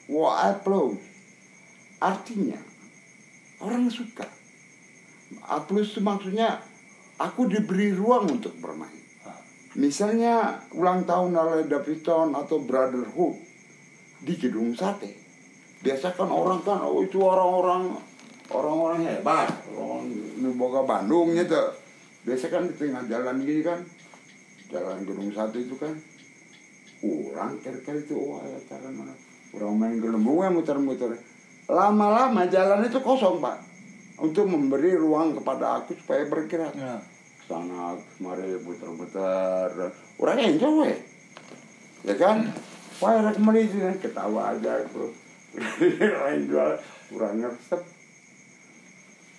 wah 0.08 0.48
applause 0.48 0.96
artinya 2.00 2.56
orang 3.60 3.92
suka. 3.92 4.24
Applause 5.44 5.92
itu 5.92 6.00
maksudnya 6.00 6.64
aku 7.20 7.44
diberi 7.44 7.92
ruang 7.92 8.32
untuk 8.32 8.56
bermain 8.64 9.03
Misalnya 9.74 10.62
ulang 10.70 11.02
tahun 11.02 11.34
oleh 11.34 11.66
Davidson 11.66 12.30
atau 12.30 12.62
Brotherhood 12.62 13.34
di 14.22 14.38
gedung 14.38 14.70
sate. 14.78 15.10
Biasa 15.82 16.14
kan 16.14 16.30
orang 16.30 16.62
kan 16.62 16.80
oh 16.80 17.02
itu 17.02 17.18
orang-orang 17.18 17.98
orang-orang 18.54 19.02
hebat, 19.04 19.50
orang 19.74 20.06
Nuboga 20.38 20.86
Bandung 20.86 21.34
gitu. 21.34 21.58
Biasa 22.24 22.48
kan 22.48 22.70
di 22.70 22.74
tengah 22.78 23.04
jalan 23.10 23.42
gini 23.42 23.60
kan, 23.60 23.82
jalan 24.70 25.02
gedung 25.04 25.28
sate 25.34 25.60
itu 25.60 25.76
kan, 25.76 25.92
orang 27.04 27.58
kira-kira 27.60 28.00
itu 28.00 28.16
wah 28.16 28.40
ya 28.46 28.56
cara 28.64 28.88
mana? 28.88 29.12
Orang 29.52 29.76
main 29.76 29.98
gelembung 30.00 30.40
ya 30.40 30.48
muter-muter. 30.48 31.18
Lama-lama 31.68 32.46
jalan 32.48 32.86
itu 32.86 33.02
kosong 33.02 33.42
pak, 33.44 33.60
untuk 34.22 34.48
memberi 34.48 34.96
ruang 34.96 35.36
kepada 35.36 35.82
aku 35.82 35.98
supaya 35.98 36.24
bergerak 36.30 36.72
Ya. 36.78 36.96
Sana 37.44 37.96
kemari 38.16 38.56
putar-putar 38.64 39.92
orang 40.16 40.40
enjoy 40.40 40.92
ya 42.04 42.14
kan? 42.16 42.48
Wah 43.02 43.32
itu 43.34 43.76
kan 43.80 43.96
ketawa 44.00 44.56
aja 44.56 44.80
tuh 44.88 45.12
lain 45.54 46.40
jual 46.50 46.70
kurang 47.10 47.42
ngeresep 47.42 47.82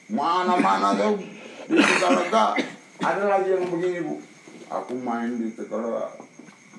mana-mana 0.10 0.94
tuh. 0.94 1.18
Di 1.66 1.82
Tegalega 1.82 2.54
ada 3.02 3.24
lagi 3.26 3.50
yang 3.58 3.66
begini 3.74 4.06
bu. 4.06 4.22
Aku 4.70 4.94
main 5.02 5.34
di 5.42 5.50
Tegalega 5.54 6.14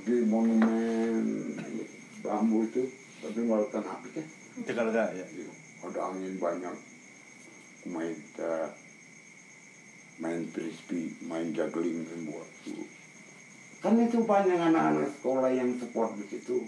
di 0.06 0.22
monumen. 0.26 1.24
Bambu 2.22 2.66
itu. 2.66 2.86
Tapi 3.22 3.38
nggak 3.42 3.74
api 3.74 4.08
kan 4.14 4.26
Tegalega 4.62 5.10
ya. 5.14 5.26
ada 5.86 6.00
angin 6.10 6.38
banyak. 6.38 6.76
Main 7.86 8.14
eh, 8.14 8.66
main 10.18 10.48
frisbee 10.48 11.12
main 11.24 11.52
juggling 11.52 12.04
semua. 12.08 12.44
Kan 13.84 14.00
itu 14.00 14.24
banyak 14.24 14.56
anak-anak 14.56 15.12
sekolah 15.20 15.52
yang 15.52 15.76
support 15.76 16.16
di 16.16 16.24
situ. 16.26 16.64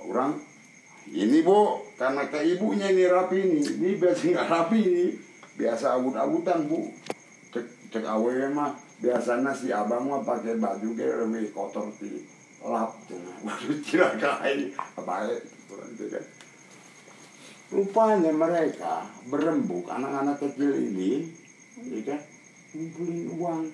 Orang 0.00 0.40
ini 1.12 1.44
bu 1.44 1.86
karena 1.94 2.26
ke 2.26 2.42
ibunya 2.56 2.90
ini 2.90 3.06
rapi 3.06 3.38
ini. 3.38 3.60
Ini 3.62 3.90
biasa 4.00 4.22
nggak 4.32 4.48
rapi 4.50 4.78
ini. 4.82 5.06
Biasa 5.54 6.00
abut-abutan 6.00 6.66
bu. 6.66 6.90
Cek 7.54 7.92
cek 7.92 8.04
awe 8.08 8.32
mah. 8.50 8.74
Biasanya 8.96 9.52
si 9.52 9.68
abang 9.70 10.08
mah 10.08 10.24
pakai 10.24 10.56
baju 10.56 10.88
kayak 10.96 11.28
lebih 11.28 11.52
kotor 11.52 11.92
di 12.00 12.24
lap. 12.64 12.96
Tuh 13.06 13.20
waduh 13.44 13.78
cilakain 13.84 14.72
apa 14.74 15.28
ya 15.28 15.36
kan. 16.16 16.24
Rupanya 17.66 18.30
mereka 18.30 19.10
berembuk 19.26 19.90
anak-anak 19.90 20.38
kecil 20.38 20.70
ini, 20.70 21.26
ya 21.84 22.00
kan, 22.08 22.20
ngumpulin 22.72 23.28
uang. 23.36 23.64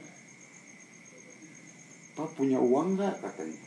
Pak 2.12 2.28
punya 2.36 2.58
uang 2.58 2.98
nggak 2.98 3.14
katanya? 3.22 3.62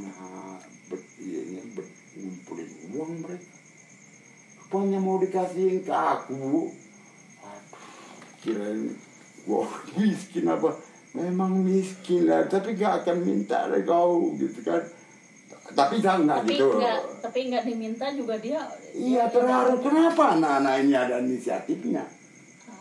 Nah, 0.00 0.58
ber, 0.88 1.00
iya, 1.20 1.40
iya, 1.56 1.62
ber, 1.76 1.86
ngumpulin 2.16 2.70
uang 2.96 3.12
mereka. 3.20 3.56
Rupanya 4.56 4.98
mau 5.02 5.20
dikasihin 5.20 5.84
ke 5.84 5.92
aku. 5.92 6.72
Waduh, 7.44 7.86
kirain 8.40 8.96
gua 9.44 9.68
miskin 10.00 10.48
apa? 10.48 10.70
Memang 11.10 11.66
miskin 11.66 12.30
lah, 12.30 12.46
tapi 12.46 12.78
gak 12.78 13.02
akan 13.02 13.18
minta 13.26 13.66
dari 13.66 13.82
kau 13.82 14.32
gitu 14.38 14.62
kan. 14.62 14.80
Tapi 15.70 16.02
jangan 16.02 16.42
tapi 16.42 16.58
gitu. 16.58 16.82
nggak 16.82 17.22
tapi 17.22 17.38
nggak 17.46 17.62
diminta 17.62 18.10
juga 18.10 18.34
dia 18.42 18.58
Iya 18.90 19.30
terharu 19.30 19.78
kenapa 19.78 20.34
anak-anak 20.34 20.74
ini 20.82 20.94
ada 20.98 21.22
inisiatifnya 21.22 22.02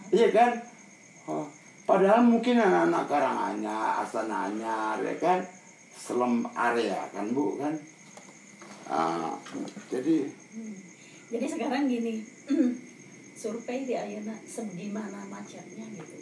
Iya 0.09 0.27
kan? 0.33 0.51
Oh, 1.29 1.45
Padahal 1.89 2.21
mungkin 2.21 2.61
anak-anak 2.61 3.09
Karanganyar, 3.09 4.05
Asananyar 4.05 5.01
ya 5.01 5.15
kan? 5.17 5.41
Selem 5.89 6.45
area 6.53 7.01
kan 7.09 7.33
bu 7.33 7.57
kan? 7.57 7.73
Ah, 8.89 9.33
Jadi 9.89 10.29
jadi 11.29 11.45
sekarang 11.45 11.85
gini 11.85 12.25
survei 13.41 13.85
di 13.85 13.93
Ayana 13.93 14.33
segimana 14.45 15.25
macetnya 15.29 15.85
gitu. 15.93 16.17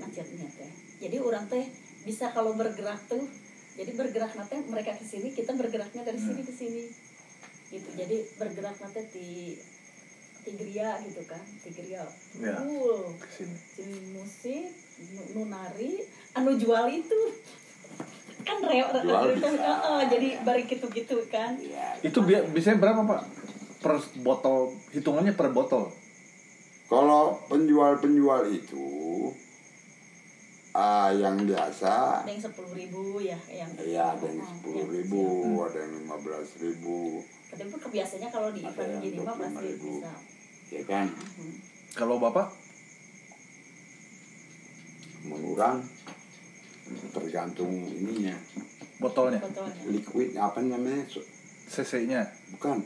Macetnya 0.00 0.48
teh. 0.56 0.72
Jadi 1.00 1.16
orang 1.20 1.44
teh 1.48 1.64
bisa 2.04 2.32
kalau 2.32 2.56
bergerak 2.56 3.00
tuh 3.04 3.24
jadi 3.76 3.92
bergerak 3.96 4.32
nanti 4.36 4.56
mereka 4.68 4.96
ke 4.96 5.04
sini 5.04 5.32
kita 5.32 5.52
bergeraknya 5.56 6.04
dari 6.04 6.20
sini 6.20 6.40
ke 6.44 6.52
sini. 6.52 6.84
Gitu. 7.68 7.88
Jadi 7.96 8.16
bergerak 8.40 8.76
nanti 8.80 9.00
di 9.12 9.28
Tigria 10.40 10.96
gitu 11.02 11.22
kan 11.24 11.42
Tigria. 11.60 12.04
Ya. 12.38 12.56
Ke 13.16 13.28
sini. 13.28 13.56
Jadi 13.76 13.94
musik 14.12 14.66
nu, 15.12 15.22
nu 15.34 15.42
nari 15.48 16.04
anu 16.32 16.56
jual 16.56 16.86
itu. 16.88 17.20
Kan 18.40 18.58
reo 18.64 18.88
Jual 18.88 19.36
itu 19.36 19.48
heeh, 19.52 20.00
jadi 20.08 20.28
bari 20.42 20.64
gitu-gitu 20.64 21.16
kan. 21.28 21.54
Ya, 21.60 21.92
Itu 22.00 22.24
bi- 22.24 22.44
biasanya 22.50 22.80
berapa 22.80 23.00
pak? 23.04 23.20
Per 23.80 23.92
botol 24.20 24.76
hitungannya 24.92 25.36
per 25.36 25.52
botol. 25.52 25.92
Kalau 26.88 27.38
penjual-penjual 27.46 28.50
itu 28.50 28.88
ah 30.70 31.10
Yang 31.10 31.50
biasa. 31.50 32.22
Ada 32.22 32.30
yang 32.30 32.42
sepuluh 32.42 32.72
ribu 32.74 33.18
ya 33.18 33.38
yang 33.50 33.70
Ya 33.82 34.14
ada 34.14 34.22
yang 34.22 34.38
Oh, 34.38 34.46
sepuluh 34.46 34.86
yang 34.86 34.90
ribu, 34.94 35.22
ada 35.66 35.78
yang 35.82 35.92
lima 35.98 36.16
belas 36.22 36.46
ribu, 36.62 37.26
tapi 37.50 37.66
pun 37.66 37.80
kebiasaannya 37.80 38.28
kalau 38.28 38.48
di 38.50 38.62
event 38.62 38.92
gini 38.98 39.18
mah 39.18 39.34
pasti 39.34 39.58
25.000. 39.68 39.82
bisa. 39.82 40.12
Ya 40.70 40.82
kan? 40.84 41.06
Mhm. 41.10 41.52
Kalau 41.92 42.16
bapak? 42.16 42.48
Mengurang 45.20 45.84
tergantung 47.10 47.70
ininya, 47.86 48.34
botolnya, 48.96 49.38
botolnya. 49.38 49.82
Liquid 49.86 50.32
apa 50.34 50.58
namanya? 50.60 51.04
So- 51.06 51.26
cc-nya, 51.68 52.26
Bukan. 52.50 52.82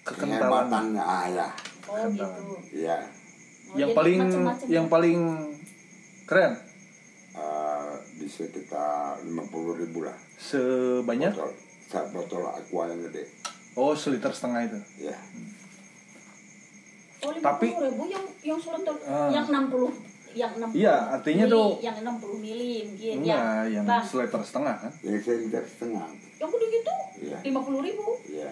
Kekentalan. 0.00 0.40
kehebatannya 0.40 1.02
ah 1.02 1.26
ya, 1.28 1.48
oh 1.84 2.00
gitu. 2.08 2.24
Ya 2.74 2.96
Oh, 3.68 3.76
yang 3.76 3.92
jadi 3.92 3.98
paling 4.00 4.18
yang 4.66 4.86
ya. 4.86 4.90
paling 4.90 5.18
keren? 6.24 6.52
Eh, 7.30 7.90
di 8.16 8.26
sekitar 8.26 9.20
lima 9.22 9.44
puluh 9.46 9.76
ribu 9.76 10.02
lah. 10.02 10.16
sebanyak? 10.34 11.30
Botol, 11.30 11.52
saat 11.84 12.08
botol 12.10 12.42
aqua 12.46 12.88
yang 12.88 12.98
gede, 13.04 13.28
oh 13.72 13.92
seliter 13.92 14.30
setengah 14.30 14.60
itu. 14.64 14.78
ya. 15.02 15.16
oh 17.20 17.30
lima 17.30 17.44
Tapi- 17.46 17.72
ribu 17.72 18.04
yang 18.06 18.24
yang 18.42 18.58
selentur 18.58 18.96
Ah. 19.02 19.28
yang 19.28 19.44
enam 19.46 19.64
puluh 19.68 19.92
yang 20.30 20.52
enam 20.54 20.70
Iya, 20.70 20.94
artinya 21.12 21.44
tuh- 21.44 21.76
yang 21.80 21.96
enam 21.98 22.16
puluh 22.16 22.38
mili 22.38 22.86
mungkin 22.86 23.14
Enggak, 23.20 23.66
yang 23.68 23.84
bang 23.84 24.00
seliter 24.00 24.40
setengah 24.40 24.74
kan? 24.78 24.92
Yang 25.02 25.18
sekitar 25.20 25.64
setengah, 25.66 26.06
yang 26.38 26.48
gede 26.48 26.66
gitu 26.72 26.94
Iya. 27.20 27.38
lima 27.44 27.60
puluh 27.60 27.80
ribu 27.80 28.06
ya. 28.26 28.50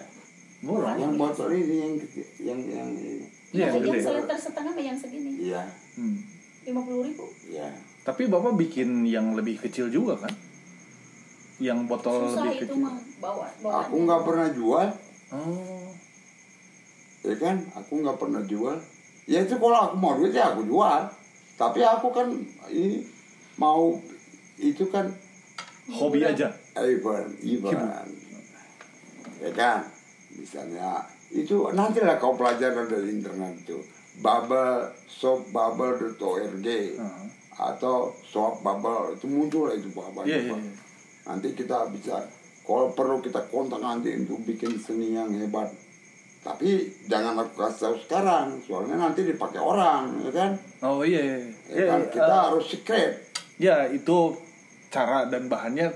Murah. 0.59 0.91
Yang 0.93 1.13
botol 1.15 1.49
ini 1.51 1.75
yang 1.79 1.93
yang 2.37 2.59
yang 2.61 2.89
ini, 2.91 3.25
Iya, 3.49 3.71
yang, 3.71 3.79
yang 3.81 4.03
seliter 4.03 4.37
setengah 4.37 4.69
sama 4.69 4.81
yang 4.83 4.97
segini 4.99 5.31
ya, 5.41 5.63
Hmm. 5.95 6.19
lima 6.63 6.81
puluh 6.83 7.01
ribu 7.05 7.25
ya. 7.47 7.71
Tapi 8.01 8.27
bapak 8.27 8.53
bikin 8.53 9.07
yang 9.07 9.33
lebih 9.33 9.55
kecil 9.57 9.87
juga 9.87 10.19
kan? 10.19 10.33
Yang 11.57 11.79
botol 11.87 12.27
susah 12.27 12.43
lebih 12.45 12.59
itu 12.61 12.65
kecil. 12.69 12.75
mah 12.77 12.95
bawa 13.17 13.47
bawa 13.57 13.87
Aku 13.87 13.95
nggak 13.99 14.21
pernah 14.21 14.47
jual, 14.49 14.87
Oh, 15.29 15.93
ya 17.21 17.35
kan? 17.37 17.61
Aku 17.75 18.01
nggak 18.01 18.17
pernah 18.17 18.41
jual. 18.43 18.77
Ya 19.29 19.45
itu 19.45 19.55
kalau 19.55 19.79
aku 19.89 19.95
mau 19.95 20.17
duit 20.17 20.33
ya 20.33 20.53
aku 20.53 20.65
jual. 20.65 21.05
Tapi 21.53 21.79
aku 21.81 22.07
kan 22.09 22.27
ini 22.71 23.03
mau 23.55 23.93
itu 24.57 24.83
kan 24.89 25.05
hobi 25.87 26.23
aja. 26.23 26.49
event, 26.79 27.29
event. 27.43 28.09
Ya 29.37 29.51
kan? 29.53 29.85
Misalnya 30.33 31.03
itu 31.29 31.61
nantilah 31.69 32.17
kau 32.17 32.33
pelajari 32.33 32.89
dari 32.89 33.09
internet 33.13 33.53
itu 33.61 33.77
bubble 34.17 34.89
shopbubble.org 35.05 36.65
Heeh. 36.65 37.25
atau 37.53 38.09
shop 38.25 38.65
bubble 38.65 39.13
itu 39.13 39.29
muncul 39.29 39.69
lah 39.69 39.75
itu 39.77 39.87
apa 39.93 40.25
Iya, 40.25 40.37
iya, 40.41 40.55
iya. 40.57 40.73
nanti 41.23 41.53
kita 41.53 41.85
bisa 41.93 42.17
kalau 42.69 42.93
perlu 42.93 43.17
kita 43.17 43.41
kontak 43.49 43.81
nanti 43.81 44.13
untuk 44.13 44.45
bikin 44.45 44.77
seni 44.77 45.17
yang 45.17 45.33
hebat 45.33 45.73
tapi 46.39 46.85
jangan 47.09 47.33
aku 47.41 47.65
kasih 47.65 47.81
tahu 47.89 47.95
sekarang 48.05 48.61
soalnya 48.61 48.95
nanti 49.09 49.25
dipakai 49.25 49.57
orang 49.57 50.21
ya 50.21 50.31
kan 50.31 50.51
Oh 50.79 51.01
iya. 51.03 51.19
iya. 51.19 51.49
ya 51.75 51.83
kan 51.89 52.01
eh, 52.05 52.09
kita 52.13 52.35
harus 52.47 52.65
secret 52.69 53.11
Ya 53.59 53.91
itu 53.91 54.39
cara 54.87 55.27
dan 55.27 55.51
bahannya 55.51 55.91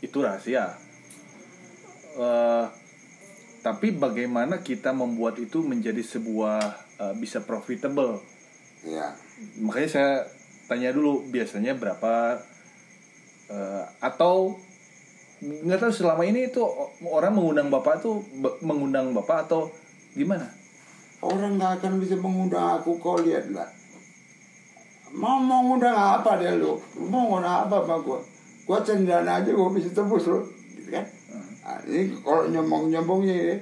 itu 0.00 0.16
rahasia. 0.24 0.80
Eh, 2.16 2.64
tapi 3.60 3.92
bagaimana 3.92 4.64
kita 4.64 4.96
membuat 4.96 5.36
itu 5.36 5.60
menjadi 5.60 6.00
sebuah 6.00 6.58
eh, 6.96 7.14
bisa 7.20 7.44
profitable? 7.44 8.24
ya 8.82 9.12
Makanya 9.60 9.90
saya 9.92 10.12
tanya 10.66 10.90
dulu 10.96 11.28
biasanya 11.28 11.76
berapa 11.76 12.40
eh, 13.52 13.84
atau 14.00 14.56
nggak 15.42 15.78
tahu 15.82 15.90
selama 15.90 16.22
ini 16.22 16.46
itu 16.54 16.62
orang 17.02 17.34
mengundang 17.34 17.66
bapak 17.66 17.98
tuh 17.98 18.22
mengundang 18.62 19.10
bapak 19.10 19.50
atau 19.50 19.66
gimana? 20.14 20.46
orang 21.22 21.54
nggak 21.54 21.72
akan 21.80 22.02
bisa 22.02 22.18
mengundang 22.18 22.82
aku 22.82 22.98
kau 22.98 23.22
lihat 23.22 23.46
lah. 23.54 23.70
Mau 25.14 25.38
mengundang 25.38 25.94
apa 25.94 26.34
dia 26.42 26.58
lu? 26.58 26.82
Mau 26.98 27.30
ngundang 27.30 27.66
apa 27.66 27.86
sama 27.86 27.96
gua 28.02 28.18
gua 28.66 28.78
cendaran 28.82 29.30
aja 29.30 29.50
gua 29.54 29.70
bisa 29.70 29.94
tebus 29.94 30.26
lu. 30.26 30.42
Gitu 30.74 30.90
kan? 30.90 31.06
Nah, 31.62 31.78
ini 31.86 32.10
kalau 32.26 32.50
nyombong 32.50 32.90
nyombongnya 32.90 33.36
ya. 33.38 33.56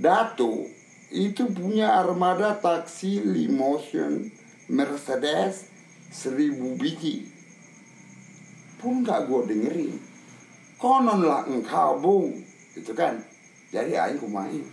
Datu 0.00 0.64
itu 1.12 1.44
punya 1.52 2.00
armada 2.00 2.56
taksi 2.56 3.20
limousine 3.20 4.32
Mercedes 4.72 5.68
seribu 6.08 6.72
biji. 6.80 7.28
Pun 8.80 9.04
nggak 9.04 9.28
gua 9.28 9.44
dengerin 9.44 10.09
konon 10.80 11.20
lah 11.22 11.44
engkau 11.44 12.00
bung 12.00 12.40
gitu 12.72 12.96
kan 12.96 13.20
jadi 13.70 14.08
aing 14.08 14.18
kumain 14.18 14.64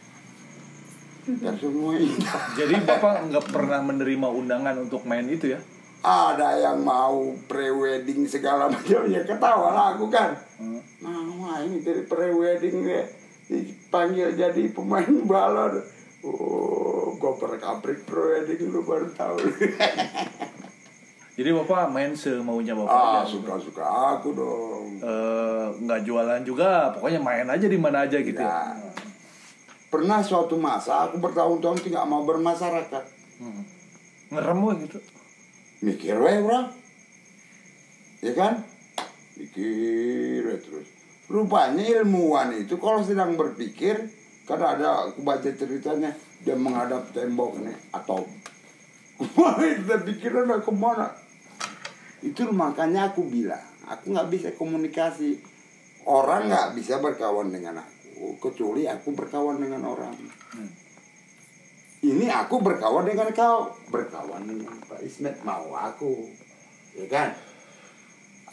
dan 1.27 1.59
semua 1.59 1.99
ini 1.99 2.15
Jadi 2.55 2.87
bapak 2.87 3.27
nggak 3.27 3.51
pernah 3.51 3.83
menerima 3.83 4.27
undangan 4.31 4.79
untuk 4.79 5.03
main 5.03 5.27
itu 5.27 5.51
ya? 5.51 5.59
ada 6.07 6.55
yang 6.55 6.87
mau 6.87 7.35
pre-wedding 7.51 8.23
segala 8.23 8.71
macam 8.71 9.03
ya 9.11 9.27
ketawa 9.27 9.75
lah 9.75 9.85
aku 9.99 10.07
kan 10.07 10.39
Hmm. 10.57 10.81
Nah, 11.05 11.61
ini 11.61 11.85
dari 11.85 12.01
pre-wedding 12.09 12.81
ya 12.85 13.05
dipanggil 13.45 14.33
jadi 14.33 14.73
pemain 14.73 15.09
balon. 15.25 15.85
Oh, 16.25 17.13
goper 17.21 17.61
kaprik 17.61 18.03
pre-wedding 18.09 18.73
lu 18.73 18.81
baru 18.81 19.09
tahu. 19.13 19.37
Jadi 21.37 21.53
bapak 21.53 21.93
main 21.93 22.17
semaunya 22.17 22.73
bapak 22.73 22.97
ah, 22.97 23.21
aja. 23.21 23.29
suka-suka 23.29 23.85
aku 24.17 24.33
dong. 24.33 24.97
Eh, 24.97 25.65
nggak 25.85 26.01
jualan 26.01 26.41
juga, 26.41 26.89
pokoknya 26.97 27.21
main 27.21 27.45
aja 27.45 27.69
di 27.69 27.77
mana 27.77 28.09
aja 28.09 28.17
gitu. 28.17 28.41
Ya. 28.41 28.73
Pernah 29.93 30.25
suatu 30.25 30.57
masa 30.57 31.05
aku 31.05 31.21
bertahun-tahun 31.21 31.85
tidak 31.85 32.09
mau 32.09 32.25
bermasyarakat. 32.25 33.03
Hmm. 33.37 33.61
Ngerem 34.33 34.59
we 34.65 34.73
gitu. 34.89 34.99
Mikir 35.85 36.17
we 36.17 36.41
orang. 36.41 36.73
Ya 38.25 38.33
kan? 38.33 38.65
Mikir 39.37 40.41
we 40.41 40.57
terus. 40.57 40.89
Rupanya 41.29 42.01
ilmuwan 42.01 42.49
itu 42.57 42.81
kalau 42.81 43.05
sedang 43.05 43.37
berpikir, 43.37 44.09
kan 44.49 44.57
ada 44.57 45.13
aku 45.13 45.21
baca 45.21 45.53
ceritanya 45.53 46.17
dia 46.41 46.57
menghadap 46.57 47.13
tembok 47.13 47.61
nih 47.61 47.77
atau 47.93 48.25
kita 49.85 50.01
pikiran 50.01 50.57
ke 50.65 50.73
mana? 50.73 51.26
Itu 52.27 52.51
makanya 52.51 53.15
aku 53.15 53.23
bilang, 53.23 53.63
aku 53.87 54.11
nggak 54.11 54.27
bisa 54.27 54.49
komunikasi. 54.59 55.39
Orang 56.03 56.51
nggak 56.51 56.75
bisa 56.75 56.99
berkawan 56.99 57.51
dengan 57.51 57.83
aku 57.83 57.97
kecuali 58.41 58.89
aku 58.89 59.13
berkawan 59.13 59.61
dengan 59.61 59.85
orang. 59.85 60.13
Ini 61.97 62.25
aku 62.29 62.61
berkawan 62.61 63.09
dengan 63.09 63.29
kau, 63.33 63.73
berkawan 63.89 64.45
dengan 64.45 64.77
Pak 64.85 65.01
Ismet 65.01 65.41
mau 65.41 65.73
aku, 65.73 66.29
ya 66.93 67.05
kan? 67.09 67.33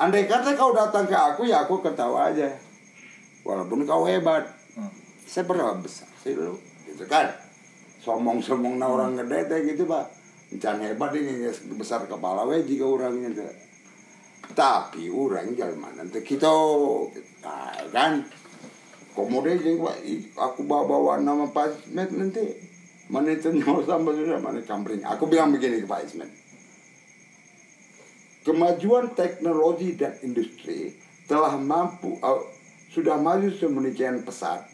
Andai 0.01 0.27
kata 0.27 0.57
kau 0.57 0.75
datang 0.75 1.07
ke 1.07 1.15
aku 1.15 1.47
ya 1.47 1.69
aku 1.69 1.85
ketawa 1.85 2.33
aja, 2.33 2.51
walaupun 3.45 3.85
kau 3.85 4.09
hebat. 4.09 4.49
Hmm. 4.75 4.91
Saya 5.29 5.45
berapa 5.45 5.77
besar 5.79 6.09
sih 6.25 6.35
lu, 6.35 6.57
gitu 6.89 7.05
kan? 7.05 7.31
Somong-somong 8.01 8.81
na 8.81 8.89
orang 8.89 9.17
gede 9.17 9.49
teh 9.49 9.61
gitu 9.73 9.85
pak, 9.89 10.09
Encan 10.53 10.81
hebat 10.81 11.13
ini 11.17 11.49
besar 11.77 12.05
kepala 12.09 12.49
we 12.49 12.65
jika 12.65 12.85
orangnya 12.85 13.45
teh. 13.45 13.53
Tapi 14.53 15.09
orang 15.09 15.57
jalan 15.57 15.97
nanti 15.97 16.21
kita, 16.21 16.53
nah, 17.41 17.81
kan? 17.89 18.21
Kemudian 19.15 19.63
juga 19.63 19.95
aku 20.37 20.67
bawa 20.67 20.85
bawa 20.91 21.13
nama 21.23 21.47
Pak 21.49 21.87
Ismet 21.87 22.11
nanti 22.13 22.43
mana 23.07 23.31
itu 23.31 23.55
nyawa 23.55 23.87
sama 23.87 24.11
sudah 24.11 24.43
mana 24.43 24.61
kampring. 24.61 25.07
Aku 25.07 25.31
bilang 25.31 25.55
begini 25.55 25.81
ke 25.81 25.89
Pak 25.89 26.03
Ismet. 26.03 26.31
Kemajuan 28.45 29.15
teknologi 29.17 29.97
dan 29.97 30.19
industri 30.21 30.93
telah 31.31 31.57
mampu 31.57 32.19
uh, 32.21 32.43
sudah 32.93 33.17
maju 33.17 33.49
sedemikian 33.49 34.21
pesat 34.27 34.69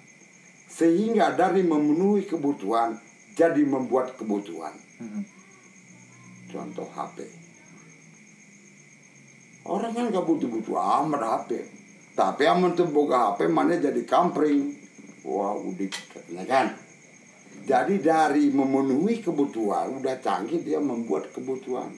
sehingga 0.67 1.37
dari 1.37 1.63
memenuhi 1.63 2.27
kebutuhan 2.27 2.99
jadi 3.37 3.63
membuat 3.63 4.19
kebutuhan. 4.19 4.75
Hmm. 4.99 5.23
Contoh 6.51 6.89
HP. 6.91 7.40
Orang 9.71 9.95
kan 9.95 10.11
gak 10.11 10.27
butuh-butuh 10.27 10.75
amat 10.75 11.23
HP. 11.23 11.51
Tapi 12.19 12.43
aman 12.43 12.75
tuh 12.75 12.91
boga 12.91 13.31
HP 13.33 13.47
mana 13.47 13.79
jadi 13.79 14.03
kampring. 14.03 14.75
Wah 15.23 15.55
udik 15.55 15.95
katanya 16.11 16.45
kan. 16.45 16.67
Jadi 17.63 18.03
dari 18.03 18.51
memenuhi 18.51 19.23
kebutuhan 19.23 20.03
udah 20.03 20.19
canggih 20.19 20.65
dia 20.67 20.83
membuat 20.83 21.31
kebutuhan. 21.31 21.93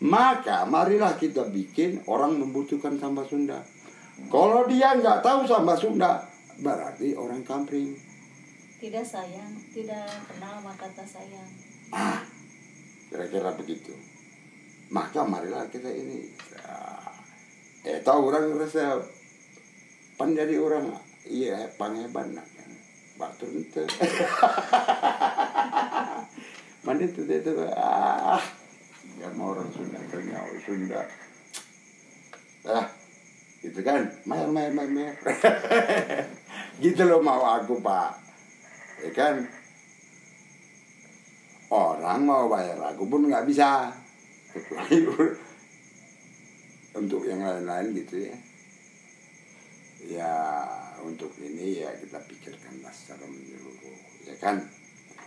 Maka 0.00 0.64
marilah 0.64 1.14
kita 1.20 1.44
bikin 1.52 2.02
orang 2.08 2.40
membutuhkan 2.40 2.96
sambal 2.96 3.28
Sunda. 3.28 3.60
Kalau 4.32 4.64
dia 4.64 4.96
nggak 4.96 5.20
tahu 5.20 5.44
sambal 5.44 5.76
Sunda, 5.76 6.24
berarti 6.62 7.12
orang 7.18 7.44
kampring. 7.44 7.92
tidak 8.84 9.00
sayang 9.00 9.48
tidak 9.72 10.04
kenal 10.28 10.60
maka 10.60 10.84
kata 10.84 11.08
sayang 11.08 11.48
Ah, 11.88 12.20
kira-kira 13.08 13.56
begitu. 13.56 13.96
Maka 14.94 15.26
marilah 15.26 15.66
kita 15.74 15.90
ini. 15.90 16.30
ah, 16.62 17.10
Eh 17.82 17.98
tahu 18.06 18.30
orang 18.30 18.54
rasa 18.54 19.02
pan 20.14 20.38
jadi 20.38 20.54
orang 20.62 20.94
iya 21.26 21.66
pangeban 21.74 22.38
nak. 22.38 22.46
Batu 23.18 23.50
itu. 23.50 23.82
Mana 26.86 27.02
itu 27.02 27.26
itu 27.26 27.52
ah 27.74 28.38
ya 29.18 29.28
mau 29.34 29.50
orang 29.50 29.66
Sunda 29.74 29.98
ternyata 30.06 30.54
Sunda. 30.62 31.02
Ah, 32.64 32.86
itu 33.66 33.80
kan 33.82 34.06
main 34.24 34.48
main 34.54 34.70
main 34.70 34.90
main. 34.94 35.14
gitu 36.82 37.02
loh 37.02 37.18
mau 37.18 37.42
aku 37.42 37.82
pak. 37.82 38.14
Ya 39.02 39.10
kan 39.10 39.42
orang 41.74 42.22
mau 42.22 42.46
bayar 42.46 42.78
aku 42.94 43.10
pun 43.10 43.26
nggak 43.26 43.50
bisa 43.50 44.03
kecuali 44.54 45.02
untuk 46.94 47.26
yang 47.26 47.42
lain-lain 47.42 47.90
gitu 47.98 48.30
ya. 48.30 48.36
Ya 50.04 50.34
untuk 51.02 51.32
ini 51.42 51.82
ya 51.82 51.90
kita 51.98 52.22
pikirkanlah 52.28 52.92
secara 52.94 53.26
menyeluruh 53.26 53.98
ya 54.28 54.34
kan? 54.38 54.62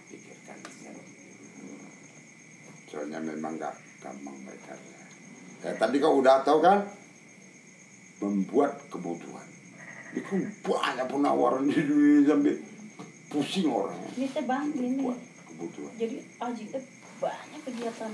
Pikirkan 0.07 0.57
secara 0.63 1.01
menyeluruh. 1.01 1.91
Soalnya 2.87 3.19
memang 3.19 3.59
nggak 3.59 3.75
gampang 3.99 4.37
bacarnya 4.47 5.01
ya. 5.65 5.71
Tadi 5.75 5.95
kau 5.99 6.23
udah 6.23 6.45
tahu 6.47 6.63
kan? 6.63 6.87
Membuat 8.23 8.79
kebutuhan. 8.87 9.45
Ini 10.15 10.21
kan 10.23 10.39
banyak 10.63 11.05
penawaran 11.11 11.67
di 11.67 11.81
dunia 11.83 12.31
sampai 12.31 12.55
pusing 13.27 13.67
orang. 13.67 13.97
Ini 14.15 14.25
teh 14.31 14.45
bang 14.45 14.71
ini. 14.71 15.03
Kebutuhan. 15.51 15.91
Jadi 15.99 16.17
aji 16.37 16.63
banyak 17.17 17.61
kegiatan. 17.65 18.11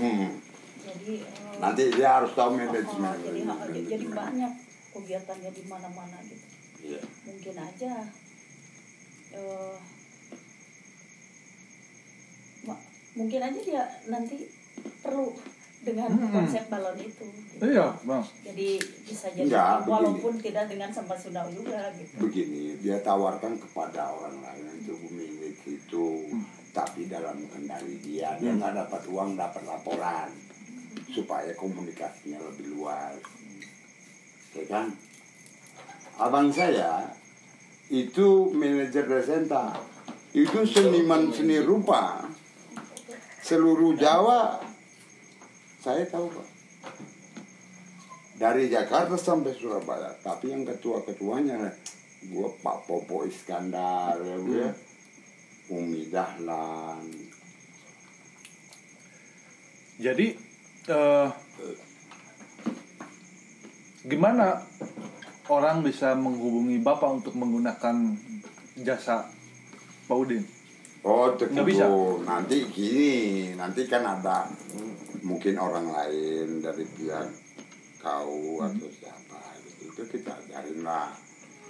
Hmm. 0.00 0.32
Jadi 0.86 1.12
eh, 1.18 1.58
nanti 1.58 1.82
dia 1.90 2.08
harus 2.14 2.30
tahu 2.32 2.54
manajemen 2.54 3.16
oh, 3.50 3.68
jadi 3.68 4.06
banyak 4.06 4.52
kegiatannya 4.92 5.50
di 5.50 5.62
mana-mana 5.64 6.18
gitu 6.22 6.46
Iya. 6.78 7.00
mungkin 7.24 7.54
aja 7.58 7.92
eh, 9.32 9.74
mungkin 13.16 13.40
aja 13.40 13.58
dia 13.58 13.82
nanti 14.06 14.36
perlu 15.00 15.32
dengan 15.78 16.10
Hmm. 16.10 16.34
konsep 16.34 16.66
balon 16.66 16.98
itu 16.98 17.22
gitu. 17.22 17.62
Iya, 17.62 17.94
bang. 18.02 18.24
jadi 18.42 18.68
bisa 19.06 19.30
jadi 19.30 19.46
Enggak, 19.46 19.72
begini. 19.78 19.88
walaupun 19.88 20.32
tidak 20.36 20.64
dengan 20.66 20.90
sambal 20.90 21.14
Sunda 21.14 21.46
juga 21.48 21.94
gitu 21.94 22.12
begini 22.18 22.74
dia 22.76 22.98
tawarkan 23.00 23.54
kepada 23.56 24.10
orang 24.10 24.36
lain 24.36 24.66
untuk 24.76 24.98
memiliki 25.00 25.78
itu 25.78 26.06
tapi 26.70 27.06
dalam 27.06 27.38
kendali 27.46 27.96
dia 27.98 28.34
dia 28.36 28.52
nggak 28.52 28.74
dapat 28.76 29.02
uang 29.06 29.30
dapat 29.34 29.62
laporan 29.64 30.28
supaya 31.10 31.54
komunikasinya 31.54 32.42
lebih 32.52 32.76
luas. 32.78 33.18
Ya 34.56 34.64
kan? 34.66 34.94
Abang 36.16 36.48
saya 36.48 37.12
itu 37.92 38.50
manajer 38.50 39.06
desenta 39.06 39.78
itu 40.36 40.64
seniman 40.68 41.30
seni 41.30 41.60
rupa. 41.62 42.26
Seluruh 43.40 43.94
Jawa 43.94 44.58
saya 45.86 46.02
tahu 46.10 46.26
pak. 46.28 46.48
Dari 48.36 48.68
Jakarta 48.68 49.16
sampai 49.16 49.54
Surabaya. 49.56 50.12
Tapi 50.20 50.52
yang 50.52 50.66
ketua-ketuanya 50.66 51.72
gue 52.26 52.48
Pak 52.60 52.84
Popo 52.84 53.24
Iskandar 53.24 54.18
ya 54.18 54.36
gue 54.36 54.60
ya. 54.60 54.70
Umi 55.72 56.10
Dahlan. 56.10 57.06
Jadi 59.96 60.45
eh, 60.88 61.28
gimana 64.06 64.62
orang 65.50 65.82
bisa 65.82 66.14
menghubungi 66.14 66.78
bapak 66.82 67.22
untuk 67.22 67.34
menggunakan 67.34 68.14
jasa 68.82 69.26
Pak 70.06 70.16
Udin? 70.16 70.42
Oh, 71.06 71.30
Nggak 71.30 71.66
bisa? 71.70 71.86
nanti 72.26 72.66
gini, 72.74 73.14
nanti 73.54 73.86
kan 73.86 74.02
ada 74.02 74.50
mungkin 75.22 75.54
orang 75.54 75.86
lain 75.90 76.58
dari 76.58 76.82
pihak 76.82 77.30
kau 78.02 78.58
atau 78.62 78.88
siapa 78.90 79.38
gitu. 79.62 79.90
Itu 79.90 80.02
kita 80.10 80.34
ajarin 80.34 80.82
lah. 80.82 81.14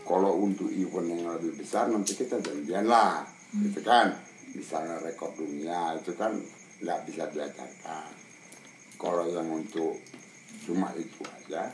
Kalau 0.09 0.41
untuk 0.41 0.73
event 0.73 1.09
yang 1.09 1.37
lebih 1.37 1.53
besar 1.61 1.93
nanti 1.93 2.17
kita 2.17 2.41
janjian 2.41 2.89
lah, 2.89 3.29
gitu 3.61 3.81
kan. 3.85 4.17
Misalnya 4.57 5.05
rekor 5.05 5.37
dunia 5.37 6.01
itu 6.01 6.17
kan 6.17 6.33
nggak 6.81 7.01
bisa 7.05 7.29
diajarkan. 7.29 8.09
Kalau 8.97 9.29
yang 9.29 9.49
untuk 9.53 10.01
cuma 10.65 10.91
itu 10.97 11.23
aja. 11.25 11.69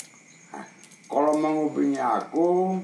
Nah, 0.52 0.66
kalau 1.06 1.38
menghubungi 1.38 2.02
aku, 2.02 2.76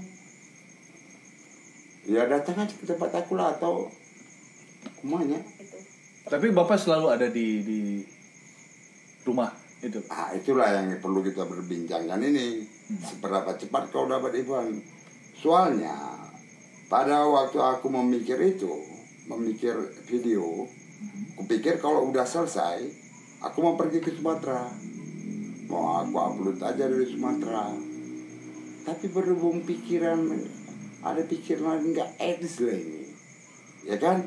ya 2.08 2.24
datang 2.24 2.64
aja 2.64 2.74
ke 2.74 2.86
tempat 2.86 3.12
aku 3.12 3.34
lah 3.34 3.58
atau 3.58 3.90
kumanya. 5.02 5.42
Tapi 6.28 6.52
bapak 6.54 6.78
selalu 6.78 7.06
ada 7.12 7.26
di 7.28 7.60
di 7.66 7.80
rumah 9.26 9.52
itu. 9.82 10.00
Ah, 10.10 10.32
itulah 10.34 10.70
yang 10.70 10.96
perlu 10.98 11.20
kita 11.22 11.44
berbincangkan 11.44 12.20
ini. 12.22 12.64
Seberapa 13.04 13.52
cepat 13.58 13.92
kau 13.92 14.08
dapat 14.08 14.40
Ivan? 14.40 14.80
Soalnya 15.38 15.94
pada 16.88 17.28
waktu 17.28 17.60
aku 17.60 17.86
memikir 17.92 18.40
itu, 18.40 18.72
memikir 19.28 19.76
video, 20.08 20.66
kupikir 21.36 21.78
kalau 21.78 22.08
udah 22.08 22.24
selesai, 22.24 23.07
aku 23.38 23.58
mau 23.62 23.74
pergi 23.78 23.98
ke 24.02 24.10
Sumatera. 24.14 24.66
Mau 25.68 26.00
aku 26.00 26.16
upload 26.16 26.58
aja 26.64 26.88
dari 26.88 27.06
Sumatera. 27.06 27.70
Tapi 28.88 29.04
berhubung 29.12 29.62
pikiran, 29.68 30.32
ada 31.04 31.22
pikiran 31.22 31.76
lain 31.76 31.92
nggak 31.92 32.10
etis 32.16 32.64
lah 32.64 32.72
ini. 32.72 33.02
Ya 33.84 33.96
kan? 34.00 34.24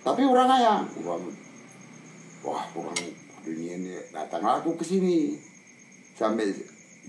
Tapi 0.00 0.22
orang 0.24 0.48
kaya, 0.48 0.74
orang, 1.02 1.28
wah 2.40 2.64
orang 2.72 2.96
dunia 3.44 3.76
ini 3.76 3.92
datanglah 4.14 4.64
aku 4.64 4.78
ke 4.80 4.84
sini 4.86 5.36
sampai 6.16 6.48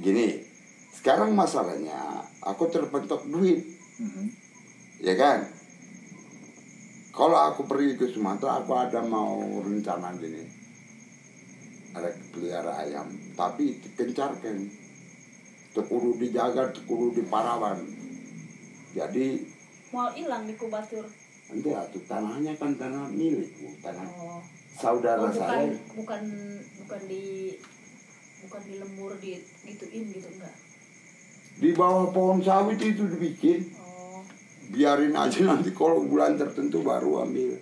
gini. 0.01 0.43
Sekarang 0.91 1.31
masalahnya 1.31 2.19
aku 2.43 2.67
terpentok 2.67 3.23
duit, 3.31 3.63
Mhm. 3.95 4.25
ya 4.99 5.15
kan? 5.15 5.47
Kalau 7.11 7.37
aku 7.37 7.63
pergi 7.67 7.95
ke 7.95 8.11
Sumatera, 8.11 8.59
aku 8.59 8.75
ada 8.75 8.99
mau 9.03 9.39
rencana 9.61 10.11
gini, 10.19 10.41
ada 11.91 12.09
pelihara 12.31 12.73
ayam, 12.87 13.07
tapi 13.35 13.75
dikencarkan, 13.83 14.67
tekudu 15.75 16.15
dijaga, 16.19 16.71
tekudu 16.71 17.15
diparawan. 17.19 17.83
Jadi 18.95 19.43
mau 19.91 20.11
hilang 20.11 20.47
di 20.47 20.55
kubatur? 20.55 21.07
nanti 21.51 21.67
atuh 21.75 22.03
tanahnya 22.07 22.55
kan 22.55 22.71
tanah 22.79 23.11
milik, 23.11 23.51
Bu, 23.59 23.75
tanah 23.83 24.07
oh, 24.07 24.39
saudara 24.71 25.27
oh 25.27 25.35
saya. 25.35 25.67
bukan 25.67 25.75
bukan 25.99 26.23
bukan 26.79 27.01
di 27.11 27.59
bukan 28.47 28.61
di 28.63 28.73
lembur 28.79 29.11
di 29.19 29.35
gituin 29.67 30.15
gitu 30.15 30.31
enggak? 30.31 30.55
Di 31.59 31.75
bawah 31.75 32.15
pohon 32.15 32.39
sawit 32.39 32.79
itu 32.79 33.03
dibikin. 33.03 33.67
oh. 33.83 34.23
Biarin 34.71 35.11
aja 35.11 35.43
nanti 35.51 35.75
kalau 35.75 36.07
bulan 36.07 36.39
tertentu 36.39 36.79
baru 36.79 37.27
ambil. 37.27 37.59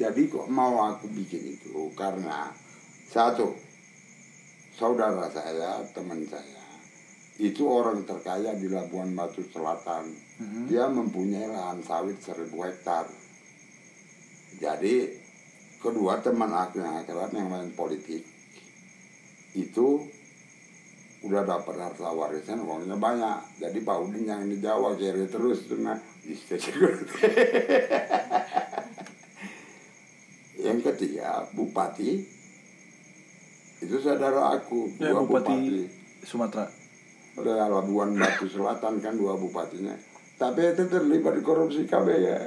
Jadi 0.00 0.32
kok 0.32 0.48
mau 0.48 0.88
aku 0.88 1.12
bikin 1.12 1.52
itu? 1.52 1.92
Karena 1.92 2.48
satu 3.08 3.56
saudara 4.76 5.26
saya 5.32 5.80
teman 5.96 6.22
saya. 6.28 6.60
Itu 7.38 7.70
orang 7.70 8.02
terkaya 8.02 8.52
di 8.58 8.68
Labuan 8.68 9.14
Batu 9.14 9.46
Selatan. 9.48 10.28
Mhm. 10.38 10.70
dia 10.70 10.86
mempunyai 10.86 11.50
lahan 11.50 11.82
sawit 11.82 12.22
seribu 12.22 12.62
hektar. 12.62 13.10
Jadi 14.58 15.10
kedua 15.82 16.22
teman 16.22 16.50
aku 16.54 16.78
yang 16.78 17.02
akrab 17.02 17.34
yang 17.34 17.50
main 17.50 17.74
politik 17.74 18.22
itu 19.58 20.06
udah 21.26 21.42
dapat 21.42 21.74
harta 21.74 22.14
warisan 22.14 22.62
uangnya 22.62 22.94
banyak. 22.94 23.38
Jadi 23.58 23.82
Pak 23.82 23.98
Udin 23.98 24.30
yang 24.30 24.46
di 24.46 24.62
Jawa 24.62 24.94
kiri 24.94 25.26
terus 25.26 25.66
tuh 25.66 25.82
nah 25.86 25.98
yang 30.58 30.78
ketiga 30.84 31.48
bupati 31.56 32.37
itu 33.88 33.96
saudara 34.04 34.52
aku 34.52 34.92
Ya, 35.00 35.16
dua 35.16 35.24
Bupati 35.24 35.48
bupati, 35.56 35.80
Sumatera. 36.20 36.68
udah 37.40 37.72
Labuan 37.72 38.12
Batu 38.20 38.44
Selatan 38.50 39.00
kan 39.00 39.16
dua 39.16 39.40
bupatinya. 39.40 39.96
Tapi 40.36 40.60
itu 40.70 40.84
terlibat 40.86 41.34
di 41.34 41.42
korupsi 41.42 41.88
KB 41.88 42.06
ya. 42.14 42.38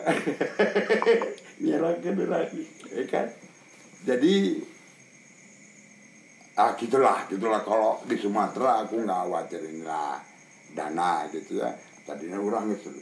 Nyerahkan 1.66 2.16
lagi 2.30 2.64
ya 2.94 3.04
kan? 3.10 3.28
Jadi 4.06 4.62
ah 6.62 6.72
gitulah 6.78 7.26
gitulah. 7.26 7.66
Kalau 7.66 8.00
di 8.06 8.16
Sumatera 8.22 8.86
aku 8.86 9.02
nggak 9.02 9.20
khawatirin 9.26 9.82
lah 9.82 10.22
dana 10.78 11.26
gitu 11.34 11.58
ya. 11.58 11.74
Tadinya 12.06 12.38
orang 12.38 12.72
itu 12.72 12.94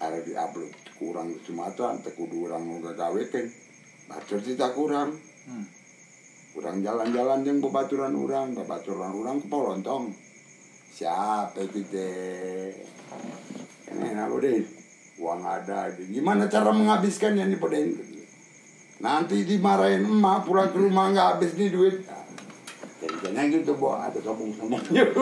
ada 0.00 0.18
di 0.24 0.32
upload 0.32 0.72
kurang 0.96 1.34
di 1.34 1.38
Sumatera 1.44 1.98
kudu 2.00 2.48
orang 2.48 2.62
mau 2.64 2.80
gagawekan 2.80 3.44
bacor 4.08 4.40
kita 4.40 4.72
kurang. 4.72 5.18
Hmm. 5.44 5.77
Kurang 6.58 6.82
jalan-jalan 6.82 7.46
yang 7.46 7.62
bebaturan 7.62 8.18
orang 8.18 8.50
bebaturan 8.50 9.14
orang 9.14 9.38
ke 9.38 9.46
Polontong. 9.46 10.10
Siapa 10.90 11.62
kita 11.70 12.10
ini 13.94 14.18
apa 14.18 14.34
deh 14.42 14.66
uang 15.22 15.42
ada 15.46 15.86
gimana 16.02 16.50
cara 16.50 16.74
menghabiskannya 16.74 17.46
nih 17.46 17.62
pada 17.62 17.78
nanti 18.98 19.46
dimarahin 19.46 20.02
emak 20.02 20.50
pulang 20.50 20.74
ke 20.74 20.82
rumah 20.82 21.14
nggak 21.14 21.28
habis 21.38 21.54
nih 21.54 21.70
duit. 21.70 22.02
Jadi 22.98 23.54
gitu 23.54 23.78
bu 23.78 23.94
ada 23.94 24.18
sombong-sombongnya 24.18 25.14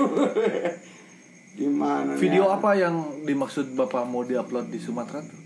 gimana 1.61 2.17
nih? 2.17 2.21
Video 2.25 2.49
apa 2.49 2.81
yang 2.81 3.29
dimaksud 3.29 3.77
bapak 3.77 4.09
mau 4.09 4.25
diupload 4.25 4.73
di 4.73 4.81
Sumatera 4.81 5.21
tuh? 5.21 5.41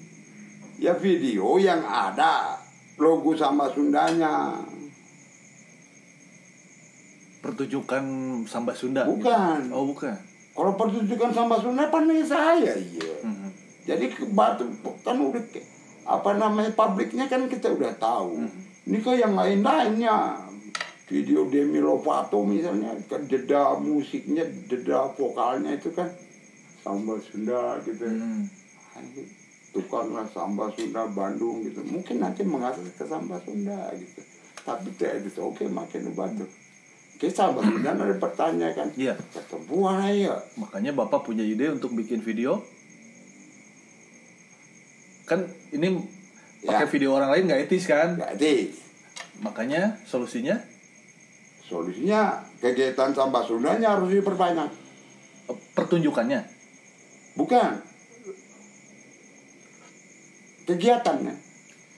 ya 0.79 0.95
video 0.95 1.59
yang 1.59 1.83
ada. 1.83 2.63
Logo 3.01 3.33
sama 3.35 3.67
Sundanya 3.73 4.61
Pertunjukan 7.41 8.05
Samba 8.45 8.73
Sunda. 8.73 9.03
Bukan. 9.05 9.59
Gitu. 9.63 9.73
Oh 9.73 9.85
bukan. 9.87 10.17
kalau 10.51 10.77
pertunjukan 10.77 11.31
sama 11.31 11.57
Sunda 11.57 11.89
pandai 11.89 12.21
saya 12.21 12.75
iya 12.75 13.17
Mhm. 13.23 13.49
jadi 13.87 14.05
ke 14.07 14.29
batu 14.29 14.67
kan 15.01 15.17
udah 15.17 15.41
apa 16.03 16.31
namanya 16.37 16.75
publiknya 16.75 17.25
kan 17.25 17.47
kita 17.47 17.71
udah 17.71 17.95
tahu 17.97 18.45
ini 18.85 18.99
kok 18.99 19.15
yang 19.15 19.33
lain 19.33 19.63
lainnya 19.63 20.37
video 21.07 21.49
Demi 21.49 21.79
Lovato 21.79 22.43
misalnya 22.43 22.93
kan 23.07 23.25
jeda 23.25 23.79
musiknya 23.79 24.43
jeda 24.67 25.09
vokalnya 25.11 25.71
itu 25.73 25.89
kan 25.91 26.11
samba 26.79 27.17
Sunda 27.23 27.79
gitu 27.81 28.05
Hmm. 28.05 28.45
tukarlah 29.71 30.27
samba 30.29 30.67
Sunda 30.71 31.07
Bandung 31.09 31.63
gitu 31.63 31.81
mungkin 31.85 32.21
nanti 32.21 32.43
mengasih 32.43 32.85
ke 32.91 33.07
samba 33.07 33.39
Sunda 33.41 33.89
gitu 33.95 34.21
tapi 34.61 34.93
tidak 34.93 35.25
itu 35.25 35.41
oke 35.41 35.63
makin 35.65 36.11
batu 36.11 36.45
ke 36.45 36.60
samba 37.27 37.61
Sunda 37.61 37.93
ada 37.93 38.17
pertanyaan 38.17 38.89
Iya. 38.97 39.13
ketemuan 39.29 40.01
aja. 40.01 40.41
Makanya 40.57 40.95
bapak 40.95 41.21
punya 41.23 41.45
ide 41.45 41.69
untuk 41.69 41.93
bikin 41.93 42.23
video. 42.23 42.65
Kan 45.27 45.45
ini 45.71 46.01
pakai 46.63 46.87
Ya. 46.87 46.91
video 46.91 47.11
orang 47.13 47.29
lain 47.31 47.45
nggak 47.45 47.63
etis 47.67 47.85
kan? 47.85 48.17
jadi 48.35 48.73
Makanya 49.41 50.01
solusinya? 50.03 50.57
Solusinya 51.61 52.41
kegiatan 52.57 53.11
samba 53.11 53.41
Sundanya 53.41 53.95
harus 53.95 54.11
diperbanyak 54.11 54.69
eh, 55.47 55.59
pertunjukannya. 55.73 56.41
bukan. 57.35 57.73
Kegiatannya. 60.63 61.35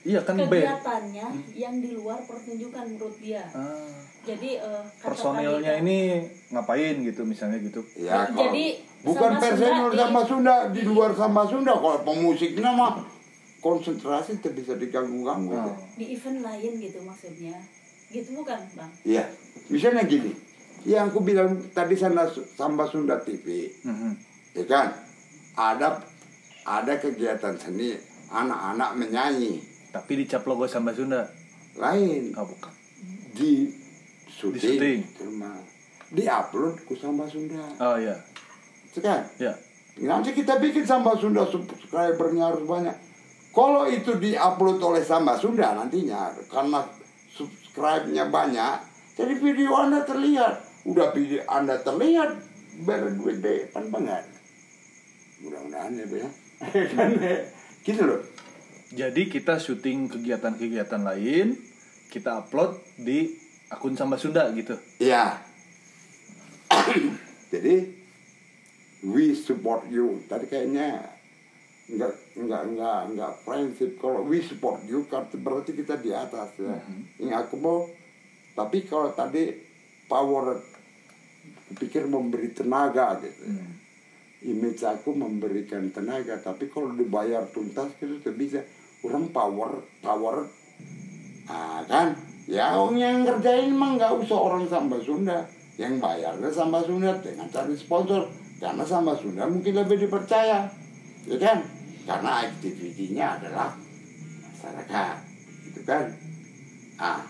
Iya 0.03 0.19
kan 0.21 0.35
kegiatannya 0.35 1.27
yang 1.53 1.79
di 1.79 1.95
luar 1.95 2.19
pertunjukan 2.23 2.83
menurut 2.89 3.17
dia. 3.19 3.43
Ah, 3.51 3.87
jadi 4.23 4.49
kata 4.57 5.03
personilnya 5.03 5.73
Pradita, 5.75 5.83
ini 5.83 5.97
ngapain 6.49 6.95
gitu 7.01 7.21
misalnya 7.23 7.59
gitu. 7.59 7.83
Ya, 7.95 8.23
kalau 8.25 8.49
Jadi, 8.49 8.65
bukan 9.03 9.29
sama 9.29 9.41
personil 9.41 9.87
sama 9.93 10.21
Sunda 10.23 10.55
di 10.69 10.81
luar 10.81 11.11
sama 11.11 11.41
Sunda 11.43 11.73
kalau 11.73 11.99
pemusiknya 12.01 12.71
mah 12.71 13.03
konsentrasi 13.59 14.39
tidak 14.39 14.59
bisa 14.59 14.73
diganggu-ganggu. 14.75 15.51
Oh. 15.51 15.75
di 15.95 16.11
event 16.11 16.39
lain 16.39 16.71
gitu 16.79 16.99
maksudnya 16.99 17.55
gitu 18.09 18.35
bukan 18.35 18.59
bang 18.73 18.91
Iya, 19.03 19.23
misalnya 19.67 20.03
gini, 20.03 20.31
yang 20.83 21.07
aku 21.07 21.19
bilang 21.19 21.55
tadi 21.69 21.95
sana 21.95 22.23
Samba 22.27 22.83
Sunda 22.85 23.19
TV, 23.19 23.71
Mhm. 23.81 24.11
ya 24.53 24.65
kan, 24.65 24.87
ada 25.53 25.99
ada 26.63 26.93
kegiatan 26.95 27.55
seni 27.55 27.95
anak-anak 28.29 28.95
menyanyi 28.95 29.59
Tapi 29.89 30.11
dicap 30.17 30.41
logo 30.43 30.65
Samba 30.65 30.89
Sunda. 30.89 31.21
lain 31.73 32.31
Oh, 32.33 32.45
bukan. 32.45 32.71
di 33.33 33.67
syuting. 34.33 34.61
syuting, 34.61 34.99
cuma 35.13 35.61
di 36.13 36.25
upload 36.25 36.81
ke 36.85 36.93
Samba 36.97 37.25
Sunda, 37.29 37.61
Oh 37.77 37.97
iya. 37.97 38.17
kan? 38.97 39.25
Ya. 39.37 39.53
Nanti 40.01 40.33
kita 40.33 40.57
bikin 40.57 40.85
Samba 40.85 41.13
Sunda 41.17 41.45
subscribernya 41.45 42.53
harus 42.53 42.65
banyak. 42.65 42.97
Kalau 43.53 43.85
itu 43.85 44.17
diupload 44.17 44.81
oleh 44.81 45.05
Samba 45.05 45.37
Sunda 45.37 45.77
nantinya 45.77 46.33
karena 46.49 46.81
subscribe-nya 47.29 48.29
banyak, 48.29 48.75
jadi 49.13 49.33
video 49.37 49.77
Anda 49.77 50.01
terlihat. 50.05 50.85
Udah 50.89 51.13
video 51.13 51.45
Anda 51.45 51.77
terlihat 51.81 52.41
berduit 52.81 53.41
deh, 53.45 53.69
kan 53.69 53.89
banget. 53.93 54.25
Mudah-mudahan 55.45 55.93
ya, 55.93 56.05
ya. 56.09 56.29
Kan, 56.95 57.11
gitu 57.83 58.01
loh. 58.07 58.21
Jadi 58.93 59.27
kita 59.27 59.59
syuting 59.59 60.07
kegiatan-kegiatan 60.07 61.01
lain, 61.01 61.57
kita 62.13 62.45
upload 62.45 62.79
di 62.95 63.42
akun 63.73 63.97
Samba 63.97 64.15
Sunda 64.21 64.53
gitu. 64.53 64.77
Iya. 65.01 65.41
Jadi 67.53 67.75
we 69.05 69.33
support 69.33 69.89
you. 69.89 70.21
Tadi 70.29 70.45
kayaknya 70.45 71.01
enggak 71.89 72.13
enggak 72.39 72.61
enggak 72.69 72.99
enggak 73.11 73.33
prinsip 73.43 73.99
kalau 73.99 74.23
we 74.23 74.39
support 74.39 74.79
you 74.87 75.03
kan 75.11 75.27
berarti 75.33 75.73
kita 75.73 75.97
di 75.99 76.13
atas 76.13 76.53
ya. 76.61 76.77
Ini 77.19 77.33
aku 77.33 77.55
mau 77.57 77.89
tapi 78.53 78.85
kalau 78.85 79.09
tadi 79.17 79.49
power 80.05 80.61
pikir 81.73 82.05
memberi 82.05 82.53
tenaga 82.53 83.17
gitu. 83.19 83.43
ya. 83.49 83.65
Image 84.43 84.83
aku 84.83 85.15
memberikan 85.15 85.89
tenaga 85.89 86.37
tapi 86.39 86.69
kalau 86.69 86.93
dibayar 86.93 87.49
tuntas 87.49 87.89
itu 87.99 88.29
bisa. 88.35 88.61
Orang 89.03 89.35
power 89.35 89.83
power 89.99 90.47
Ah 91.43 91.83
kan, 91.83 92.15
ya 92.43 92.75
orang 92.75 92.99
yang 92.99 93.15
ngerjain 93.23 93.71
mah 93.71 93.95
nggak 93.95 94.13
usah 94.19 94.37
orang 94.37 94.67
Samba 94.67 94.99
Sunda, 94.99 95.47
yang 95.79 95.97
bayarnya 95.97 96.51
Samba 96.51 96.83
Sunda 96.83 97.15
dengan 97.23 97.47
cari 97.47 97.71
sponsor, 97.75 98.27
karena 98.59 98.83
Samba 98.83 99.15
Sunda 99.15 99.47
mungkin 99.47 99.73
lebih 99.79 100.07
dipercaya, 100.07 100.67
ya 101.23 101.37
kan? 101.39 101.63
Karena 102.03 102.43
aktivitinya 102.43 103.25
adalah 103.39 103.69
masyarakat, 104.43 105.15
gitu 105.71 105.81
kan? 105.87 106.05
Ah, 106.99 107.23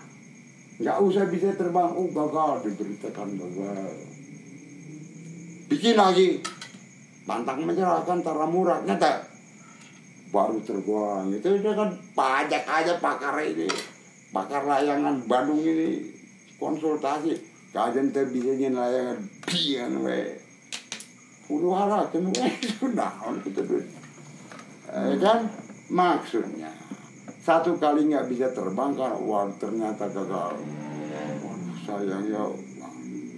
nggak 0.82 0.98
usah 0.98 1.24
bisa 1.30 1.54
terbang, 1.54 1.94
oh 1.94 2.10
gagal 2.10 2.66
diberitakan 2.66 3.38
gagal. 3.38 3.92
Bikin 5.70 5.94
lagi, 5.94 6.42
pantang 7.22 7.62
menyerahkan 7.62 8.18
tara 8.20 8.46
murah, 8.50 8.82
nyata. 8.82 9.30
Baru 10.34 10.58
tergolong 10.66 11.30
itu 11.30 11.46
dia 11.62 11.78
kan 11.78 11.94
pajak 12.18 12.66
aja 12.66 12.98
pakar 12.98 13.38
ini 13.38 13.93
pakar 14.34 14.66
layangan 14.66 15.22
Bandung 15.30 15.62
ini 15.62 16.02
konsultasi. 16.58 17.38
Kajian 17.70 18.10
teh 18.10 18.26
bisa 18.26 18.54
nyen 18.58 18.74
layangan 18.74 19.18
pian 19.46 20.02
we. 20.02 20.34
Udah 21.46 21.86
harakan 21.86 22.34
we 22.34 22.48
sudah 22.82 23.14
gitu 23.46 23.62
duit 23.62 23.86
eh, 24.90 25.14
kan? 25.20 25.46
Maksudnya 25.90 26.72
satu 27.44 27.76
kali 27.76 28.08
nggak 28.08 28.26
bisa 28.32 28.48
terbang 28.56 28.96
kan 28.96 29.20
wah 29.22 29.44
ternyata 29.60 30.08
gagal. 30.08 30.56
Waduh, 31.44 31.76
sayang 31.84 32.24
ya. 32.30 32.44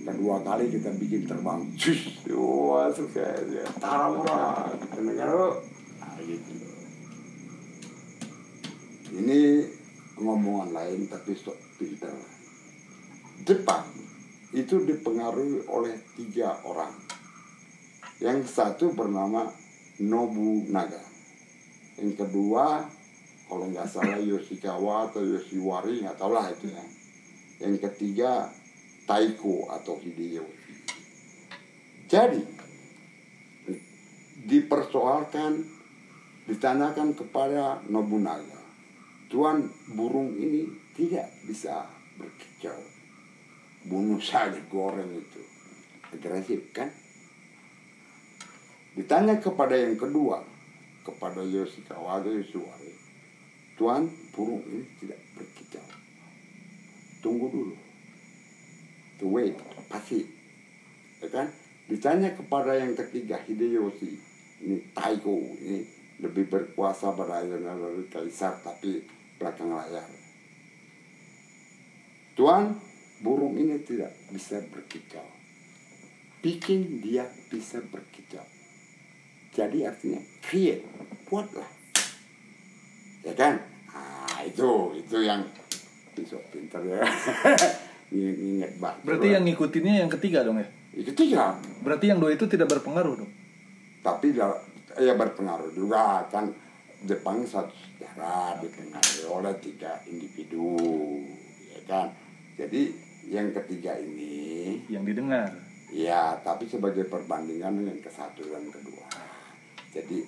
Kedua 0.07 0.39
kali 0.47 0.71
kita 0.71 0.95
bikin 0.95 1.27
terbang. 1.27 1.67
Cus 1.75 2.23
wah 2.31 2.87
sukses 2.95 3.51
ya. 3.51 3.67
Tarawah 3.83 4.71
kita 4.79 5.01
negara 5.03 5.59
nah, 5.99 6.15
gitu. 6.23 6.55
Ini 9.17 9.41
ngomongan 10.17 10.73
lain 10.73 11.01
tapi 11.09 11.37
sok 11.37 11.57
pinter. 11.77 12.13
Jepang 13.45 13.85
itu 14.57 14.81
dipengaruhi 14.81 15.69
oleh 15.69 15.95
tiga 16.17 16.57
orang. 16.65 16.93
Yang 18.17 18.49
satu 18.49 18.97
bernama 18.97 19.53
Nobunaga. 20.01 21.05
Yang 22.01 22.25
kedua 22.25 22.89
kalau 23.47 23.69
nggak 23.71 23.89
salah 23.89 24.21
Yoshikawa 24.21 25.13
atau 25.13 25.23
Yoshiwari 25.23 26.01
nggak 26.01 26.17
tahu 26.17 26.33
lah 26.33 26.49
itu 26.49 26.73
ya. 26.73 26.85
Yang 27.69 27.89
ketiga 27.89 28.49
Taiko 29.05 29.69
atau 29.69 30.01
Hideyoshi. 30.01 30.75
Jadi 32.09 32.43
dipersoalkan 34.47 35.61
ditanyakan 36.47 37.13
kepada 37.19 37.83
Nobunaga 37.91 38.56
Tuan 39.27 39.67
burung 39.91 40.39
ini 40.39 40.71
tidak 40.95 41.27
bisa 41.43 41.83
berkicau. 42.15 42.79
Bunuh 43.87 44.23
saja 44.23 44.59
goreng 44.71 45.11
itu. 45.11 45.43
Agresif 46.15 46.63
kan? 46.71 46.91
Ditanya 48.95 49.37
kepada 49.43 49.75
yang 49.75 49.99
kedua, 49.99 50.41
kepada 51.03 51.43
Yoshikawa 51.43 52.23
Yoshiwari. 52.23 52.95
Tuan 53.75 54.07
burung 54.31 54.63
ini 54.71 54.87
tidak 55.03 55.21
berkicau. 55.35 55.85
Tunggu 57.21 57.47
dulu. 57.51 57.77
To 59.21 59.27
wait, 59.35 59.59
pasti. 59.91 60.23
Ya 61.19 61.29
kan? 61.29 61.51
Ditanya 61.91 62.31
kepada 62.33 62.79
yang 62.79 62.95
ketiga, 62.95 63.43
Hideyoshi. 63.43 64.17
Ini 64.65 64.81
Taiko, 64.97 65.37
ini 65.61 65.85
lebih 66.17 66.49
berkuasa 66.49 67.13
pada 67.13 67.45
dari 67.45 68.09
kaisar 68.09 68.57
tapi 68.65 69.05
belakang 69.37 69.73
layar. 69.73 70.09
Tuan, 72.37 72.77
burung 73.25 73.57
ini 73.57 73.81
tidak 73.81 74.13
bisa 74.29 74.61
berkicau. 74.69 75.25
Bikin 76.45 77.01
dia 77.01 77.25
bisa 77.49 77.81
berkicau. 77.81 78.45
Jadi 79.57 79.89
artinya 79.89 80.21
create, 80.45 80.85
buatlah. 81.25 81.71
Ya 83.25 83.33
kan? 83.33 83.57
Ah, 83.89 84.45
itu 84.45 85.01
itu 85.01 85.17
yang 85.25 85.41
besok 86.13 86.45
pinter 86.53 86.85
ya. 86.85 87.01
Ingat, 88.15 88.79
banget. 88.79 89.01
Berarti 89.03 89.27
yang 89.33 89.43
ngikutinnya 89.49 90.05
yang 90.05 90.11
ketiga 90.13 90.47
dong 90.47 90.61
ya? 90.61 90.69
itu 90.97 91.13
tiga. 91.13 91.53
Berarti 91.85 92.09
yang 92.09 92.19
dua 92.19 92.33
itu 92.33 92.49
tidak 92.49 92.73
berpengaruh 92.73 93.15
dong. 93.21 93.33
tapi 94.01 94.31
ya 95.03 95.19
berpengaruh 95.19 95.75
juga 95.75 96.23
kan 96.31 96.47
Jepang 97.07 97.47
satu 97.47 97.71
sejarah 97.73 98.59
dipengaruhi 98.61 99.25
oleh 99.25 99.55
tiga 99.63 100.03
individu 100.05 100.77
ya 101.71 101.81
kan 101.87 102.09
jadi 102.59 102.91
yang 103.27 103.51
ketiga 103.53 103.95
ini 103.99 104.83
Yang 104.87 105.15
didengar. 105.15 105.51
ya 105.89 106.35
tapi 106.43 106.67
sebagai 106.67 107.07
perbandingan 107.07 107.83
yang 107.83 107.99
ke 107.99 108.11
satu 108.11 108.43
dan 108.51 108.67
kedua 108.69 109.07
jadi 109.91 110.19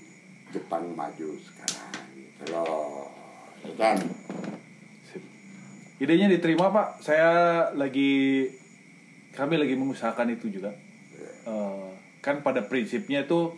Jepang 0.48 0.94
maju 0.94 1.28
sekarang 1.36 1.92
gitu 2.14 2.44
loh 2.54 3.10
ya 3.60 3.74
kan 3.76 3.96
Sip. 5.04 5.20
Idenya 5.98 6.30
diterima 6.30 6.70
Pak. 6.70 7.02
Saya 7.02 7.30
lagi 7.74 8.46
kami 9.34 9.58
lagi 9.58 9.74
mengusahakan 9.74 10.32
itu 10.32 10.48
juga. 10.48 10.72
Eh, 11.44 11.88
kan 12.20 12.40
pada 12.40 12.64
prinsipnya 12.64 13.24
itu 13.24 13.52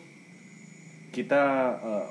kita 1.10 1.42
eh, 1.78 2.06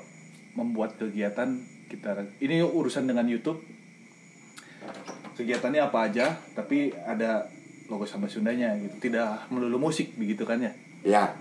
membuat 0.54 0.96
kegiatan 0.96 1.58
kita 1.86 2.26
ini 2.38 2.62
urusan 2.62 3.06
dengan 3.06 3.26
YouTube. 3.26 3.60
Kegiatannya 5.34 5.80
apa 5.80 5.98
aja, 6.06 6.36
tapi 6.52 6.92
ada 6.92 7.48
logo 7.88 8.04
Samba 8.04 8.28
Sundanya 8.28 8.76
gitu. 8.76 9.08
Tidak 9.10 9.48
melulu 9.50 9.90
musik 9.90 10.14
begitu 10.14 10.44
kan 10.44 10.60
ya? 10.60 10.72
ya 11.00 11.32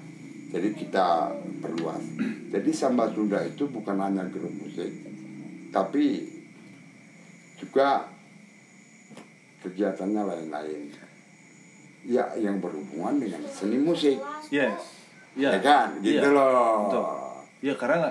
jadi 0.49 0.72
kita 0.72 1.30
perluas 1.60 1.99
jadi 2.49 2.72
samba 2.72 3.11
Sunda 3.11 3.44
itu 3.44 3.68
bukan 3.68 3.99
hanya 3.99 4.23
grup 4.31 4.49
musik 4.49 4.88
tapi 5.69 6.26
juga 7.60 8.07
kegiatannya 9.61 10.23
lain-lain 10.26 10.81
ya 12.07 12.23
yang 12.40 12.64
berhubungan 12.64 13.19
dengan 13.19 13.44
seni 13.45 13.77
musik 13.77 14.15
Yes. 14.49 14.80
ya, 15.36 15.53
Ya. 15.53 15.60
kan 15.61 15.99
gitu 16.02 16.23
Iya. 16.23 16.31
loh 16.34 16.88
Betul. 16.88 17.06
Ya 17.60 17.73
karena 17.76 18.10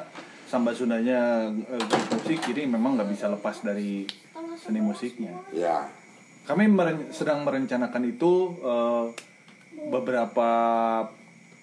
samba 0.48 0.72
Sundanya 0.72 1.44
eh, 1.46 1.76
grup 1.78 2.08
musik 2.10 2.40
ini 2.48 2.64
memang 2.66 2.96
nggak 2.96 3.10
bisa 3.10 3.28
lepas 3.28 3.60
dari 3.60 4.08
seni 4.56 4.80
musiknya. 4.80 5.36
ya 5.52 5.84
Kami 6.42 6.64
meren- 6.66 7.12
sedang 7.12 7.44
merencanakan 7.44 8.02
itu 8.08 8.32
eh, 8.58 9.04
beberapa 9.86 10.48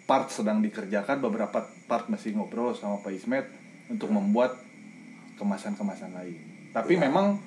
part 0.06 0.30
sedang 0.30 0.62
dikerjakan, 0.62 1.18
beberapa 1.18 1.66
part 1.84 2.06
masih 2.08 2.38
ngobrol 2.38 2.78
sama 2.78 3.02
Pak 3.02 3.12
Ismet 3.12 3.50
untuk 3.90 4.14
membuat 4.14 4.62
kemasan-kemasan 5.36 6.14
lain. 6.14 6.38
Tapi 6.70 6.94
Ya. 6.96 7.10
memang 7.10 7.42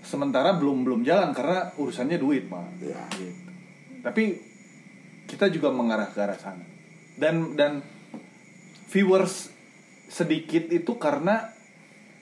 sementara 0.00 0.56
belum 0.56 0.82
belum 0.82 1.00
jalan 1.04 1.30
karena 1.30 1.68
urusannya 1.76 2.16
duit, 2.16 2.48
Pak. 2.48 2.80
Ya. 2.80 2.96
Gitu. 3.12 3.50
Tapi 4.00 4.24
kita 5.28 5.52
juga 5.52 5.68
mengarah 5.68 6.08
ke 6.08 6.18
arah 6.18 6.34
sana. 6.34 6.64
Dan 7.14 7.52
dan 7.54 7.84
viewers 8.88 9.51
sedikit 10.12 10.68
itu 10.68 10.92
karena 11.00 11.48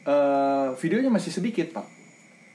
eh, 0.06 0.78
videonya 0.78 1.10
masih 1.10 1.34
sedikit, 1.34 1.74
Pak 1.74 2.00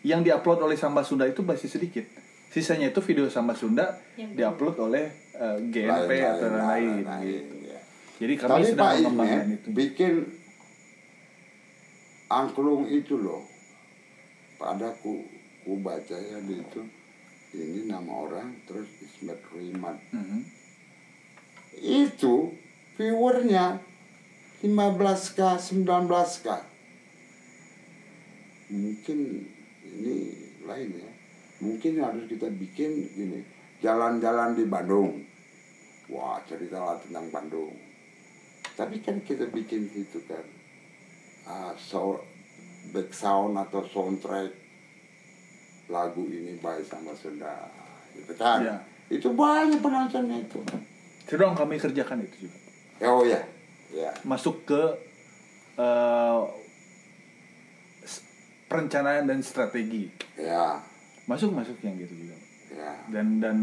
yang 0.05 0.21
diupload 0.21 0.61
oleh 0.61 0.77
Samba 0.77 1.01
Sunda 1.01 1.25
itu 1.25 1.41
masih 1.41 1.65
sedikit. 1.65 2.05
Sisanya 2.53 2.93
itu 2.93 3.01
video 3.01 3.27
Samba 3.27 3.57
Sunda 3.57 3.99
Yang 4.15 4.37
diupload 4.37 4.75
oleh 4.85 5.05
eh, 5.33 5.57
GNP 5.73 6.09
Lain, 6.13 6.29
atau 6.29 6.47
lain, 6.47 6.61
lain, 6.61 6.61
lain, 6.61 7.03
lain, 7.03 7.25
gitu. 7.25 7.55
ya. 7.65 7.79
Jadi 8.21 8.33
kami 8.37 8.49
Tapi 8.53 8.63
sedang 8.69 8.85
Pak 8.85 8.95
mengembangkan 9.01 9.47
itu. 9.49 9.67
bikin 9.73 10.13
angklung 12.29 12.85
itu 12.87 13.17
loh. 13.17 13.43
Pada 14.55 14.93
ku, 15.01 15.25
ku 15.65 15.81
baca 15.81 16.15
ya 16.15 16.37
di 16.39 16.63
itu 16.63 16.81
ini 17.55 17.89
nama 17.89 18.11
orang 18.13 18.61
terus 18.69 18.87
Ismet 19.01 19.41
Ruiman. 19.51 19.97
Mhm. 20.13 20.39
Itu 21.81 22.53
viewernya 22.95 23.81
15k 24.65 25.39
19k. 25.61 26.47
Mungkin 28.73 29.19
ini 29.85 30.15
lain 30.65 30.89
ya. 30.97 31.11
Mungkin 31.61 32.01
harus 32.01 32.25
kita 32.25 32.49
bikin 32.49 33.13
gini. 33.13 33.39
Jalan-jalan 33.85 34.57
di 34.57 34.65
Bandung. 34.65 35.21
Wah, 36.09 36.41
cerita 36.49 36.81
lah 36.81 36.97
tentang 36.97 37.29
Bandung. 37.29 37.77
Tapi 38.73 38.97
kan 39.05 39.21
kita 39.21 39.45
bikin 39.53 39.85
itu 39.93 40.17
kan. 40.25 40.45
Ah, 41.45 41.71
so, 41.77 42.25
back 42.89 43.13
sound 43.13 43.53
atau 43.61 43.85
soundtrack 43.85 44.49
lagu 45.93 46.25
ini 46.25 46.57
baik 46.57 46.89
sama 46.89 47.13
Sunda. 47.13 47.69
Gitu 48.17 48.33
kan. 48.33 48.65
Ya. 48.65 48.77
Itu 49.13 49.37
banyak 49.37 49.77
penontonnya 49.77 50.41
itu. 50.41 50.57
Sedang 51.29 51.53
kami 51.53 51.77
kerjakan 51.77 52.25
itu 52.25 52.49
juga. 52.49 52.57
Oh 53.05 53.21
ya. 53.21 53.54
Ya. 53.89 54.11
Masuk 54.23 54.63
ke 54.63 54.81
s- 58.01 58.23
perencanaan 58.65 59.25
dan 59.25 59.39
strategi. 59.41 60.09
Ya. 60.35 60.81
Masuk 61.25 61.51
masuk 61.51 61.77
yang 61.81 61.97
gitu 61.97 62.13
juga. 62.15 62.37
Ya. 62.71 62.91
Dan 63.09 63.39
dan 63.39 63.57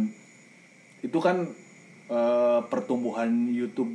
itu 1.01 1.19
kan 1.19 1.47
eh, 2.09 2.61
pertumbuhan 2.66 3.31
YouTube. 3.49 3.94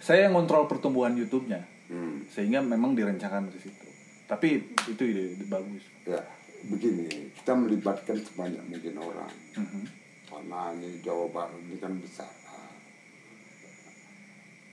Saya 0.00 0.28
yang 0.28 0.36
ngontrol 0.36 0.64
pertumbuhan 0.64 1.12
YouTube-nya. 1.12 1.60
Hmm. 1.90 2.24
Sehingga 2.30 2.62
memang 2.62 2.94
direncanakan 2.94 3.50
ke 3.50 3.58
situ. 3.60 3.86
Tapi 4.24 4.62
itu 4.86 5.02
ide, 5.02 5.34
ide 5.34 5.44
bagus. 5.44 5.82
Ya. 6.06 6.22
Begini, 6.60 7.08
kita 7.34 7.56
melibatkan 7.56 8.14
sebanyak 8.14 8.60
mungkin 8.68 8.94
orang. 8.94 9.32
Mhm. 9.56 9.82
Karena 10.28 10.70
ini 10.76 11.00
Jawa 11.00 11.26
Barat 11.26 11.56
ini 11.58 11.76
kan 11.76 11.96
besar. 11.98 12.28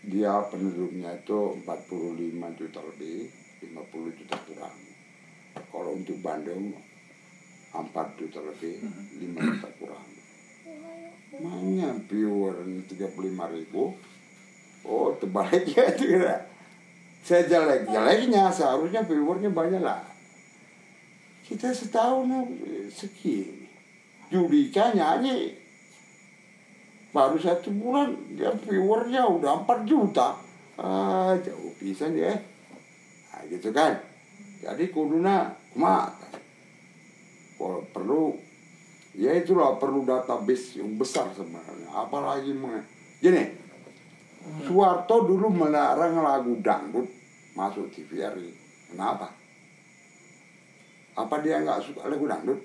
Dia 0.08 0.40
penduduknya 0.48 1.20
itu 1.20 1.60
45 1.68 2.60
juta 2.60 2.80
lebih, 2.80 3.28
50 3.60 4.20
juta 4.24 4.38
kurang. 4.48 4.78
Kalau 5.68 5.92
untuk 6.00 6.16
Bandung 6.24 6.72
4 7.76 7.92
juta 8.16 8.40
lebih, 8.40 8.88
5 8.88 9.36
juta 9.36 9.70
kurang. 9.76 10.08
Mana 11.44 12.00
viewer 12.08 12.56
35 12.88 13.52
ribu? 13.52 14.00
Oh, 14.88 15.12
terbaliknya 15.20 15.84
itu 15.92 16.24
ya. 16.24 16.40
Saya 17.28 17.44
jelek-jeleknya, 17.44 18.48
seharusnya 18.48 19.04
viewernya 19.04 19.52
banyak 19.52 19.84
lah. 19.84 20.08
Kita 21.44 21.76
setahun 21.76 22.32
eh, 22.64 22.88
segini. 22.88 23.68
Judika 24.32 24.96
nyanyi 24.96 25.67
baru 27.18 27.38
satu 27.42 27.74
bulan 27.74 28.14
dia 28.38 28.54
viewernya 28.54 29.26
udah 29.26 29.66
4 29.66 29.90
juta. 29.90 30.38
Ah 30.78 31.34
jauh 31.42 31.74
pisan 31.82 32.14
ya. 32.14 32.30
Nah, 33.34 33.42
gitu 33.50 33.74
kan. 33.74 33.98
Jadi 34.62 34.94
kuduna 34.94 35.50
kumat 35.74 36.14
kalau 37.58 37.82
perlu 37.90 38.38
ya 39.18 39.34
itulah 39.34 39.82
perlu 39.82 40.06
database 40.06 40.78
yang 40.78 40.94
besar 40.94 41.26
sebenarnya. 41.34 41.90
Apalagi 41.90 42.54
meng- 42.54 42.86
gini 43.18 43.66
Suwarto 44.64 45.28
dulu 45.28 45.52
melarang 45.52 46.22
lagu 46.24 46.56
dangdut 46.64 47.10
masuk 47.58 47.90
TVRI 47.92 48.54
kenapa? 48.94 49.34
Apa 51.18 51.42
dia 51.42 51.60
nggak 51.66 51.82
suka 51.84 52.06
lagu 52.08 52.30
dangdut? 52.30 52.62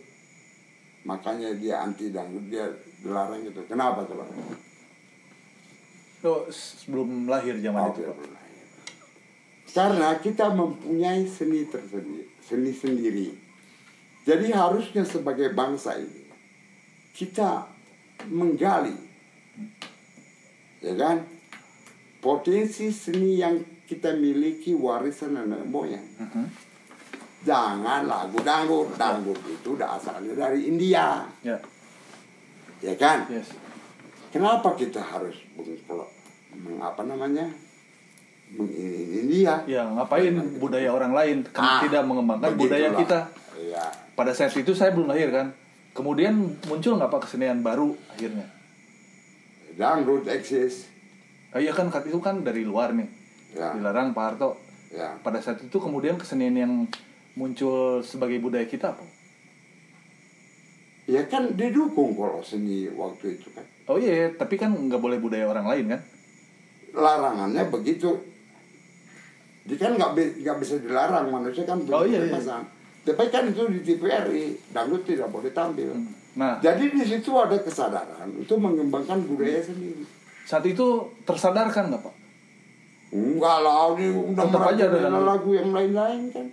Makanya 1.03 1.57
dia 1.59 1.83
anti 1.83 2.13
dangdut 2.15 2.47
dia 2.47 2.69
dilarang 3.03 3.43
gitu. 3.43 3.61
Kenapa 3.67 4.07
coba 4.07 4.25
Oh, 6.23 6.47
sebelum 6.47 7.27
lahir 7.27 7.59
zaman 7.59 7.83
Oh, 7.83 7.91
itu. 7.91 8.07
pernah. 8.07 8.41
karena 9.73 10.09
kita 10.21 10.53
mempunyai 10.53 11.25
seni 11.25 11.65
tersendiri 11.65 12.29
seni 12.39 12.71
sendiri. 12.71 13.27
Jadi 14.23 14.53
harusnya 14.53 15.03
sebagai 15.03 15.51
bangsa 15.51 15.97
ini 15.97 16.29
kita 17.11 17.67
menggali 18.29 18.95
ya 20.79 20.95
kan? 20.95 21.27
Potensi 22.21 22.95
seni 22.95 23.43
yang 23.43 23.59
kita 23.83 24.15
miliki 24.15 24.73
warisan 24.73 25.35
nenek 25.35 25.67
moyang. 25.67 26.07
Mhm. 26.21 26.47
jangan 27.43 28.07
lagu 28.07 28.39
dangdut. 28.39 28.95
Dangdut 28.95 29.35
itu 29.43 29.75
udah 29.75 29.99
asalnya 29.99 30.31
dari 30.39 30.71
India. 30.71 31.27
Ya, 31.43 31.59
ya 32.83 32.95
kan 32.99 33.25
yes. 33.31 33.55
kenapa 34.29 34.75
kita 34.75 34.99
harus 34.99 35.39
mengapa 36.53 37.03
namanya 37.03 37.47
mengini 38.53 39.25
dia 39.33 39.65
Ya, 39.65 39.89
ngapain 39.89 40.37
budaya 40.61 40.93
orang 40.93 41.17
lain 41.17 41.37
Ah, 41.57 41.81
tidak 41.81 42.05
mengembangkan 42.05 42.53
budaya 42.53 42.93
kita? 42.93 43.25
Iya. 43.57 43.85
Pada 44.13 44.37
saat 44.37 44.53
itu 44.53 44.77
saya 44.77 44.93
belum 44.93 45.09
lahir 45.09 45.33
kan. 45.33 45.57
Kemudian 45.93 46.37
muncul 46.69 46.97
nggak 46.97 47.09
pak 47.09 47.21
kesenian 47.25 47.65
baru 47.65 47.97
akhirnya? 48.13 48.45
dangdut 49.73 50.29
eksis 50.29 50.93
Oh 51.53 51.61
iya 51.61 51.73
kan 51.73 51.89
itu 51.89 52.21
kan 52.21 52.45
dari 52.45 52.65
luar 52.65 52.93
nih. 52.93 53.09
ya 53.53 53.73
Dilarang 53.73 54.13
Pak 54.13 54.25
Harto. 54.25 54.57
ya 54.89 55.17
Pada 55.21 55.41
saat 55.41 55.61
itu 55.61 55.77
kemudian 55.77 56.17
kesenian 56.17 56.53
yang 56.53 56.73
muncul 57.33 58.05
sebagai 58.05 58.37
budaya 58.37 58.65
kita 58.65 58.93
apa? 58.93 59.05
Ya 61.13 61.23
kan 61.29 61.53
didukung 61.53 62.17
kalau 62.17 62.41
seni 62.41 62.89
waktu 62.89 63.37
itu 63.37 63.53
kan. 63.53 63.65
Oh 63.85 64.01
iya, 64.01 64.33
tapi 64.33 64.57
kan 64.57 64.73
nggak 64.73 64.97
boleh 64.97 65.21
budaya 65.21 65.45
orang 65.45 65.69
lain 65.69 65.87
kan? 65.93 66.01
larangannya 66.93 67.73
begitu. 67.73 68.13
Dia 69.65 69.77
kan 69.79 69.97
nggak 69.97 70.13
bi- 70.13 70.37
nggak 70.45 70.57
bisa 70.61 70.77
dilarang 70.77 71.33
manusia 71.33 71.65
kan 71.65 71.81
Oh, 71.89 72.05
iya, 72.05 72.21
iya. 72.21 72.61
tapi 73.03 73.25
kan 73.33 73.49
itu 73.49 73.63
di 73.73 73.81
TVRI 73.83 74.45
dangdut 74.71 75.03
tidak 75.03 75.33
boleh 75.33 75.51
tampil. 75.51 75.89
Nah, 76.33 76.61
jadi 76.61 76.89
di 76.89 77.05
situ 77.05 77.33
ada 77.37 77.57
kesadaran 77.61 78.29
untuk 78.33 78.61
mengembangkan 78.61 79.25
budaya 79.25 79.61
sendiri. 79.61 80.05
Saat 80.45 80.65
itu 80.65 80.87
tersadarkan 81.25 81.93
nggak 81.93 82.03
pak? 82.03 82.15
enggak 83.13 83.59
lah 83.61 83.93
ini 83.93 84.09
udah 84.09 84.73
aja 84.73 84.85
ada 84.89 85.21
lagu 85.21 85.53
yang 85.53 85.69
lain-lain 85.69 86.33
kan. 86.33 86.47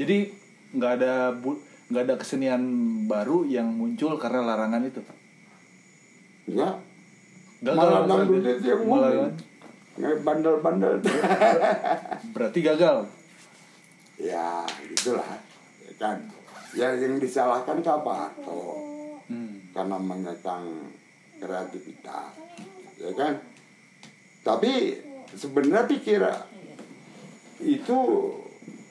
Jadi 0.00 0.32
nggak 0.72 0.92
ada 1.00 1.36
bu- 1.36 1.60
nggak 1.84 2.02
ada 2.02 2.14
kesenian 2.16 2.62
baru 3.04 3.44
yang 3.44 3.68
muncul 3.68 4.16
karena 4.16 4.40
larangan 4.42 4.82
itu 4.82 4.98
pak? 4.98 5.16
enggak 6.46 6.74
Gagal 7.60 7.76
malah 7.78 8.02
dangdut 8.04 8.60
yang 8.60 8.80
Malah- 8.84 9.32
bandel-bandel. 10.20 11.00
Berarti 12.34 12.60
gagal. 12.60 13.08
ya 14.14 14.66
gitulah. 14.84 15.38
Ya 15.80 15.92
kan. 15.96 16.18
Ya 16.72 16.92
yang 16.92 17.16
disalahkan 17.16 17.78
siapa? 17.78 18.12
Harto 18.26 18.84
Hmm. 19.24 19.56
karena 19.72 19.96
mengekang 19.96 20.92
kreativitas. 21.38 22.36
Ya 22.98 23.08
kan? 23.14 23.40
Tapi 24.42 25.00
sebenarnya 25.32 25.88
pikir 25.88 26.20
itu 27.58 27.98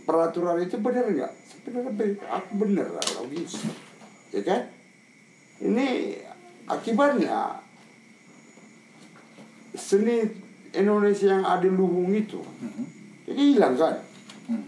peraturan 0.03 0.59
itu 0.59 0.75
benar 0.77 1.05
nggak? 1.05 1.33
Sebenarnya 1.47 1.91
benar 2.53 2.87
lah 2.91 3.05
logis 3.17 3.63
ya 4.29 4.41
kan? 4.41 4.61
Ini 5.59 6.19
akibatnya 6.65 7.61
seni 9.73 10.21
Indonesia 10.71 11.29
yang 11.29 11.45
ada 11.45 11.65
luhung 11.65 12.11
itu 12.11 12.41
Mhm. 12.41 12.85
jadi 13.25 13.41
hilang 13.53 13.75
kan? 13.75 13.95
Hmm. 14.43 14.65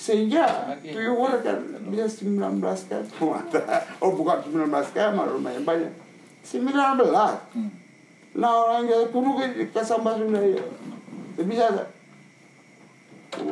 sehingga 0.00 0.46
tuyul 0.80 1.28
kan 1.44 1.60
bisa 1.92 2.08
19 2.08 2.56
kan? 2.88 3.04
Oh 4.02 4.16
bukan 4.16 4.38
19 4.48 4.64
kan 4.90 5.12
malah 5.12 5.36
lumayan 5.36 5.60
banyak. 5.60 5.92
19 6.40 6.72
Hmm. 7.52 7.68
nah 8.32 8.48
orang 8.64 8.88
yang 8.88 9.04
kudu 9.10 9.36
ke 9.68 9.76
sambah 9.76 10.16
Sunda 10.16 10.40
ya. 10.40 10.62
Bisa 11.36 11.66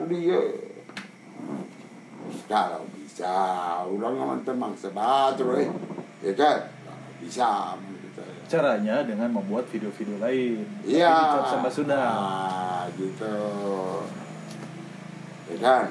dia 0.09 0.41
kalau 2.49 2.83
bisa 2.97 3.35
ulang 3.87 4.15
sama 4.19 4.35
teman 4.43 4.73
sebatru 4.75 5.59
eh 5.61 5.69
ya 6.23 6.33
kan 6.35 6.59
bisa. 7.23 7.49
Caranya 8.49 9.05
dengan 9.05 9.29
membuat 9.29 9.69
video-video 9.69 10.17
lain. 10.17 10.65
Iya. 10.81 11.45
Samba 11.45 11.69
Sunda. 11.69 12.01
Ah, 12.01 12.89
gitu. 12.97 13.37
Ya 15.53 15.57
kan? 15.61 15.85